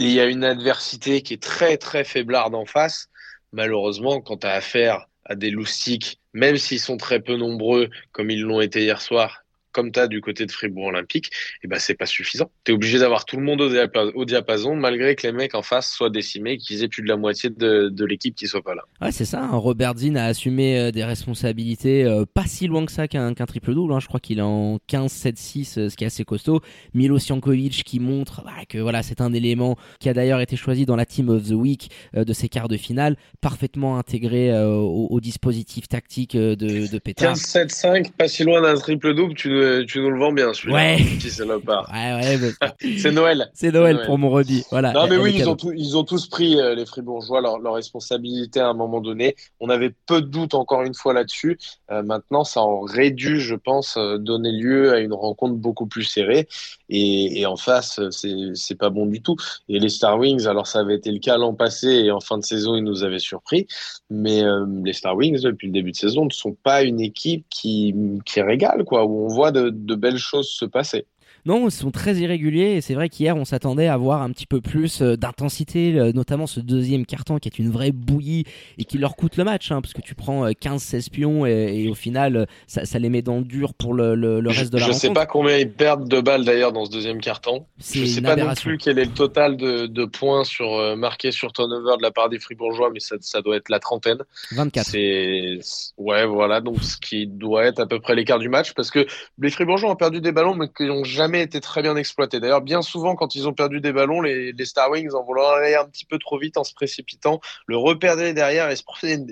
Et 0.00 0.04
il 0.04 0.12
y 0.12 0.20
a 0.20 0.26
une 0.26 0.42
adversité 0.44 1.22
qui 1.22 1.34
est 1.34 1.42
très, 1.42 1.76
très 1.76 2.02
faiblarde 2.02 2.54
en 2.54 2.66
face. 2.66 3.08
Malheureusement, 3.52 4.20
quand 4.20 4.38
tu 4.38 4.46
as 4.48 4.52
affaire 4.52 5.06
à 5.24 5.36
des 5.36 5.50
loustiques, 5.50 6.20
même 6.32 6.56
s'ils 6.56 6.80
sont 6.80 6.96
très 6.96 7.20
peu 7.20 7.36
nombreux, 7.36 7.90
comme 8.10 8.30
ils 8.30 8.42
l'ont 8.42 8.60
été 8.60 8.82
hier 8.82 9.00
soir, 9.00 9.44
comme 9.72 9.92
tu 9.92 10.00
as 10.00 10.08
du 10.08 10.20
côté 10.20 10.46
de 10.46 10.52
Fribourg 10.52 10.86
Olympique, 10.86 11.26
et 11.26 11.64
eh 11.64 11.68
ben 11.68 11.78
c'est 11.78 11.94
pas 11.94 12.06
suffisant. 12.06 12.50
Tu 12.64 12.72
es 12.72 12.74
obligé 12.74 12.98
d'avoir 12.98 13.24
tout 13.24 13.36
le 13.36 13.42
monde 13.42 13.60
au, 13.60 14.24
diapason, 14.24 14.74
malgré 14.74 15.14
que 15.14 15.26
les 15.26 15.32
mecs 15.32 15.54
en 15.54 15.62
face 15.62 15.92
soient 15.92 16.10
décimés, 16.10 16.58
qu'ils 16.58 16.82
aient 16.82 16.88
plus 16.88 17.02
de 17.02 17.08
la 17.08 17.16
moitié 17.16 17.50
de, 17.50 18.04
l'équipe 18.04 18.34
qui 18.34 18.46
soit 18.46 18.62
pas 18.62 18.74
là. 18.74 18.82
Ouais, 19.00 19.12
c'est 19.12 19.24
ça. 19.24 19.42
Hein. 19.42 19.56
Robert 19.56 19.96
Zinn 19.96 20.16
a 20.16 20.24
assumé 20.24 20.78
euh, 20.78 20.90
des 20.90 21.04
responsabilités 21.04 22.04
euh, 22.04 22.24
pas 22.32 22.44
si 22.46 22.66
loin 22.66 22.84
que 22.86 22.92
ça 22.92 23.08
qu'un 23.08 23.34
triple 23.34 23.74
double. 23.74 23.92
Hein. 23.92 24.00
Je 24.00 24.06
crois 24.06 24.20
qu'il 24.20 24.38
est 24.38 24.42
en 24.42 24.78
15-7-6, 24.88 25.78
euh, 25.78 25.88
ce 25.88 25.96
qui 25.96 26.04
est 26.04 26.06
assez 26.06 26.24
costaud. 26.24 26.60
Milo 26.94 27.18
Siankovic 27.18 27.84
qui 27.84 28.00
montre 28.00 28.42
bah, 28.44 28.52
que 28.68 28.78
voilà, 28.78 29.02
c'est 29.02 29.20
un 29.20 29.32
élément 29.32 29.76
qui 30.00 30.08
a 30.08 30.14
d'ailleurs 30.14 30.40
été 30.40 30.56
choisi 30.56 30.86
dans 30.86 30.96
la 30.96 31.06
Team 31.06 31.28
of 31.28 31.48
the 31.48 31.52
Week 31.52 31.90
de 32.14 32.32
ces 32.32 32.48
quarts 32.48 32.68
de 32.68 32.76
finale, 32.76 33.16
parfaitement 33.40 33.98
intégré 33.98 34.52
au, 34.64 35.20
dispositif 35.20 35.88
tactique 35.88 36.36
de, 36.36 36.54
de 36.56 36.98
Pétard. 36.98 37.34
15-7-5, 37.34 38.12
pas 38.12 38.28
si 38.28 38.44
loin 38.44 38.62
d'un 38.62 38.74
triple 38.74 39.14
double. 39.14 39.34
Tu 39.34 39.59
tu 39.86 40.00
nous 40.00 40.10
le 40.10 40.18
vends 40.18 40.32
bien, 40.32 40.52
celui-là. 40.52 40.74
Ouais. 40.74 40.98
c'est 42.98 43.12
Noël. 43.12 43.50
C'est 43.54 43.72
Noël, 43.72 44.02
pour 44.06 44.18
mon 44.18 44.30
redies. 44.30 44.64
Voilà. 44.70 44.92
Non, 44.92 45.06
mais 45.08 45.16
oui, 45.16 45.34
ils 45.36 45.48
ont, 45.48 45.56
ils 45.74 45.96
ont, 45.96 46.04
tous 46.04 46.26
pris, 46.26 46.60
euh, 46.60 46.74
les 46.74 46.86
Fribourgeois, 46.86 47.40
leur, 47.40 47.58
leur, 47.58 47.74
responsabilité 47.74 48.60
à 48.60 48.68
un 48.68 48.74
moment 48.74 49.00
donné. 49.00 49.36
On 49.60 49.68
avait 49.68 49.92
peu 50.06 50.20
de 50.20 50.26
doutes, 50.26 50.54
encore 50.54 50.82
une 50.82 50.94
fois, 50.94 51.14
là-dessus. 51.14 51.58
Euh, 51.90 52.02
maintenant, 52.02 52.44
ça 52.44 52.62
aurait 52.62 53.10
dû, 53.10 53.40
je 53.40 53.54
pense, 53.54 53.96
euh, 53.96 54.18
donner 54.18 54.52
lieu 54.52 54.92
à 54.92 55.00
une 55.00 55.12
rencontre 55.12 55.54
beaucoup 55.54 55.86
plus 55.86 56.04
serrée. 56.04 56.48
Et, 56.90 57.46
en 57.46 57.56
face, 57.56 58.00
c'est 58.10 58.74
pas 58.74 58.90
bon 58.90 59.06
du 59.06 59.22
tout. 59.22 59.36
Et 59.68 59.78
les 59.78 59.88
Star 59.88 60.18
Wings, 60.18 60.46
alors 60.46 60.66
ça 60.66 60.80
avait 60.80 60.96
été 60.96 61.10
le 61.12 61.20
cas 61.20 61.38
l'an 61.38 61.54
passé 61.54 61.88
et 61.88 62.10
en 62.10 62.20
fin 62.20 62.38
de 62.38 62.44
saison, 62.44 62.76
ils 62.76 62.84
nous 62.84 63.04
avaient 63.04 63.20
surpris. 63.20 63.66
Mais 64.10 64.42
les 64.84 64.92
Star 64.92 65.16
Wings, 65.16 65.42
depuis 65.42 65.68
le 65.68 65.72
début 65.72 65.92
de 65.92 65.96
saison, 65.96 66.24
ne 66.24 66.30
sont 66.30 66.56
pas 66.62 66.82
une 66.82 67.00
équipe 67.00 67.46
qui, 67.48 67.94
qui 68.24 68.42
régale, 68.42 68.84
quoi, 68.84 69.04
où 69.04 69.24
on 69.24 69.28
voit 69.28 69.52
de, 69.52 69.70
belles 69.94 70.18
choses 70.18 70.50
se 70.50 70.64
passer. 70.64 71.06
Non, 71.46 71.68
ils 71.68 71.70
sont 71.70 71.90
très 71.90 72.16
irréguliers 72.16 72.74
et 72.76 72.80
c'est 72.80 72.94
vrai 72.94 73.08
qu'hier 73.08 73.36
on 73.36 73.44
s'attendait 73.44 73.88
à 73.88 73.96
voir 73.96 74.22
un 74.22 74.30
petit 74.30 74.46
peu 74.46 74.60
plus 74.60 75.00
euh, 75.00 75.16
d'intensité, 75.16 75.98
euh, 75.98 76.12
notamment 76.12 76.46
ce 76.46 76.60
deuxième 76.60 77.06
carton 77.06 77.38
qui 77.38 77.48
est 77.48 77.58
une 77.58 77.70
vraie 77.70 77.92
bouillie 77.92 78.44
et 78.78 78.84
qui 78.84 78.98
leur 78.98 79.16
coûte 79.16 79.36
le 79.36 79.44
match, 79.44 79.72
hein, 79.72 79.80
parce 79.80 79.94
que 79.94 80.02
tu 80.02 80.14
prends 80.14 80.48
15-16 80.48 80.96
euh, 80.96 81.10
pions 81.10 81.46
et, 81.46 81.88
au 81.88 81.94
final 81.94 82.46
ça, 82.66 82.98
les 82.98 83.08
met 83.08 83.22
dans 83.22 83.38
le 83.38 83.44
dur 83.44 83.72
pour 83.74 83.94
le, 83.94 84.12
reste 84.48 84.72
de 84.72 84.78
la 84.78 84.84
je 84.84 84.90
rencontre. 84.90 84.94
Je 84.94 84.98
sais 84.98 85.12
pas 85.12 85.26
combien 85.26 85.56
ils 85.56 85.70
perdent 85.70 86.08
de 86.08 86.20
balles 86.20 86.44
d'ailleurs 86.44 86.72
dans 86.72 86.84
ce 86.84 86.90
deuxième 86.90 87.20
carton. 87.20 87.64
Je 87.78 88.04
sais 88.04 88.20
pas 88.20 88.36
non 88.36 88.54
plus 88.54 88.76
quel 88.76 88.98
est 88.98 89.06
le 89.06 89.12
total 89.12 89.56
de, 89.56 90.04
points 90.04 90.44
sur 90.44 90.96
marqués 90.96 91.30
sur 91.30 91.52
turnover 91.52 91.96
de 91.96 92.02
la 92.02 92.10
part 92.10 92.28
des 92.28 92.38
Fribourgeois, 92.38 92.90
mais 92.92 93.00
ça, 93.00 93.40
doit 93.42 93.56
être 93.56 93.68
la 93.68 93.78
trentaine. 93.78 94.18
24. 94.52 94.86
C'est 94.86 95.60
ouais 95.96 96.26
voilà 96.26 96.60
donc 96.60 96.82
ce 96.82 96.96
qui 96.96 97.26
doit 97.26 97.64
être 97.64 97.80
à 97.80 97.86
peu 97.86 98.00
près 98.00 98.14
l'écart 98.14 98.38
du 98.38 98.48
match 98.48 98.72
parce 98.74 98.90
que 98.90 99.06
les 99.38 99.50
Fribourgeois 99.50 99.90
ont 99.90 99.96
perdu 99.96 100.20
des 100.20 100.32
ballons 100.32 100.54
mais 100.54 100.68
qui 100.68 100.84
n'ont 100.84 101.04
jamais 101.04 101.29
été 101.38 101.60
très 101.60 101.82
bien 101.82 101.96
exploité. 101.96 102.40
D'ailleurs, 102.40 102.60
bien 102.60 102.82
souvent, 102.82 103.14
quand 103.14 103.34
ils 103.34 103.46
ont 103.46 103.52
perdu 103.52 103.80
des 103.80 103.92
ballons, 103.92 104.20
les, 104.20 104.52
Star 104.64 104.90
Wings, 104.90 105.14
en 105.14 105.22
voulant 105.22 105.48
aller 105.50 105.74
un 105.74 105.84
petit 105.86 106.04
peu 106.04 106.18
trop 106.18 106.38
vite, 106.38 106.56
en 106.56 106.64
se 106.64 106.74
précipitant, 106.74 107.40
le 107.66 107.76
reperdaient 107.76 108.34
derrière 108.34 108.70
et 108.70 108.76
se, 108.76 108.82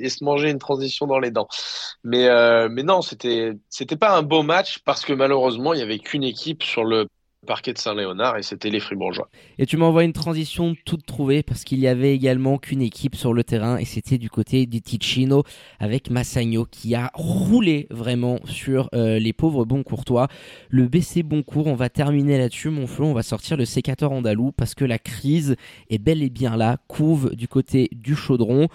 et 0.01 0.09
se 0.09 0.25
manger 0.25 0.51
une 0.51 0.59
transition 0.59 1.07
dans 1.07 1.19
les 1.19 1.31
dents. 1.31 1.49
Mais, 2.05 2.29
euh, 2.29 2.69
mais 2.71 2.83
non, 2.83 3.03
c'était, 3.03 3.53
c'était 3.69 3.97
pas 3.97 4.17
un 4.17 4.23
beau 4.23 4.43
match 4.43 4.79
parce 4.85 5.05
que 5.05 5.13
malheureusement, 5.13 5.75
il 5.75 5.81
y 5.81 5.83
avait 5.83 5.99
qu'une 5.99 6.25
équipe 6.25 6.63
sur 6.63 6.85
le 6.85 7.09
parquet 7.47 7.73
de 7.73 7.79
Saint-Léonard 7.79 8.37
et 8.37 8.43
c'était 8.43 8.71
les 8.71 8.81
Fribourgeois. 8.81 9.29
Et 9.59 9.67
tu 9.67 9.77
m'envoies 9.77 10.05
une 10.05 10.13
transition 10.13 10.75
toute 10.85 11.07
trouvée 11.07 11.43
parce 11.43 11.65
qu'il 11.65 11.79
y 11.79 11.87
avait 11.87 12.15
également 12.15 12.59
qu'une 12.59 12.83
équipe 12.83 13.15
sur 13.15 13.33
le 13.33 13.45
terrain 13.45 13.79
et 13.79 13.85
c'était 13.85 14.19
du 14.19 14.29
côté 14.29 14.67
du 14.67 14.83
Ticino 14.83 15.45
avec 15.79 16.11
Massagno 16.11 16.67
qui 16.71 16.95
a 16.95 17.11
roulé 17.15 17.87
vraiment 17.91 18.41
sur 18.45 18.89
euh, 18.95 19.19
les 19.19 19.33
pauvres 19.33 19.65
bons 19.65 19.83
courtois. 19.83 20.29
Le 20.69 20.89
BC 20.89 21.23
Boncourt, 21.23 21.67
on 21.67 21.75
va 21.75 21.89
terminer 21.89 22.39
là-dessus 22.39 22.71
mon 22.71 22.87
flot, 22.87 23.07
on 23.07 23.15
va 23.15 23.23
sortir 23.23 23.57
le 23.57 23.65
sécateur 23.65 24.13
andalou 24.13 24.53
parce 24.53 24.75
que 24.75 24.85
la 24.85 24.99
crise 24.99 25.57
est 25.91 25.99
bel 25.99 26.23
et 26.23 26.31
bien 26.31 26.57
là, 26.57 26.79
couve 26.89 27.35
du 27.35 27.49
côté 27.49 27.89
du 27.93 28.17
chaudron. 28.17 28.69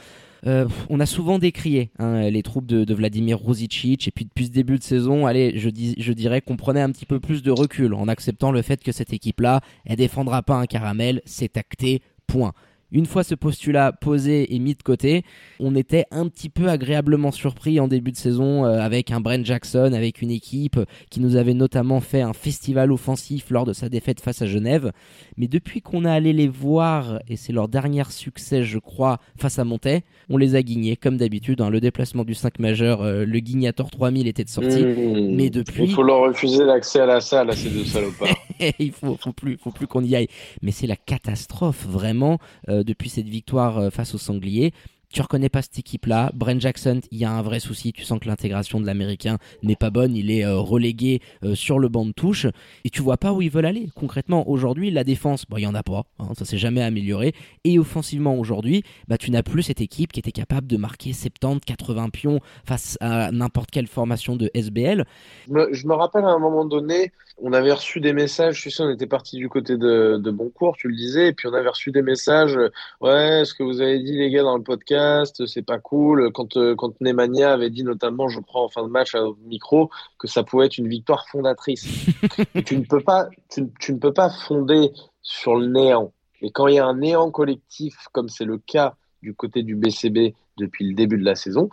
Euh, 0.45 0.67
on 0.89 0.99
a 0.99 1.05
souvent 1.05 1.39
décrié 1.39 1.91
hein, 1.99 2.29
les 2.29 2.43
troupes 2.43 2.65
de, 2.65 2.93
Vladimir 2.93 3.39
Ruzicic 3.39 4.07
et 4.07 4.11
puis 4.11 4.25
depuis 4.25 4.47
ce 4.47 4.51
début 4.51 4.77
de 4.77 4.83
saison, 4.83 5.25
allez, 5.25 5.57
je, 5.57 5.69
dis, 5.69 5.95
je 5.97 6.13
dirais 6.13 6.41
qu'on 6.41 6.57
prenait 6.57 6.81
un 6.81 6.91
petit 6.91 7.05
peu 7.05 7.19
plus 7.19 7.43
de 7.43 7.51
recul 7.51 7.93
en 7.93 8.07
acceptant 8.07 8.51
le 8.51 8.61
fait 8.61 8.83
que 8.83 8.91
cette 8.91 9.13
équipe-là, 9.13 9.61
elle 9.85 9.95
défendra 9.95 10.43
pas 10.43 10.55
un 10.55 10.65
caramel, 10.65 11.21
c'est 11.25 11.57
acté, 11.57 12.01
point. 12.27 12.53
Une 12.93 13.07
fois 13.07 13.23
ce 13.23 13.33
postulat 13.33 13.91
posé 13.91 14.53
et 14.53 14.59
mis 14.59 14.75
de 14.75 14.83
côté, 14.83 15.23
on 15.59 15.75
était 15.75 16.05
un 16.11 16.27
petit 16.27 16.49
peu 16.49 16.69
agréablement 16.69 17.31
surpris 17.31 17.79
en 17.79 17.87
début 17.87 18.11
de 18.11 18.17
saison 18.17 18.65
euh, 18.65 18.79
avec 18.79 19.09
un 19.09 19.19
Brent 19.19 19.43
Jackson, 19.43 19.93
avec 19.93 20.21
une 20.21 20.29
équipe 20.29 20.79
qui 21.09 21.19
nous 21.19 21.35
avait 21.35 21.55
notamment 21.55 22.01
fait 22.01 22.21
un 22.21 22.33
festival 22.33 22.91
offensif 22.91 23.49
lors 23.49 23.65
de 23.65 23.73
sa 23.73 23.89
défaite 23.89 24.21
face 24.21 24.43
à 24.43 24.45
Genève. 24.45 24.91
Mais 25.37 25.47
depuis 25.47 25.81
qu'on 25.81 26.05
a 26.05 26.11
allé 26.11 26.33
les 26.33 26.47
voir, 26.47 27.19
et 27.27 27.35
c'est 27.35 27.51
leur 27.51 27.67
dernier 27.67 28.03
succès 28.11 28.63
je 28.63 28.77
crois, 28.77 29.19
face 29.37 29.57
à 29.57 29.63
Montaigne, 29.63 30.01
on 30.29 30.37
les 30.37 30.53
a 30.53 30.61
guignés 30.61 30.95
comme 30.95 31.17
d'habitude. 31.17 31.61
Hein. 31.61 31.71
le 31.71 31.81
déplacement 31.81 32.23
du 32.23 32.35
5 32.35 32.59
majeur, 32.59 33.01
euh, 33.01 33.25
le 33.25 33.39
Guignator 33.39 33.89
3000 33.89 34.27
était 34.27 34.43
de 34.43 34.49
sortie. 34.49 34.83
Mmh. 34.83 35.35
Mais 35.35 35.49
depuis... 35.49 35.85
Il 35.85 35.91
faut 35.91 36.03
leur 36.03 36.21
refuser 36.21 36.63
l'accès 36.63 36.99
à 36.99 37.07
la 37.07 37.21
salle 37.21 37.49
à 37.49 37.55
ces 37.55 37.69
deux 37.69 37.85
salopards. 37.85 38.37
Il 38.79 38.91
faut, 38.91 39.17
faut 39.19 39.33
plus, 39.33 39.57
faut 39.57 39.71
plus 39.71 39.87
qu'on 39.87 40.03
y 40.03 40.15
aille. 40.15 40.27
Mais 40.61 40.71
c'est 40.71 40.87
la 40.87 40.95
catastrophe 40.95 41.85
vraiment. 41.87 42.37
Euh, 42.69 42.82
depuis 42.83 43.09
cette 43.09 43.27
victoire 43.27 43.77
euh, 43.77 43.89
face 43.89 44.13
aux 44.15 44.19
Sangliers 44.19 44.73
tu 45.13 45.21
reconnais 45.21 45.47
pas 45.47 45.61
cette 45.61 45.77
équipe-là. 45.77 46.31
Brent 46.33 46.59
Jackson, 46.59 46.99
il 47.11 47.19
y 47.19 47.23
a 47.23 47.31
un 47.31 47.43
vrai 47.43 47.59
souci. 47.59 47.93
Tu 47.93 48.03
sens 48.03 48.19
que 48.19 48.27
l'intégration 48.27 48.81
de 48.81 48.85
l'américain 48.85 49.37
n'est 49.61 49.75
pas 49.75 49.91
bonne. 49.91 50.15
Il 50.15 50.31
est 50.31 50.43
euh, 50.43 50.57
relégué 50.57 51.21
euh, 51.43 51.53
sur 51.53 51.77
le 51.77 51.87
banc 51.87 52.05
de 52.05 52.11
touche. 52.11 52.47
Et 52.83 52.89
tu 52.89 53.01
vois 53.03 53.17
pas 53.17 53.31
où 53.31 53.41
ils 53.41 53.51
veulent 53.51 53.67
aller. 53.67 53.89
Concrètement, 53.95 54.49
aujourd'hui, 54.49 54.89
la 54.89 55.03
défense, 55.03 55.45
bon, 55.47 55.57
il 55.57 55.63
y 55.63 55.67
en 55.67 55.75
a 55.75 55.83
pas. 55.83 56.05
Hein, 56.17 56.29
ça 56.35 56.45
s'est 56.45 56.57
jamais 56.57 56.81
amélioré. 56.81 57.33
Et 57.63 57.77
offensivement, 57.77 58.35
aujourd'hui, 58.37 58.83
bah, 59.07 59.19
tu 59.19 59.29
n'as 59.29 59.43
plus 59.43 59.61
cette 59.61 59.81
équipe 59.81 60.11
qui 60.11 60.19
était 60.19 60.31
capable 60.31 60.65
de 60.65 60.77
marquer 60.77 61.13
70, 61.13 61.59
80 61.63 62.09
pions 62.09 62.39
face 62.65 62.97
à 62.99 63.31
n'importe 63.31 63.69
quelle 63.69 63.87
formation 63.87 64.35
de 64.35 64.49
SBL. 64.55 65.05
Je 65.47 65.87
me, 65.87 65.93
rappelle 65.93 66.25
à 66.25 66.29
un 66.29 66.39
moment 66.39 66.65
donné, 66.65 67.11
on 67.37 67.53
avait 67.53 67.71
reçu 67.71 67.99
des 67.99 68.13
messages. 68.13 68.59
Suis 68.59 68.71
sûr, 68.71 68.85
on 68.85 68.89
était 68.89 69.07
parti 69.07 69.37
du 69.37 69.49
côté 69.49 69.77
de, 69.77 70.17
de 70.17 70.31
Boncourt, 70.31 70.75
tu 70.77 70.87
le 70.87 70.95
disais. 70.95 71.29
Et 71.29 71.33
puis 71.33 71.47
on 71.47 71.53
avait 71.53 71.69
reçu 71.69 71.91
des 71.91 72.01
messages. 72.01 72.57
Ouais, 73.01 73.43
ce 73.45 73.53
que 73.53 73.63
vous 73.63 73.81
avez 73.81 73.99
dit, 73.99 74.13
les 74.13 74.29
gars, 74.29 74.43
dans 74.43 74.57
le 74.57 74.63
podcast 74.63 75.45
c'est 75.45 75.61
pas 75.61 75.79
cool. 75.79 76.31
Quand, 76.31 76.57
euh, 76.57 76.75
quand 76.75 76.99
Nemanja 77.01 77.53
avait 77.53 77.69
dit 77.69 77.83
notamment, 77.83 78.27
je 78.27 78.39
crois 78.39 78.61
en 78.61 78.69
fin 78.69 78.83
de 78.83 78.89
match 78.89 79.15
au 79.15 79.37
micro, 79.45 79.89
que 80.19 80.27
ça 80.27 80.43
pouvait 80.43 80.67
être 80.67 80.77
une 80.77 80.87
victoire 80.87 81.27
fondatrice. 81.27 81.85
tu 82.65 82.77
ne 82.77 82.83
peux 82.83 83.01
pas, 83.01 83.29
tu, 83.49 83.63
tu, 83.79 83.93
ne 83.93 83.99
peux 83.99 84.13
pas 84.13 84.29
fonder 84.29 84.91
sur 85.21 85.55
le 85.55 85.67
néant. 85.67 86.13
Et 86.41 86.51
quand 86.51 86.67
il 86.67 86.75
y 86.75 86.79
a 86.79 86.85
un 86.85 86.97
néant 86.97 87.31
collectif, 87.31 87.95
comme 88.11 88.29
c'est 88.29 88.45
le 88.45 88.57
cas 88.57 88.95
du 89.21 89.33
côté 89.33 89.63
du 89.63 89.75
BCB 89.75 90.35
depuis 90.57 90.87
le 90.87 90.93
début 90.93 91.17
de 91.17 91.23
la 91.23 91.35
saison, 91.35 91.69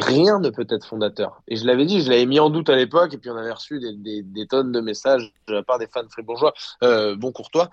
rien 0.00 0.40
ne 0.40 0.48
peut 0.50 0.66
être 0.70 0.86
fondateur. 0.86 1.42
Et 1.48 1.56
je 1.56 1.66
l'avais 1.66 1.84
dit, 1.84 2.00
je 2.00 2.10
l'avais 2.10 2.26
mis 2.26 2.40
en 2.40 2.50
doute 2.50 2.70
à 2.70 2.76
l'époque, 2.76 3.12
et 3.14 3.18
puis 3.18 3.30
on 3.30 3.36
avait 3.36 3.52
reçu 3.52 3.78
des, 3.78 4.22
des, 4.22 4.46
tonnes 4.46 4.72
de 4.72 4.80
messages 4.80 5.32
de 5.48 5.54
la 5.54 5.62
part 5.62 5.78
des 5.78 5.86
fans 5.86 6.08
fribourgeois, 6.08 6.54
euh, 6.82 7.14
bon 7.16 7.32
courtois, 7.32 7.70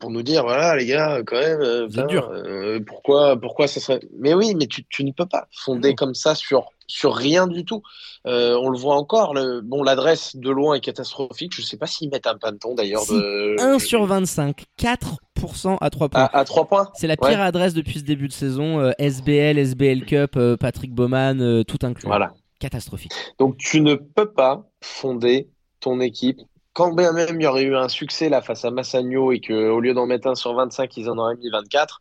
pour 0.00 0.10
nous 0.10 0.22
dire, 0.22 0.44
voilà 0.44 0.76
les 0.76 0.86
gars, 0.86 1.22
quand 1.26 1.38
même, 1.38 1.60
euh, 1.60 1.88
euh 1.96 2.80
pourquoi, 2.86 3.36
pourquoi 3.38 3.66
ça 3.66 3.80
serait... 3.80 4.00
Mais 4.18 4.34
oui, 4.34 4.54
mais 4.54 4.66
tu, 4.66 4.84
tu 4.88 5.04
ne 5.04 5.12
peux 5.12 5.26
pas 5.26 5.46
fonder 5.52 5.94
comme 5.94 6.14
ça 6.14 6.34
sur 6.34 6.72
sur 6.88 7.14
rien 7.14 7.46
du 7.46 7.64
tout. 7.64 7.82
Euh, 8.26 8.58
on 8.60 8.68
le 8.70 8.78
voit 8.78 8.96
encore. 8.96 9.34
Le, 9.34 9.60
bon, 9.60 9.84
l'adresse 9.84 10.34
de 10.34 10.50
loin 10.50 10.74
est 10.74 10.80
catastrophique. 10.80 11.54
Je 11.54 11.60
ne 11.60 11.66
sais 11.66 11.76
pas 11.76 11.86
s'ils 11.86 12.10
mettent 12.10 12.26
un 12.26 12.36
panton 12.36 12.74
d'ailleurs. 12.74 13.06
de... 13.06 13.60
1 13.60 13.78
sur 13.78 14.04
25, 14.04 14.64
4% 14.80 15.76
à 15.80 15.90
3 15.90 16.08
points. 16.08 16.28
À, 16.32 16.44
3 16.44 16.64
points 16.66 16.90
C'est 16.94 17.06
la 17.06 17.16
pire 17.16 17.40
adresse 17.40 17.74
depuis 17.74 18.00
ce 18.00 18.04
début 18.04 18.26
de 18.26 18.32
saison. 18.32 18.92
SBL, 18.98 19.58
SBL 19.58 20.04
Cup, 20.04 20.38
Patrick 20.58 20.92
Bowman, 20.92 21.62
tout 21.64 21.78
inclus. 21.82 22.08
Voilà. 22.08 22.34
Catastrophique. 22.58 23.12
Donc 23.38 23.56
tu 23.56 23.80
ne 23.80 23.94
peux 23.94 24.32
pas 24.32 24.68
fonder 24.80 25.48
ton 25.78 26.00
équipe 26.00 26.40
quand 26.78 26.94
bien 26.94 27.10
même 27.10 27.40
il 27.40 27.42
y 27.42 27.46
aurait 27.48 27.64
eu 27.64 27.74
un 27.74 27.88
succès 27.88 28.28
là 28.28 28.40
face 28.40 28.64
à 28.64 28.70
Massagno 28.70 29.32
et 29.32 29.40
qu'au 29.40 29.80
lieu 29.80 29.94
d'en 29.94 30.06
mettre 30.06 30.28
un 30.28 30.36
sur 30.36 30.54
25, 30.54 30.96
ils 30.96 31.10
en 31.10 31.18
auraient 31.18 31.34
mis 31.34 31.50
24 31.50 32.00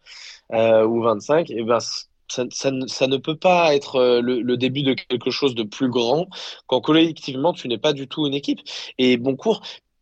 euh, 0.54 0.86
ou 0.86 1.02
25, 1.02 1.50
et 1.50 1.63
ben 1.63 1.80
ça, 2.27 3.07
ne 3.07 3.17
peut 3.17 3.37
pas 3.37 3.75
être 3.75 3.95
euh, 3.95 4.21
le, 4.21 4.41
le, 4.41 4.57
début 4.57 4.83
de 4.83 4.93
quelque 4.93 5.31
chose 5.31 5.55
de 5.55 5.63
plus 5.63 5.89
grand 5.89 6.27
quand 6.67 6.81
collectivement 6.81 7.53
tu 7.53 7.67
n'es 7.67 7.77
pas 7.77 7.93
du 7.93 8.07
tout 8.07 8.27
une 8.27 8.33
équipe. 8.33 8.59
Et 8.97 9.17
Boncourt, 9.17 9.61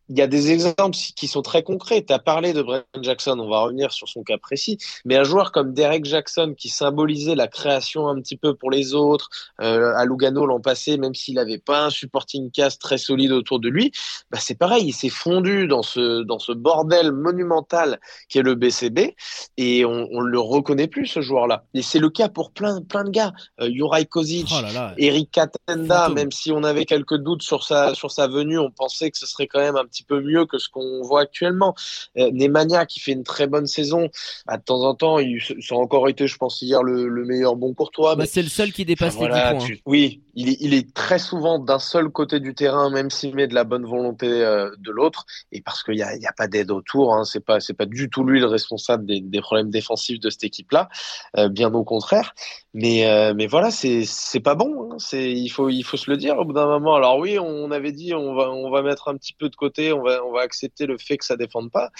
il 0.10 0.18
y 0.18 0.22
a 0.22 0.28
des 0.28 0.52
exemples 0.52 0.96
qui 1.16 1.28
sont 1.28 1.42
très 1.42 1.64
concrets. 1.64 2.04
Tu 2.04 2.14
as 2.14 2.20
parlé 2.20 2.54
de 2.54 2.62
Brent 2.62 2.84
Jackson, 3.02 3.38
on 3.40 3.50
va 3.50 3.62
revenir 3.62 3.92
sur 3.92 4.08
son 4.08 4.24
cas 4.24 4.38
précis, 4.38 4.78
mais 5.04 5.16
un 5.16 5.24
joueur 5.24 5.52
comme 5.52 5.74
Derek 5.74 6.06
Jackson 6.06 6.54
qui 6.58 6.70
symbolisait 6.70 7.36
la 7.36 7.48
création 7.48 8.08
un 8.08 8.20
petit 8.22 8.38
peu 8.38 8.56
pour 8.56 8.72
les 8.72 8.94
autres, 8.94 9.30
euh, 9.62 9.94
à 9.96 10.06
Lugano 10.06 10.46
l'an 10.46 10.60
passé, 10.60 10.98
même 10.98 11.16
s'il 11.16 11.36
n'avait 11.36 11.58
pas 11.58 11.86
un 11.86 11.90
supporting 11.90 12.52
cast 12.52 12.82
très 12.82 12.98
solide 12.98 13.32
autour 13.32 13.60
de 13.60 13.70
lui, 13.70 13.92
bah 14.32 14.40
c'est 14.42 14.56
pareil, 14.56 14.86
il 14.88 14.94
s'est 14.94 15.10
fondu 15.10 15.68
dans 15.68 15.84
ce, 15.84 16.24
dans 16.24 16.40
ce 16.40 16.52
bordel 16.52 17.12
monumental 17.12 18.00
qui 18.30 18.40
est 18.40 18.44
le 18.44 18.56
BCB 18.56 19.16
et 19.58 19.86
on, 19.86 20.08
on 20.12 20.22
le 20.22 20.40
reconnaît 20.40 20.88
plus 20.88 21.08
ce 21.08 21.22
joueur-là. 21.22 21.66
Et 21.74 21.82
c'est 21.82 22.00
le 22.00 22.10
cas 22.10 22.30
pour 22.30 22.52
plein, 22.52 22.82
plein 22.82 23.04
de 23.04 23.10
gars. 23.10 23.34
Euh, 23.62 23.70
Juraj 23.72 24.06
Kozic, 24.06 24.52
oh 24.52 24.66
Eric 24.98 25.32
Katenda, 25.32 26.10
même 26.10 26.32
si 26.32 26.52
on 26.52 26.64
avait 26.64 26.86
quelques 26.86 27.18
doutes 27.18 27.44
sur 27.44 27.64
sa, 27.64 27.94
sur 27.96 28.12
sa 28.12 28.28
venue, 28.28 28.60
on 28.60 28.72
pensait 28.72 29.12
que 29.12 29.18
ce 29.18 29.26
serait 29.26 29.48
quand 29.48 29.60
même 29.60 29.76
un 29.76 29.86
petit 29.86 29.95
peu 30.04 30.22
mieux 30.22 30.46
que 30.46 30.58
ce 30.58 30.70
qu'on 30.70 31.02
voit 31.02 31.22
actuellement. 31.22 31.76
Euh, 32.18 32.32
Nemanja 32.32 32.86
qui 32.86 33.00
fait 33.00 33.12
une 33.12 33.24
très 33.24 33.48
bonne 33.48 33.68
saison, 33.68 34.10
bah, 34.46 34.58
de 34.58 34.64
temps 34.64 34.82
en 34.82 34.96
temps, 34.96 35.20
il, 35.20 35.42
ça 35.42 35.76
a 35.76 35.78
encore 35.78 36.10
été, 36.10 36.28
je 36.28 36.38
pense, 36.38 36.62
hier 36.62 36.84
le, 36.84 37.26
meilleur 37.26 37.56
bon 37.56 37.74
courtois. 37.74 38.16
Bah, 38.16 38.26
c'est 38.26 38.42
le 38.42 38.50
seul 38.50 38.72
qui 38.72 38.86
dépasse 38.86 39.16
les 39.20 39.28
10 39.28 39.28
points. 39.28 39.40
Hein. 39.40 39.76
Oui, 39.86 40.22
il 40.36 40.50
est, 40.50 40.58
il 40.60 40.74
est, 40.74 40.94
très 40.94 41.18
souvent 41.18 41.60
d'un 41.60 41.80
seul 41.80 42.10
côté 42.10 42.40
du 42.40 42.54
terrain, 42.54 42.90
même 42.90 43.10
s'il 43.10 43.34
met 43.36 43.48
de 43.48 43.56
la 43.56 43.64
bonne 43.64 43.86
volonté 43.86 44.28
euh, 44.28 44.70
de 44.78 44.92
l'autre, 44.92 45.26
et 45.52 45.62
parce 45.62 45.82
qu'il 45.84 45.96
n'y 45.96 46.02
a, 46.02 46.10
a, 46.10 46.34
pas 46.34 46.48
d'aide 46.48 46.72
autour. 46.72 47.14
Hein, 47.14 47.24
c'est 47.24 47.44
pas, 47.44 47.60
c'est 47.60 47.74
pas 47.74 47.86
du 47.86 48.10
tout 48.10 48.24
lui 48.24 48.40
le 48.40 48.46
responsable 48.46 49.06
des, 49.06 49.22
des 49.22 49.42
problèmes 49.42 49.70
défensifs 49.70 50.20
de 50.20 50.30
cette 50.30 50.44
équipe-là, 50.44 50.90
euh, 51.38 51.50
bien 51.50 51.74
au 51.74 51.84
contraire. 51.84 52.34
Mais, 52.74 53.08
euh, 53.08 53.34
mais 53.34 53.48
voilà, 53.48 53.72
c'est, 53.72 54.04
c'est 54.06 54.42
pas 54.42 54.56
bon. 54.56 54.92
Hein, 54.92 54.96
c'est, 55.00 55.32
il 55.32 55.48
faut, 55.50 55.70
il 55.70 55.84
faut 55.84 55.96
se 55.98 56.12
le 56.12 56.18
dire 56.18 56.38
au 56.38 56.44
bout 56.44 56.54
d'un 56.54 56.68
moment. 56.68 56.96
Alors 56.96 57.18
oui, 57.18 57.40
on 57.40 57.72
avait 57.72 57.94
dit, 57.94 58.14
on 58.14 58.36
va, 58.36 58.52
on 58.52 58.70
va 58.70 58.82
mettre 58.82 59.08
un 59.08 59.16
petit 59.16 59.34
peu 59.34 59.48
de 59.48 59.56
côté 59.56 59.85
on 59.92 60.02
va, 60.02 60.24
on 60.26 60.32
va 60.32 60.42
accepter 60.42 60.86
le 60.86 60.98
fait 60.98 61.18
que 61.18 61.26
ça 61.26 61.38
défende 61.38 61.72
pas. 61.72 61.92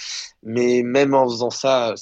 Mais 0.42 0.82
même 0.82 1.14
en 1.14 1.28
faisant 1.28 1.50
ça, 1.50 1.94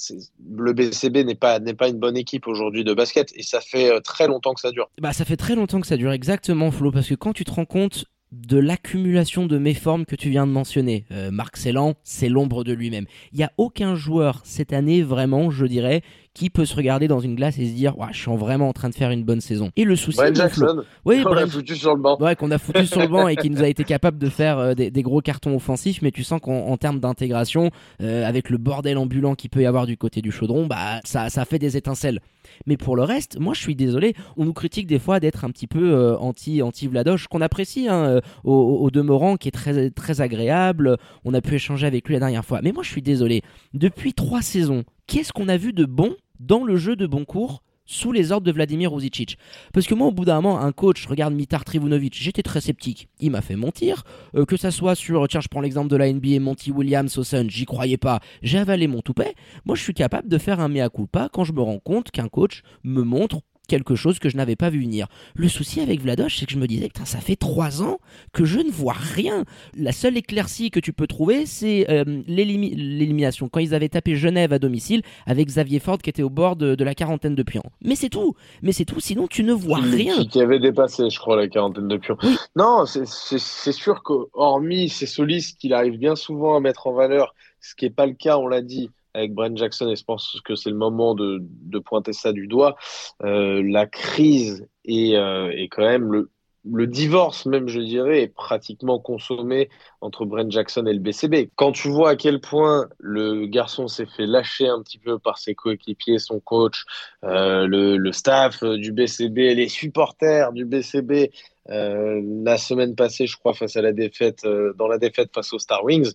le 0.55 0.73
BCB 0.73 1.25
n'est 1.25 1.35
pas, 1.35 1.59
n'est 1.59 1.73
pas 1.73 1.87
une 1.87 1.99
bonne 1.99 2.17
équipe 2.17 2.47
aujourd'hui 2.47 2.83
de 2.83 2.93
basket 2.93 3.31
et 3.35 3.43
ça 3.43 3.61
fait 3.61 3.91
euh, 3.91 3.99
très 3.99 4.27
longtemps 4.27 4.53
que 4.53 4.61
ça 4.61 4.71
dure. 4.71 4.89
Bah, 4.99 5.13
ça 5.13 5.25
fait 5.25 5.37
très 5.37 5.55
longtemps 5.55 5.81
que 5.81 5.87
ça 5.87 5.97
dure, 5.97 6.11
exactement, 6.11 6.71
Flo, 6.71 6.91
parce 6.91 7.07
que 7.07 7.15
quand 7.15 7.33
tu 7.33 7.45
te 7.45 7.51
rends 7.51 7.65
compte 7.65 8.05
de 8.31 8.57
l'accumulation 8.57 9.45
de 9.45 9.57
méformes 9.57 10.05
que 10.05 10.15
tu 10.15 10.29
viens 10.29 10.45
de 10.45 10.51
mentionner. 10.51 11.05
Euh, 11.11 11.31
Marc 11.31 11.57
Cellan, 11.57 11.93
c'est 12.03 12.27
l'ombre 12.27 12.63
de 12.63 12.73
lui-même. 12.73 13.05
Il 13.31 13.37
n'y 13.37 13.43
a 13.43 13.51
aucun 13.57 13.95
joueur 13.95 14.41
cette 14.43 14.73
année, 14.73 15.03
vraiment, 15.03 15.51
je 15.51 15.65
dirais, 15.65 16.01
qui 16.35 16.49
peut 16.49 16.65
se 16.65 16.75
regarder 16.75 17.07
dans 17.07 17.21
une 17.21 17.33
glace 17.33 17.57
et 17.57 17.65
se 17.65 17.73
dire 17.73 17.95
je 18.11 18.19
suis 18.19 18.35
vraiment 18.35 18.67
en 18.69 18.73
train 18.73 18.89
de 18.89 18.93
faire 18.93 19.09
une 19.09 19.23
bonne 19.23 19.41
saison. 19.41 19.71
Et 19.77 19.85
le 19.85 19.95
souci, 19.95 20.19
Jackson, 20.33 20.83
oui, 21.05 21.23
qu'on 21.23 21.37
a 21.37 21.47
foutu 21.47 21.75
sur 21.75 21.95
le 21.95 22.01
banc, 22.01 22.17
ouais, 22.19 22.35
qu'on 22.35 22.51
a 22.51 22.57
foutu 22.57 22.85
sur 22.85 22.99
le 22.99 23.07
banc 23.07 23.27
et 23.27 23.37
qui 23.37 23.49
nous 23.49 23.63
a 23.63 23.67
été 23.69 23.85
capable 23.85 24.19
de 24.19 24.29
faire 24.29 24.59
euh, 24.59 24.73
des, 24.73 24.91
gros 25.01 25.21
cartons 25.21 25.55
offensifs, 25.55 26.01
mais 26.01 26.11
tu 26.11 26.23
sens 26.23 26.41
qu'en 26.41 26.75
termes 26.77 26.99
d'intégration, 26.99 27.71
euh, 28.01 28.27
avec 28.27 28.49
le 28.49 28.57
bordel 28.57 28.97
ambulant 28.97 29.35
qu'il 29.35 29.49
peut 29.49 29.61
y 29.61 29.65
avoir 29.65 29.85
du 29.85 29.97
côté 29.97 30.21
du 30.21 30.31
chaudron, 30.31 30.67
bah 30.67 30.99
ça, 31.05 31.29
ça 31.29 31.45
fait 31.45 31.57
des 31.57 31.77
étincelles. 31.77 32.19
Mais 32.67 32.75
pour 32.75 32.97
le 32.97 33.03
reste, 33.03 33.39
moi 33.39 33.53
je 33.53 33.61
suis 33.61 33.75
désolé, 33.75 34.13
on 34.35 34.43
nous 34.43 34.53
critique 34.53 34.87
des 34.87 34.99
fois 34.99 35.21
d'être 35.21 35.45
un 35.45 35.51
petit 35.51 35.67
peu 35.67 35.93
euh, 35.93 36.17
anti 36.17 36.61
anti 36.61 36.87
Vladoche, 36.87 37.27
qu'on 37.27 37.41
apprécie 37.41 37.87
hein, 37.87 38.19
au, 38.43 38.53
au, 38.53 38.91
demeurant, 38.91 39.37
qui 39.37 39.47
est 39.47 39.51
très 39.51 39.89
très 39.89 40.19
agréable. 40.19 40.97
On 41.23 41.33
a 41.33 41.41
pu 41.41 41.55
échanger 41.55 41.87
avec 41.87 42.07
lui 42.07 42.13
la 42.15 42.19
dernière 42.19 42.45
fois. 42.45 42.59
Mais 42.61 42.73
moi 42.73 42.83
je 42.83 42.89
suis 42.89 43.01
désolé. 43.01 43.41
Depuis 43.73 44.13
trois 44.13 44.41
saisons, 44.41 44.83
qu'est-ce 45.07 45.31
qu'on 45.31 45.47
a 45.47 45.57
vu 45.57 45.71
de 45.71 45.85
bon 45.85 46.15
dans 46.39 46.63
le 46.63 46.77
jeu 46.77 46.95
de 46.95 47.07
Boncourt 47.07 47.61
sous 47.85 48.11
les 48.11 48.31
ordres 48.31 48.45
de 48.45 48.51
Vladimir 48.51 48.91
Ruzicic. 48.91 49.37
Parce 49.73 49.85
que 49.85 49.93
moi, 49.93 50.07
au 50.07 50.11
bout 50.11 50.25
d'un 50.25 50.41
moment, 50.41 50.59
un 50.59 50.71
coach, 50.71 51.05
regarde 51.05 51.33
Mitar 51.33 51.63
Trivunovic, 51.63 52.15
j'étais 52.15 52.41
très 52.41 52.61
sceptique. 52.61 53.07
Il 53.19 53.31
m'a 53.31 53.41
fait 53.41 53.55
mentir. 53.55 54.03
Euh, 54.35 54.45
que 54.45 54.57
ça 54.57 54.71
soit 54.71 54.95
sur, 54.95 55.27
tiens, 55.27 55.41
je 55.41 55.47
prends 55.47 55.61
l'exemple 55.61 55.89
de 55.89 55.95
la 55.95 56.11
NBA, 56.11 56.39
Monty 56.39 56.71
Williams 56.71 57.17
au 57.17 57.23
j'y 57.47 57.65
croyais 57.65 57.97
pas. 57.97 58.19
J'ai 58.41 58.57
avalé 58.57 58.87
mon 58.87 59.01
toupet. 59.01 59.35
Moi, 59.65 59.75
je 59.75 59.83
suis 59.83 59.93
capable 59.93 60.27
de 60.27 60.37
faire 60.37 60.59
un 60.59 60.67
mea 60.67 60.89
culpa 60.89 61.29
quand 61.31 61.43
je 61.43 61.53
me 61.53 61.61
rends 61.61 61.79
compte 61.79 62.11
qu'un 62.11 62.27
coach 62.27 62.63
me 62.83 63.03
montre 63.03 63.41
quelque 63.65 63.95
chose 63.95 64.19
que 64.19 64.29
je 64.29 64.37
n'avais 64.37 64.55
pas 64.55 64.69
vu 64.69 64.81
venir. 64.81 65.07
Le 65.35 65.47
souci 65.47 65.81
avec 65.81 66.01
Vladoche, 66.01 66.37
c'est 66.37 66.45
que 66.45 66.51
je 66.51 66.57
me 66.57 66.67
disais, 66.67 66.87
putain, 66.87 67.05
ça 67.05 67.19
fait 67.19 67.35
trois 67.35 67.81
ans 67.81 67.99
que 68.33 68.45
je 68.45 68.59
ne 68.59 68.71
vois 68.71 68.93
rien. 68.93 69.45
La 69.77 69.91
seule 69.91 70.17
éclaircie 70.17 70.71
que 70.71 70.79
tu 70.79 70.93
peux 70.93 71.07
trouver, 71.07 71.45
c'est 71.45 71.89
euh, 71.89 72.03
l'élimination. 72.27 73.49
Quand 73.49 73.59
ils 73.59 73.73
avaient 73.73 73.89
tapé 73.89 74.15
Genève 74.15 74.53
à 74.53 74.59
domicile 74.59 75.01
avec 75.25 75.47
Xavier 75.47 75.79
Ford 75.79 75.97
qui 75.97 76.09
était 76.09 76.23
au 76.23 76.29
bord 76.29 76.55
de, 76.55 76.83
la 76.83 76.93
quarantaine 76.93 77.35
de 77.35 77.43
pions. 77.43 77.63
Mais 77.81 77.95
c'est 77.95 78.09
tout. 78.09 78.35
Mais 78.61 78.71
c'est 78.71 78.85
tout. 78.85 78.99
Sinon, 78.99 79.27
tu 79.27 79.43
ne 79.43 79.53
vois 79.53 79.79
rien. 79.79 80.23
Qui 80.25 80.41
avait 80.41 80.59
dépassé, 80.59 81.09
je 81.09 81.19
crois, 81.19 81.35
la 81.35 81.47
quarantaine 81.47 81.87
de 81.87 81.97
pions. 81.97 82.17
Non, 82.55 82.85
c'est 82.85 83.71
sûr 83.71 84.03
qu'hormis 84.03 84.89
ces 84.89 85.05
solistes 85.05 85.59
qu'il 85.59 85.73
arrive 85.73 85.97
bien 85.97 86.15
souvent 86.15 86.55
à 86.55 86.59
mettre 86.59 86.87
en 86.87 86.93
valeur, 86.93 87.33
ce 87.59 87.75
qui 87.75 87.85
n'est 87.85 87.91
pas 87.91 88.05
le 88.05 88.13
cas, 88.13 88.37
on 88.37 88.47
l'a 88.47 88.61
dit, 88.61 88.91
avec 89.15 89.33
Brent 89.33 89.55
Jackson, 89.57 89.89
et 89.89 89.95
je 89.95 90.03
pense 90.03 90.39
que 90.43 90.55
c'est 90.55 90.69
le 90.69 90.75
moment 90.75 91.15
de, 91.15 91.39
de, 91.41 91.79
pointer 91.79 92.13
ça 92.13 92.33
du 92.33 92.47
doigt, 92.47 92.75
euh, 93.23 93.63
la 93.63 93.87
crise 93.87 94.67
est, 94.83 95.15
euh, 95.15 95.49
est 95.51 95.69
quand 95.69 95.85
même 95.85 96.11
le, 96.11 96.31
le 96.71 96.87
divorce 96.87 97.45
même, 97.45 97.67
je 97.67 97.79
dirais, 97.79 98.23
est 98.23 98.33
pratiquement 98.33 98.99
consommé 98.99 99.69
entre 100.01 100.25
Brent 100.25 100.49
Jackson 100.49 100.85
et 100.85 100.93
le 100.93 100.99
BCB. 100.99 101.49
Quand 101.55 101.71
tu 101.71 101.89
vois 101.89 102.11
à 102.11 102.15
quel 102.15 102.41
point 102.41 102.87
le 102.99 103.45
garçon 103.45 103.87
s'est 103.87 104.05
fait 104.05 104.25
lâcher 104.25 104.67
un 104.67 104.81
petit 104.81 104.97
peu 104.97 105.19
par 105.19 105.37
ses 105.37 105.55
coéquipiers, 105.55 106.19
son 106.19 106.39
coach, 106.39 106.85
euh, 107.23 107.67
le, 107.67 107.97
le, 107.97 108.11
staff 108.11 108.63
du 108.63 108.91
BCB, 108.91 109.53
les 109.55 109.67
supporters 109.67 110.53
du 110.53 110.65
BCB, 110.65 111.31
euh, 111.69 112.21
la 112.43 112.57
semaine 112.57 112.95
passée, 112.95 113.25
je 113.25 113.37
crois, 113.37 113.53
face 113.53 113.75
à 113.75 113.81
la 113.81 113.91
défaite, 113.91 114.45
euh, 114.45 114.73
dans 114.77 114.87
la 114.87 114.97
défaite 114.97 115.31
face 115.33 115.51
aux 115.53 115.59
Star 115.59 115.83
Wings, 115.83 116.13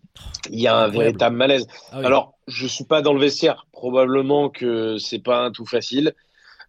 il 0.48 0.60
y 0.60 0.68
a 0.68 0.76
un 0.76 0.88
véritable 0.88 1.36
malaise. 1.36 1.66
Ah 1.92 1.98
Alors, 2.04 2.34
je 2.46 2.66
suis 2.66 2.84
pas 2.84 3.02
dans 3.02 3.12
le 3.12 3.20
vestiaire. 3.20 3.66
Probablement 3.72 4.48
que 4.48 4.98
c'est 4.98 5.22
pas 5.22 5.40
un 5.44 5.50
tout 5.50 5.66
facile. 5.66 6.14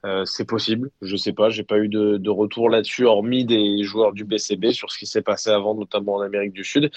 Euh, 0.03 0.25
c'est 0.25 0.45
possible, 0.45 0.89
je 1.01 1.15
sais 1.15 1.31
pas, 1.31 1.49
j'ai 1.49 1.63
pas 1.63 1.77
eu 1.77 1.87
de, 1.87 2.29
retour 2.29 2.69
là-dessus, 2.69 3.05
hormis 3.05 3.45
des 3.45 3.83
joueurs 3.83 4.13
du 4.13 4.25
BCB 4.25 4.71
sur 4.71 4.91
ce 4.91 4.97
qui 4.97 5.05
s'est 5.05 5.21
passé 5.21 5.51
avant, 5.51 5.75
notamment 5.75 6.15
en 6.15 6.21
Amérique 6.21 6.53
du 6.53 6.63
Sud. 6.63 6.89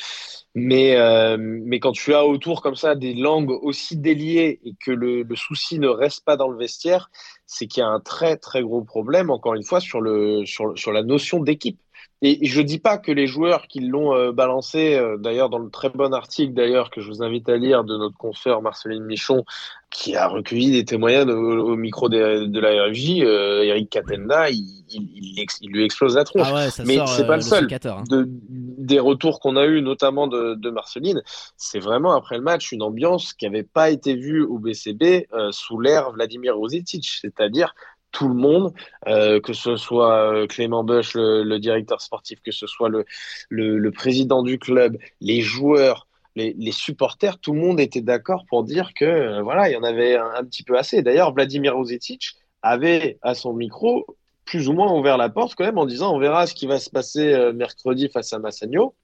Mais, 0.55 0.97
euh, 0.97 1.37
mais 1.39 1.81
quand 1.81 1.93
tu 1.93 2.15
as 2.15 2.25
autour 2.25 2.63
comme 2.63 2.77
ça 2.77 2.95
des 2.95 3.13
langues 3.13 3.51
aussi 3.51 3.99
déliées 3.99 4.61
et 4.65 4.75
que 4.81 4.91
le, 4.91 5.23
le 5.23 5.37
souci 5.37 5.79
ne 5.79 5.89
reste 5.89 6.25
pas 6.25 6.37
dans 6.37 6.49
le 6.49 6.57
vestiaire, 6.57 7.11
c'est 7.47 7.67
qu'il 7.67 7.83
y 7.83 7.85
a 7.85 7.89
un 7.89 8.01
très 8.01 8.39
très 8.39 8.63
gros 8.63 8.83
problème, 8.83 9.29
encore 9.31 9.55
une 9.55 9.65
fois, 9.65 9.81
sur, 9.81 10.01
le, 10.01 10.47
sur, 10.47 10.79
sur 10.79 10.93
la 10.93 11.03
notion 11.03 11.41
d'équipe. 11.41 11.79
Et 12.27 12.47
je 12.47 12.63
dis 12.63 12.79
pas 12.79 12.97
que 12.97 13.13
les 13.13 13.27
joueurs 13.27 13.67
qui 13.67 13.81
l'ont 13.81 14.15
euh, 14.15 14.33
balancé, 14.33 14.95
euh, 14.95 15.19
d'ailleurs 15.19 15.51
dans 15.51 15.59
le 15.59 15.69
très 15.69 15.91
bon 15.91 16.15
article 16.15 16.55
d'ailleurs 16.55 16.89
que 16.89 17.03
je 17.03 17.09
vous 17.09 17.23
invite 17.23 17.51
à 17.51 17.59
lire 17.59 17.85
de 17.85 17.99
notre 17.99 18.17
confrère 18.17 18.63
Marceline 18.63 19.05
Michon, 19.05 19.45
qui 19.91 20.17
a 20.17 20.27
recueilli 20.27 20.71
des 20.71 20.87
témoignages 20.87 21.29
au, 21.29 21.77
micro 21.77 22.09
de, 22.09 22.47
de 22.47 22.61
la 22.61 22.87
RFJ, 22.87 23.21
euh, 23.21 23.63
Eric 23.65 23.91
Catenda, 23.91 24.49
il, 24.49 24.65
il, 24.89 25.47
il, 25.61 25.71
lui 25.71 25.85
explose 25.85 26.17
la 26.17 26.25
tronche. 26.25 26.49
Ah 26.51 26.67
Mais 26.87 26.99
c'est 27.07 27.27
pas 27.27 27.37
le, 27.37 27.43
seul. 27.43 27.69
Hein. 27.71 28.05
De, 28.09 28.27
des 28.27 29.01
retours 29.01 29.39
qu'on 29.39 29.57
a 29.57 29.67
eu, 29.67 29.83
notamment 29.83 30.27
de, 30.27 30.55
de 30.55 30.71
Marceline, 30.71 31.21
c'est 31.59 31.79
vraiment 31.79 32.15
après 32.15 32.39
le 32.39 32.43
match 32.43 32.73
une 32.73 32.83
ambiance 32.83 33.35
qui 33.35 33.45
n'avait 33.45 33.65
pas 33.65 33.91
été 33.91 34.15
vue 34.15 34.43
au 34.43 34.59
BCB 34.59 35.27
sous 35.51 35.79
l'ère 35.79 36.11
Vladimir 36.13 36.57
Rositic, 36.57 37.07
c'est-à-dire 37.21 37.75
tout 38.15 38.29
le 38.29 38.35
monde, 38.35 38.73
euh, 39.09 39.41
que 39.41 39.53
ce 39.53 39.77
soit 39.77 40.33
euh, 40.33 40.47
Clément 40.47 40.85
Bush, 40.85 41.15
le, 41.15 41.59
directeur 41.59 42.01
sportif, 42.01 42.41
que 42.41 42.53
ce 42.53 42.67
soit 42.67 42.89
le, 42.89 43.91
président 43.91 44.43
du 44.43 44.59
club, 44.59 44.97
les 45.21 45.43
joueurs, 45.43 46.07
les, 46.37 46.73
supporters, 46.73 47.39
tout 47.39 47.53
le 47.53 47.61
monde 47.61 47.81
était 47.81 48.01
d'accord 48.01 48.47
pour 48.49 48.65
dire 48.65 48.95
que 48.95 49.05
euh, 49.05 49.43
voilà, 49.43 49.69
il 49.69 49.73
y 49.73 49.77
en 49.77 49.83
avait 49.83 50.17
un, 50.17 50.45
petit 50.45 50.63
peu 50.63 50.79
assez. 50.79 51.03
D'ailleurs, 51.03 51.35
Vladimir 51.35 51.75
Rosicic 51.75 52.37
avait 52.63 53.19
à 53.21 53.35
son 53.35 53.53
micro 53.53 54.07
plus 54.45 54.69
ou 54.69 54.73
moins 54.73 54.93
ouvert 54.93 55.17
la 55.17 55.29
porte 55.29 55.55
quand 55.55 55.65
même 55.65 55.79
en 55.79 55.87
disant 55.87 56.15
on 56.15 56.19
verra 56.19 56.47
ce 56.47 56.55
qui 56.55 56.67
va 56.67 56.79
se 56.79 56.91
passer 56.91 57.53
mercredi 57.55 58.09
face 58.09 58.33
à 58.33 58.39
Massagno, 58.39 58.95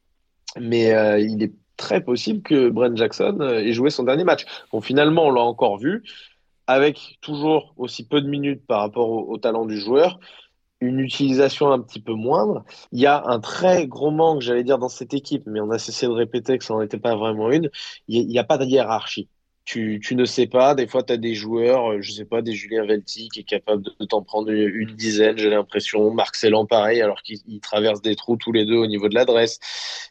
mais 0.58 0.88
il 1.20 1.42
est 1.42 1.52
très 1.76 2.02
possible 2.02 2.42
que 2.42 2.68
Brent 2.68 2.96
Jackson 2.96 3.40
ait 3.40 3.72
joué 3.72 3.90
son 3.90 4.04
dernier 4.04 4.24
match. 4.24 4.44
Bon, 4.70 4.80
finalement, 4.80 5.26
on 5.26 5.30
l'a 5.30 5.40
encore 5.40 5.78
vu 5.78 6.02
avec 6.70 7.18
toujours 7.20 7.74
aussi 7.76 8.06
peu 8.06 8.20
de 8.20 8.28
minutes 8.28 8.64
par 8.66 8.80
rapport 8.80 9.10
au, 9.10 9.36
talent 9.38 9.66
du 9.66 9.76
joueur, 9.76 10.20
une 10.80 11.00
utilisation 11.00 11.72
un 11.72 11.80
petit 11.80 12.00
peu 12.00 12.12
moindre. 12.12 12.64
Il 12.92 13.00
y 13.00 13.06
a 13.06 13.24
un 13.26 13.40
très 13.40 13.88
gros 13.88 14.12
manque, 14.12 14.40
j'allais 14.40 14.62
dire, 14.62 14.78
dans 14.78 14.88
cette 14.88 15.12
équipe, 15.12 15.42
mais 15.46 15.60
on 15.60 15.70
a 15.70 15.78
cessé 15.78 16.06
de 16.06 16.12
répéter 16.12 16.58
que 16.58 16.64
ça 16.64 16.74
n'en 16.74 16.80
était 16.80 16.98
pas 16.98 17.16
vraiment 17.16 17.50
une. 17.50 17.70
Il 18.06 18.26
n'y 18.28 18.38
a, 18.38 18.44
pas 18.44 18.56
de 18.56 18.64
hiérarchie. 18.64 19.28
Tu, 19.64 20.00
ne 20.12 20.24
sais 20.24 20.46
pas, 20.46 20.74
des 20.74 20.86
fois 20.88 21.02
tu 21.02 21.12
as 21.12 21.16
des 21.16 21.34
joueurs, 21.34 22.00
je 22.02 22.10
sais 22.12 22.24
pas, 22.24 22.42
des 22.42 22.52
Julien 22.52 22.84
Velti 22.84 23.28
qui 23.28 23.40
est 23.40 23.44
capable 23.44 23.82
de, 23.82 24.04
t'en 24.04 24.22
prendre 24.22 24.50
une 24.50 24.96
dizaine, 24.96 25.38
j'ai 25.38 25.50
l'impression, 25.50 26.12
Marc 26.12 26.34
Celan 26.34 26.66
pareil, 26.66 27.00
alors 27.02 27.22
qu'ils 27.22 27.60
traversent 27.60 28.02
des 28.02 28.16
trous 28.16 28.36
tous 28.36 28.50
les 28.50 28.64
deux 28.64 28.78
au 28.78 28.88
niveau 28.88 29.08
de 29.08 29.14
l'adresse, 29.14 29.60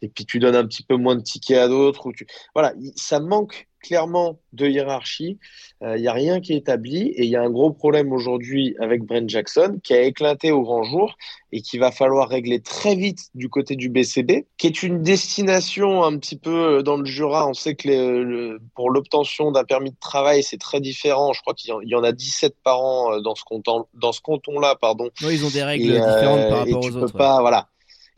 et 0.01 0.07
puis 0.07 0.25
tu 0.25 0.39
donnes 0.39 0.55
un 0.55 0.65
petit 0.65 0.83
peu 0.83 0.95
moins 0.95 1.17
de 1.17 1.21
tickets 1.21 1.57
à 1.57 1.67
d'autres, 1.67 2.09
voilà, 2.55 2.73
ça 2.95 3.19
manque 3.19 3.67
clairement 3.81 4.39
de 4.53 4.67
hiérarchie. 4.67 5.37
Il 5.81 5.87
euh, 5.87 5.99
n'y 5.99 6.07
a 6.07 6.13
rien 6.13 6.41
qui 6.41 6.53
est 6.53 6.57
établi 6.57 7.07
et 7.07 7.23
il 7.23 7.29
y 7.29 7.35
a 7.35 7.41
un 7.41 7.49
gros 7.49 7.71
problème 7.71 8.11
aujourd'hui 8.11 8.75
avec 8.79 9.03
Brent 9.03 9.27
Jackson 9.27 9.79
qui 9.83 9.93
a 9.93 10.01
éclaté 10.01 10.51
au 10.51 10.61
grand 10.61 10.83
jour 10.83 11.15
et 11.51 11.61
qui 11.61 11.77
va 11.77 11.91
falloir 11.91 12.29
régler 12.29 12.61
très 12.61 12.95
vite 12.95 13.29
du 13.33 13.49
côté 13.49 13.75
du 13.75 13.89
BCB, 13.89 14.45
qui 14.57 14.67
est 14.67 14.83
une 14.83 15.01
destination 15.01 16.03
un 16.03 16.17
petit 16.17 16.37
peu 16.37 16.83
dans 16.83 16.97
le 16.97 17.05
Jura. 17.05 17.47
On 17.47 17.53
sait 17.53 17.75
que 17.75 17.87
les, 17.87 17.97
le, 17.97 18.59
pour 18.75 18.89
l'obtention 18.91 19.51
d'un 19.51 19.63
permis 19.63 19.91
de 19.91 19.99
travail, 19.99 20.43
c'est 20.43 20.59
très 20.59 20.81
différent. 20.81 21.33
Je 21.33 21.41
crois 21.41 21.53
qu'il 21.53 21.73
y, 21.83 21.95
en 21.95 22.03
a 22.03 22.11
17 22.11 22.55
par 22.63 22.81
an 22.81 23.19
dans 23.21 23.35
ce 23.35 23.43
canton, 23.43 23.85
dans 23.93 24.11
ce 24.11 24.21
canton-là, 24.21 24.75
pardon. 24.75 25.09
Oui, 25.23 25.35
ils 25.35 25.45
ont 25.45 25.49
des 25.49 25.63
règles 25.63 25.85
et, 25.85 25.99
différentes 25.99 26.39
euh, 26.39 26.49
par 26.49 26.59
rapport 26.59 26.83
aux 26.83 26.97
autres. 26.97 27.17
Pas, 27.17 27.35
ouais. 27.37 27.41
voilà 27.41 27.69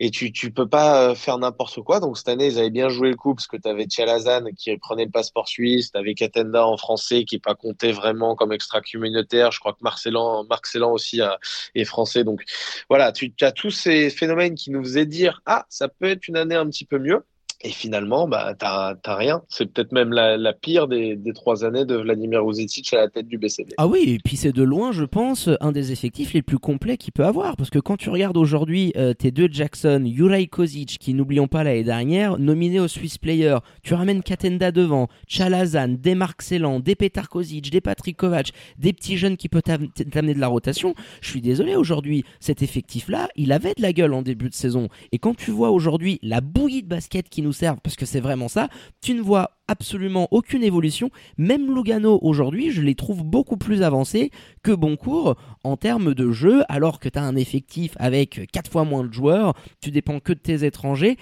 et 0.02 0.10
tu 0.10 0.32
tu 0.32 0.50
peux 0.50 0.68
pas 0.68 1.14
faire 1.14 1.38
n'importe 1.38 1.80
quoi. 1.82 2.00
Donc 2.00 2.18
cette 2.18 2.28
année, 2.28 2.48
ils 2.48 2.58
avaient 2.58 2.70
bien 2.70 2.88
joué 2.88 3.10
le 3.10 3.14
coup 3.14 3.36
parce 3.36 3.46
que 3.46 3.56
tu 3.56 3.68
avais 3.68 3.84
Tchalazan 3.84 4.46
qui 4.56 4.76
prenait 4.76 5.04
le 5.04 5.12
passeport 5.12 5.46
suisse, 5.46 5.92
tu 5.92 5.98
avais 5.98 6.14
Katenda 6.14 6.66
en 6.66 6.76
français 6.76 7.24
qui 7.24 7.36
n'est 7.36 7.40
pas 7.40 7.54
compté 7.54 7.92
vraiment 7.92 8.34
comme 8.34 8.52
extra-communautaire. 8.52 9.52
Je 9.52 9.60
crois 9.60 9.74
que 9.74 9.78
Marcelan, 9.82 10.44
Marc 10.50 10.66
Célan 10.66 10.90
aussi 10.90 11.20
a, 11.20 11.38
est 11.76 11.84
français. 11.84 12.24
Donc 12.24 12.42
voilà, 12.88 13.12
tu 13.12 13.32
as 13.42 13.52
tous 13.52 13.70
ces 13.70 14.10
phénomènes 14.10 14.56
qui 14.56 14.72
nous 14.72 14.82
faisaient 14.82 15.06
dire 15.06 15.40
ah 15.46 15.66
ça 15.68 15.86
peut 15.86 16.06
être 16.06 16.26
une 16.26 16.36
année 16.36 16.56
un 16.56 16.66
petit 16.66 16.84
peu 16.84 16.98
mieux. 16.98 17.24
Et 17.64 17.70
finalement, 17.70 18.26
bah, 18.26 18.54
t'as 18.58 18.96
rien. 19.06 19.42
C'est 19.48 19.66
peut-être 19.66 19.92
même 19.92 20.12
la, 20.12 20.52
pire 20.52 20.88
des, 20.88 21.18
trois 21.34 21.64
années 21.64 21.84
de 21.84 21.96
Vladimir 21.96 22.42
Rosicic 22.42 22.92
à 22.92 22.96
la 22.98 23.08
tête 23.08 23.28
du 23.28 23.38
BCB. 23.38 23.74
Ah 23.78 23.86
oui, 23.86 24.04
et 24.06 24.18
puis 24.18 24.36
c'est 24.36 24.52
de 24.52 24.62
loin, 24.62 24.92
je 24.92 25.04
pense, 25.04 25.48
un 25.60 25.72
des 25.72 25.92
effectifs 25.92 26.32
les 26.32 26.42
plus 26.42 26.58
complets 26.58 26.96
qu'il 26.96 27.12
peut 27.12 27.24
avoir. 27.24 27.56
Parce 27.56 27.70
que 27.70 27.78
quand 27.78 27.96
tu 27.96 28.10
regardes 28.10 28.36
aujourd'hui 28.36 28.92
euh, 28.96 29.14
tes 29.14 29.30
deux 29.30 29.48
Jackson, 29.50 30.02
Juraj 30.04 30.48
Kozic, 30.48 30.98
qui 30.98 31.14
n'oublions 31.14 31.46
pas 31.46 31.62
l'année 31.62 31.84
dernière, 31.84 32.38
nominé 32.38 32.80
au 32.80 32.88
Swiss 32.88 33.18
Player, 33.18 33.56
tu 33.82 33.94
ramènes 33.94 34.22
Katenda 34.22 34.72
devant, 34.72 35.08
Chalazan, 35.28 35.88
des 35.88 36.14
Marc 36.14 36.42
Celan, 36.42 36.80
des 36.80 36.96
Petar 36.96 37.28
Kozic, 37.28 37.70
des 37.70 37.80
Patrick 37.80 38.16
Kovac, 38.16 38.50
des 38.78 38.92
petits 38.92 39.16
jeunes 39.16 39.36
qui 39.36 39.48
peuvent 39.48 39.62
t'amener 39.62 40.34
de 40.34 40.40
la 40.40 40.48
rotation. 40.48 40.94
Je 41.20 41.30
suis 41.30 41.40
désolé 41.40 41.76
aujourd'hui, 41.76 42.24
cet 42.40 42.62
effectif-là, 42.62 43.28
il 43.36 43.52
avait 43.52 43.74
de 43.76 43.82
la 43.82 43.92
gueule 43.92 44.14
en 44.14 44.22
début 44.22 44.48
de 44.48 44.54
saison. 44.54 44.88
Et 45.12 45.18
quand 45.18 45.36
tu 45.36 45.52
vois 45.52 45.70
aujourd'hui 45.70 46.18
la 46.22 46.40
bouillie 46.40 46.82
de 46.82 46.88
basket 46.88 47.28
qui 47.28 47.42
nous 47.42 47.51
servent, 47.52 47.80
parce 47.82 47.96
que 47.96 48.06
c'est 48.06 48.20
vraiment 48.20 48.48
ça, 48.48 48.68
tu 49.00 49.14
ne 49.14 49.22
vois 49.22 49.50
absolument 49.68 50.28
aucune 50.30 50.62
évolution. 50.62 51.10
Même 51.38 51.74
Lugano 51.74 52.18
aujourd'hui, 52.22 52.70
je 52.70 52.82
les 52.82 52.94
trouve 52.94 53.24
beaucoup 53.24 53.56
plus 53.56 53.82
avancés 53.82 54.30
que 54.62 54.72
Boncourt 54.72 55.36
en 55.64 55.76
termes 55.76 56.14
de 56.14 56.30
jeu, 56.30 56.62
alors 56.68 56.98
que 56.98 57.08
tu 57.08 57.18
as 57.18 57.22
un 57.22 57.36
effectif 57.36 57.94
avec 57.98 58.50
4 58.52 58.70
fois 58.70 58.84
moins 58.84 59.04
de 59.04 59.12
joueurs, 59.12 59.54
tu 59.80 59.90
dépends 59.90 60.20
que 60.20 60.32
de 60.32 60.38
tes 60.38 60.64
étrangers. 60.64 61.16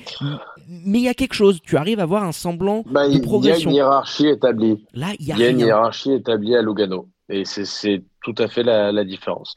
Mais 0.69 0.99
il 0.99 1.05
y 1.05 1.09
a 1.09 1.15
quelque 1.15 1.35
chose, 1.35 1.61
tu 1.63 1.77
arrives 1.77 2.01
à 2.01 2.05
avoir 2.05 2.25
un 2.25 2.33
semblant 2.33 2.83
bah, 2.87 3.09
de 3.09 3.19
progression. 3.19 3.71
Il 3.71 3.75
y 3.75 3.81
a 3.81 3.83
une 3.83 3.89
hiérarchie 3.89 4.27
établie. 4.29 4.85
Là, 4.95 5.09
il 5.19 5.27
y 5.27 5.33
a, 5.33 5.37
y 5.37 5.45
a 5.45 5.49
une 5.51 5.61
hiérarchie 5.61 6.13
établie 6.13 6.57
à 6.57 6.63
Lugano. 6.63 7.09
Et 7.29 7.45
c'est 7.45 8.03
tout 8.23 8.35
à 8.39 8.49
fait 8.49 8.65
la, 8.65 8.91
la 8.91 9.05
différence. 9.05 9.55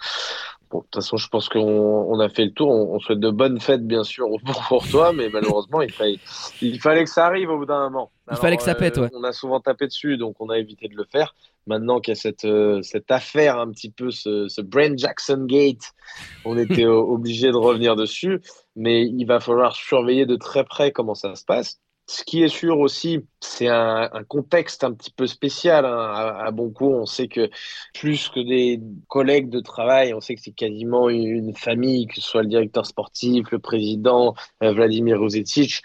Bon, 0.73 0.79
de 0.79 0.85
toute 0.85 0.95
façon, 0.95 1.17
je 1.17 1.27
pense 1.27 1.49
qu'on 1.49 1.59
on 1.59 2.19
a 2.19 2.29
fait 2.29 2.45
le 2.45 2.51
tour. 2.51 2.69
On, 2.69 2.95
on, 2.95 2.99
souhaite 2.99 3.19
de 3.19 3.29
bonnes 3.29 3.59
fêtes, 3.59 3.85
bien 3.85 4.03
sûr, 4.03 4.25
pour, 4.43 4.63
pour 4.67 4.87
toi, 4.87 5.13
mais 5.13 5.29
malheureusement, 5.29 5.83
il 5.83 5.91
fallait, 5.91 6.17
il 6.63 6.81
fallait 6.81 7.03
que 7.03 7.11
ça 7.11 7.27
arrive 7.27 7.51
au 7.51 7.59
bout 7.59 7.67
d'un 7.67 7.91
moment. 7.91 8.11
Alors, 8.25 8.39
il 8.39 8.41
fallait 8.41 8.57
que 8.57 8.63
ça 8.63 8.73
pète, 8.73 8.97
ouais. 8.97 9.03
Euh, 9.03 9.19
on 9.19 9.23
a 9.23 9.33
souvent 9.33 9.59
tapé 9.59 9.85
dessus, 9.85 10.17
donc 10.17 10.35
on 10.39 10.49
a 10.49 10.57
évité 10.57 10.87
de 10.87 10.95
le 10.95 11.03
faire. 11.03 11.35
Maintenant 11.67 11.99
qu'il 11.99 12.13
y 12.13 12.17
a 12.17 12.19
cette, 12.19 12.45
euh, 12.45 12.81
cette 12.81 13.11
affaire, 13.11 13.59
un 13.59 13.69
petit 13.69 13.91
peu, 13.91 14.09
ce, 14.09 14.47
ce 14.47 14.61
Brent 14.61 14.97
Jackson 14.97 15.45
Gate, 15.47 15.93
on 16.43 16.57
était 16.57 16.85
obligé 16.87 17.51
de 17.51 17.57
revenir 17.57 17.95
dessus, 17.95 18.41
mais 18.75 19.05
il 19.05 19.25
va 19.25 19.39
falloir 19.39 19.75
surveiller 19.75 20.25
de 20.25 20.37
très 20.37 20.63
près 20.63 20.91
comment 20.91 21.13
ça 21.13 21.35
se 21.35 21.45
passe. 21.45 21.82
Ce 22.05 22.23
qui 22.23 22.43
est 22.43 22.49
sûr 22.49 22.79
aussi, 22.79 23.25
c'est 23.39 23.69
un, 23.69 24.09
contexte 24.27 24.83
un 24.83 24.93
petit 24.93 25.11
peu 25.11 25.25
spécial 25.25 25.85
hein, 25.85 26.35
à, 26.37 26.51
Boncourt. 26.51 26.95
On 26.95 27.05
sait 27.05 27.29
que 27.29 27.49
plus 27.93 28.29
que 28.29 28.41
des 28.41 28.81
collègues 29.07 29.49
de 29.49 29.61
travail, 29.61 30.13
on 30.13 30.19
sait 30.19 30.35
que 30.35 30.41
c'est 30.41 30.51
quasiment 30.51 31.09
une 31.09 31.55
famille, 31.55 32.07
que 32.07 32.15
ce 32.15 32.21
soit 32.21 32.43
le 32.43 32.49
directeur 32.49 32.85
sportif, 32.85 33.51
le 33.51 33.59
président, 33.59 34.35
euh, 34.63 34.73
Vladimir 34.73 35.17
Rosicic. 35.17 35.81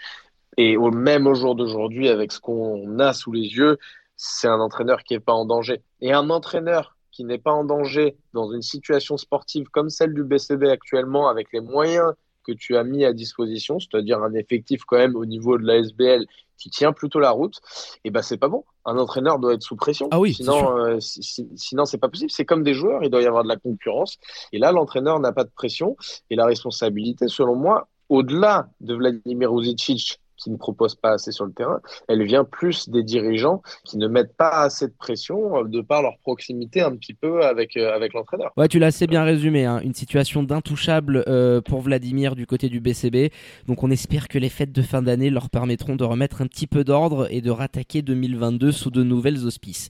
Et 0.57 0.75
au, 0.75 0.91
même 0.91 1.25
au 1.25 1.35
jour 1.35 1.55
d'aujourd'hui, 1.55 2.09
avec 2.09 2.33
ce 2.33 2.41
qu'on 2.41 2.99
a 2.99 3.13
sous 3.13 3.31
les 3.31 3.47
yeux, 3.55 3.77
c'est 4.17 4.49
un 4.49 4.59
entraîneur 4.59 5.03
qui 5.03 5.13
n'est 5.13 5.21
pas 5.21 5.33
en 5.33 5.45
danger. 5.45 5.81
Et 6.01 6.11
un 6.11 6.29
entraîneur 6.29 6.97
qui 7.11 7.23
n'est 7.23 7.37
pas 7.37 7.53
en 7.53 7.63
danger 7.63 8.17
dans 8.33 8.51
une 8.51 8.61
situation 8.61 9.15
sportive 9.15 9.67
comme 9.69 9.89
celle 9.89 10.13
du 10.13 10.23
BCB 10.25 10.65
actuellement, 10.65 11.29
avec 11.29 11.47
les 11.53 11.61
moyens 11.61 12.13
que 12.43 12.51
tu 12.51 12.77
as 12.77 12.83
mis 12.83 13.05
à 13.05 13.13
disposition, 13.13 13.79
c'est-à-dire 13.79 14.21
un 14.23 14.33
effectif 14.33 14.83
quand 14.85 14.97
même 14.97 15.15
au 15.15 15.25
niveau 15.25 15.57
de 15.57 15.65
la 15.65 15.77
SBL 15.77 16.25
qui 16.57 16.69
tient 16.69 16.91
plutôt 16.91 17.19
la 17.19 17.31
route, 17.31 17.57
et 18.03 18.09
eh 18.09 18.11
ben 18.11 18.21
c'est 18.21 18.37
pas 18.37 18.49
bon. 18.49 18.65
Un 18.85 18.97
entraîneur 18.97 19.39
doit 19.39 19.53
être 19.53 19.63
sous 19.63 19.77
pression. 19.77 20.09
Ah 20.11 20.19
oui, 20.19 20.33
sinon, 20.33 20.77
euh, 20.77 20.99
si, 20.99 21.47
sinon 21.55 21.85
c'est 21.85 21.97
pas 21.97 22.09
possible. 22.09 22.31
C'est 22.31 22.45
comme 22.45 22.63
des 22.63 22.73
joueurs, 22.73 23.03
il 23.03 23.09
doit 23.09 23.21
y 23.21 23.25
avoir 23.25 23.43
de 23.43 23.47
la 23.47 23.55
concurrence. 23.55 24.17
Et 24.51 24.59
là, 24.59 24.71
l'entraîneur 24.71 25.19
n'a 25.19 25.31
pas 25.31 25.45
de 25.45 25.51
pression 25.55 25.95
et 26.29 26.35
la 26.35 26.45
responsabilité, 26.45 27.27
selon 27.29 27.55
moi, 27.55 27.87
au-delà 28.09 28.69
de 28.81 28.93
Vladimir 28.93 29.51
Ruzicic 29.51 30.19
qui 30.39 30.49
ne 30.49 30.57
proposent 30.57 30.95
pas 30.95 31.11
assez 31.11 31.31
sur 31.31 31.45
le 31.45 31.51
terrain. 31.51 31.79
Elle 32.07 32.23
vient 32.23 32.43
plus 32.43 32.89
des 32.89 33.03
dirigeants 33.03 33.61
qui 33.83 33.97
ne 33.97 34.07
mettent 34.07 34.35
pas 34.35 34.61
assez 34.61 34.87
de 34.87 34.93
pression 34.97 35.63
de 35.63 35.81
par 35.81 36.01
leur 36.01 36.17
proximité 36.19 36.81
un 36.81 36.95
petit 36.95 37.13
peu 37.13 37.43
avec, 37.43 37.77
avec 37.77 38.13
l'entraîneur. 38.13 38.51
Ouais, 38.57 38.67
tu 38.67 38.79
l'as 38.79 38.87
assez 38.87 39.07
bien 39.07 39.23
résumé. 39.23 39.65
Hein. 39.65 39.81
Une 39.83 39.93
situation 39.93 40.43
d'intouchable 40.43 41.23
pour 41.65 41.81
Vladimir 41.81 42.35
du 42.35 42.45
côté 42.45 42.69
du 42.69 42.79
BCB. 42.79 43.31
Donc 43.67 43.83
on 43.83 43.91
espère 43.91 44.27
que 44.27 44.37
les 44.37 44.49
fêtes 44.49 44.71
de 44.71 44.81
fin 44.81 45.01
d'année 45.01 45.29
leur 45.29 45.49
permettront 45.49 45.95
de 45.95 46.03
remettre 46.03 46.41
un 46.41 46.47
petit 46.47 46.67
peu 46.67 46.83
d'ordre 46.83 47.27
et 47.29 47.41
de 47.41 47.51
rattaquer 47.51 48.01
2022 48.01 48.71
sous 48.71 48.91
de 48.91 49.03
nouvelles 49.03 49.45
auspices. 49.45 49.89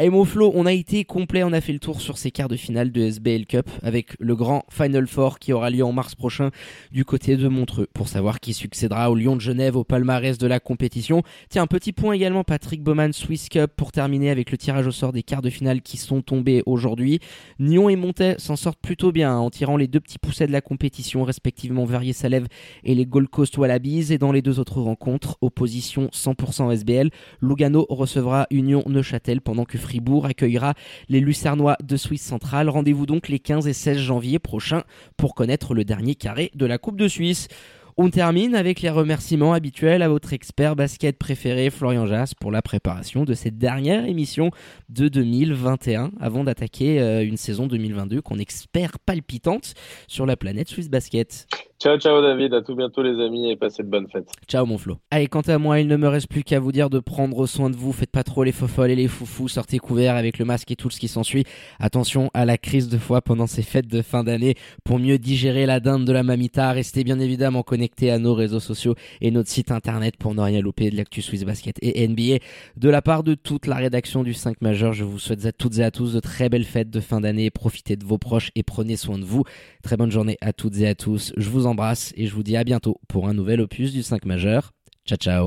Aimo 0.00 0.24
Flo, 0.24 0.52
on 0.54 0.64
a 0.64 0.72
été 0.72 1.04
complet, 1.04 1.42
on 1.42 1.52
a 1.52 1.60
fait 1.60 1.72
le 1.72 1.80
tour 1.80 2.00
sur 2.00 2.18
ces 2.18 2.30
quarts 2.30 2.46
de 2.46 2.54
finale 2.54 2.92
de 2.92 3.00
SBL 3.00 3.46
Cup 3.46 3.68
avec 3.82 4.14
le 4.20 4.36
grand 4.36 4.64
Final 4.70 5.08
Four 5.08 5.40
qui 5.40 5.52
aura 5.52 5.70
lieu 5.70 5.82
en 5.84 5.90
mars 5.90 6.14
prochain 6.14 6.52
du 6.92 7.04
côté 7.04 7.36
de 7.36 7.48
Montreux 7.48 7.88
pour 7.92 8.06
savoir 8.06 8.38
qui 8.38 8.54
succédera 8.54 9.10
au 9.10 9.16
Lyon 9.16 9.34
de 9.34 9.40
Genève 9.40 9.74
au 9.74 9.82
palmarès 9.82 10.38
de 10.38 10.46
la 10.46 10.60
compétition. 10.60 11.24
Tiens, 11.48 11.64
un 11.64 11.66
petit 11.66 11.92
point 11.92 12.12
également 12.12 12.44
Patrick 12.44 12.80
Bowman 12.80 13.12
Swiss 13.12 13.48
Cup 13.48 13.72
pour 13.76 13.90
terminer 13.90 14.30
avec 14.30 14.52
le 14.52 14.56
tirage 14.56 14.86
au 14.86 14.92
sort 14.92 15.12
des 15.12 15.24
quarts 15.24 15.42
de 15.42 15.50
finale 15.50 15.82
qui 15.82 15.96
sont 15.96 16.22
tombés 16.22 16.62
aujourd'hui. 16.64 17.18
Nyon 17.58 17.88
et 17.88 17.96
Montais 17.96 18.36
s'en 18.38 18.54
sortent 18.54 18.80
plutôt 18.80 19.10
bien 19.10 19.32
hein, 19.32 19.38
en 19.38 19.50
tirant 19.50 19.76
les 19.76 19.88
deux 19.88 19.98
petits 19.98 20.20
poussets 20.20 20.46
de 20.46 20.52
la 20.52 20.60
compétition 20.60 21.24
respectivement 21.24 21.84
Verrier-Salève 21.84 22.46
et 22.84 22.94
les 22.94 23.04
Gold 23.04 23.30
Coast 23.30 23.58
Wallabies 23.58 24.12
et 24.12 24.18
dans 24.18 24.30
les 24.30 24.42
deux 24.42 24.60
autres 24.60 24.80
rencontres 24.80 25.38
opposition 25.40 26.06
100% 26.12 26.72
SBL, 26.72 27.10
Lugano 27.42 27.84
recevra 27.88 28.46
Union 28.52 28.84
Neuchâtel 28.86 29.40
pendant 29.40 29.64
que 29.64 29.76
Fribourg 29.88 30.26
accueillera 30.26 30.74
les 31.08 31.20
Lucernois 31.20 31.78
de 31.82 31.96
Suisse 31.96 32.20
centrale. 32.20 32.68
Rendez-vous 32.68 33.06
donc 33.06 33.28
les 33.28 33.38
15 33.38 33.66
et 33.68 33.72
16 33.72 33.96
janvier 33.96 34.38
prochains 34.38 34.82
pour 35.16 35.34
connaître 35.34 35.72
le 35.72 35.82
dernier 35.82 36.14
carré 36.14 36.50
de 36.54 36.66
la 36.66 36.76
Coupe 36.76 36.98
de 36.98 37.08
Suisse. 37.08 37.48
On 37.96 38.10
termine 38.10 38.54
avec 38.54 38.82
les 38.82 38.90
remerciements 38.90 39.54
habituels 39.54 40.02
à 40.02 40.08
votre 40.10 40.34
expert 40.34 40.76
basket 40.76 41.16
préféré 41.16 41.70
Florian 41.70 42.06
Jass 42.06 42.34
pour 42.34 42.52
la 42.52 42.60
préparation 42.60 43.24
de 43.24 43.32
cette 43.32 43.56
dernière 43.56 44.04
émission 44.04 44.50
de 44.90 45.08
2021 45.08 46.10
avant 46.20 46.44
d'attaquer 46.44 47.00
euh, 47.00 47.24
une 47.24 47.38
saison 47.38 47.66
2022 47.66 48.20
qu'on 48.20 48.38
espère 48.38 48.98
palpitante 48.98 49.72
sur 50.06 50.26
la 50.26 50.36
planète 50.36 50.68
Swiss 50.68 50.90
Basket. 50.90 51.46
Ciao, 51.80 51.96
ciao 51.96 52.20
David, 52.20 52.54
à 52.54 52.60
tout 52.60 52.74
bientôt 52.74 53.04
les 53.04 53.24
amis 53.24 53.52
et 53.52 53.54
passez 53.54 53.84
de 53.84 53.88
bonnes 53.88 54.08
fêtes. 54.08 54.32
Ciao 54.48 54.66
mon 54.66 54.78
Flo. 54.78 54.98
Allez, 55.12 55.28
quant 55.28 55.42
à 55.42 55.58
moi, 55.58 55.78
il 55.78 55.86
ne 55.86 55.96
me 55.96 56.08
reste 56.08 56.26
plus 56.28 56.42
qu'à 56.42 56.58
vous 56.58 56.72
dire 56.72 56.90
de 56.90 56.98
prendre 56.98 57.46
soin 57.46 57.70
de 57.70 57.76
vous, 57.76 57.92
faites 57.92 58.10
pas 58.10 58.24
trop 58.24 58.42
les 58.42 58.50
fofolles 58.50 58.90
et 58.90 58.96
les 58.96 59.06
foufous, 59.06 59.46
sortez 59.46 59.78
couverts 59.78 60.16
avec 60.16 60.40
le 60.40 60.44
masque 60.44 60.72
et 60.72 60.74
tout 60.74 60.90
ce 60.90 60.98
qui 60.98 61.06
s'ensuit. 61.06 61.44
Attention 61.78 62.32
à 62.34 62.44
la 62.44 62.58
crise 62.58 62.88
de 62.88 62.98
foi 62.98 63.22
pendant 63.22 63.46
ces 63.46 63.62
fêtes 63.62 63.86
de 63.86 64.02
fin 64.02 64.24
d'année 64.24 64.56
pour 64.82 64.98
mieux 64.98 65.18
digérer 65.18 65.66
la 65.66 65.78
dinde 65.78 66.04
de 66.04 66.10
la 66.10 66.24
mamita. 66.24 66.72
Restez 66.72 67.04
bien 67.04 67.20
évidemment 67.20 67.62
connectés 67.62 68.10
à 68.10 68.18
nos 68.18 68.34
réseaux 68.34 68.58
sociaux 68.58 68.96
et 69.20 69.30
notre 69.30 69.48
site 69.48 69.70
internet 69.70 70.16
pour 70.16 70.34
ne 70.34 70.40
rien 70.40 70.60
louper 70.60 70.90
de 70.90 70.96
l'actu 70.96 71.22
Swiss 71.22 71.44
Basket 71.44 71.76
et 71.80 72.08
NBA. 72.08 72.38
De 72.76 72.88
la 72.88 73.02
part 73.02 73.22
de 73.22 73.34
toute 73.34 73.68
la 73.68 73.76
rédaction 73.76 74.24
du 74.24 74.34
5 74.34 74.62
majeur, 74.62 74.94
je 74.94 75.04
vous 75.04 75.20
souhaite 75.20 75.46
à 75.46 75.52
toutes 75.52 75.78
et 75.78 75.84
à 75.84 75.92
tous 75.92 76.12
de 76.14 76.18
très 76.18 76.48
belles 76.48 76.64
fêtes 76.64 76.90
de 76.90 76.98
fin 76.98 77.20
d'année. 77.20 77.50
Profitez 77.50 77.94
de 77.94 78.04
vos 78.04 78.18
proches 78.18 78.50
et 78.56 78.64
prenez 78.64 78.96
soin 78.96 79.16
de 79.16 79.24
vous. 79.24 79.44
Très 79.84 79.96
bonne 79.96 80.10
journée 80.10 80.38
à 80.40 80.52
toutes 80.52 80.76
et 80.80 80.88
à 80.88 80.96
tous. 80.96 81.32
Je 81.36 81.48
vous 81.48 81.67
embrasse 81.68 82.12
et 82.16 82.26
je 82.26 82.34
vous 82.34 82.42
dis 82.42 82.56
à 82.56 82.64
bientôt 82.64 83.00
pour 83.08 83.28
un 83.28 83.34
nouvel 83.34 83.60
opus 83.60 83.92
du 83.92 84.02
5 84.02 84.24
majeur. 84.24 84.72
Ciao 85.06 85.16
ciao 85.16 85.46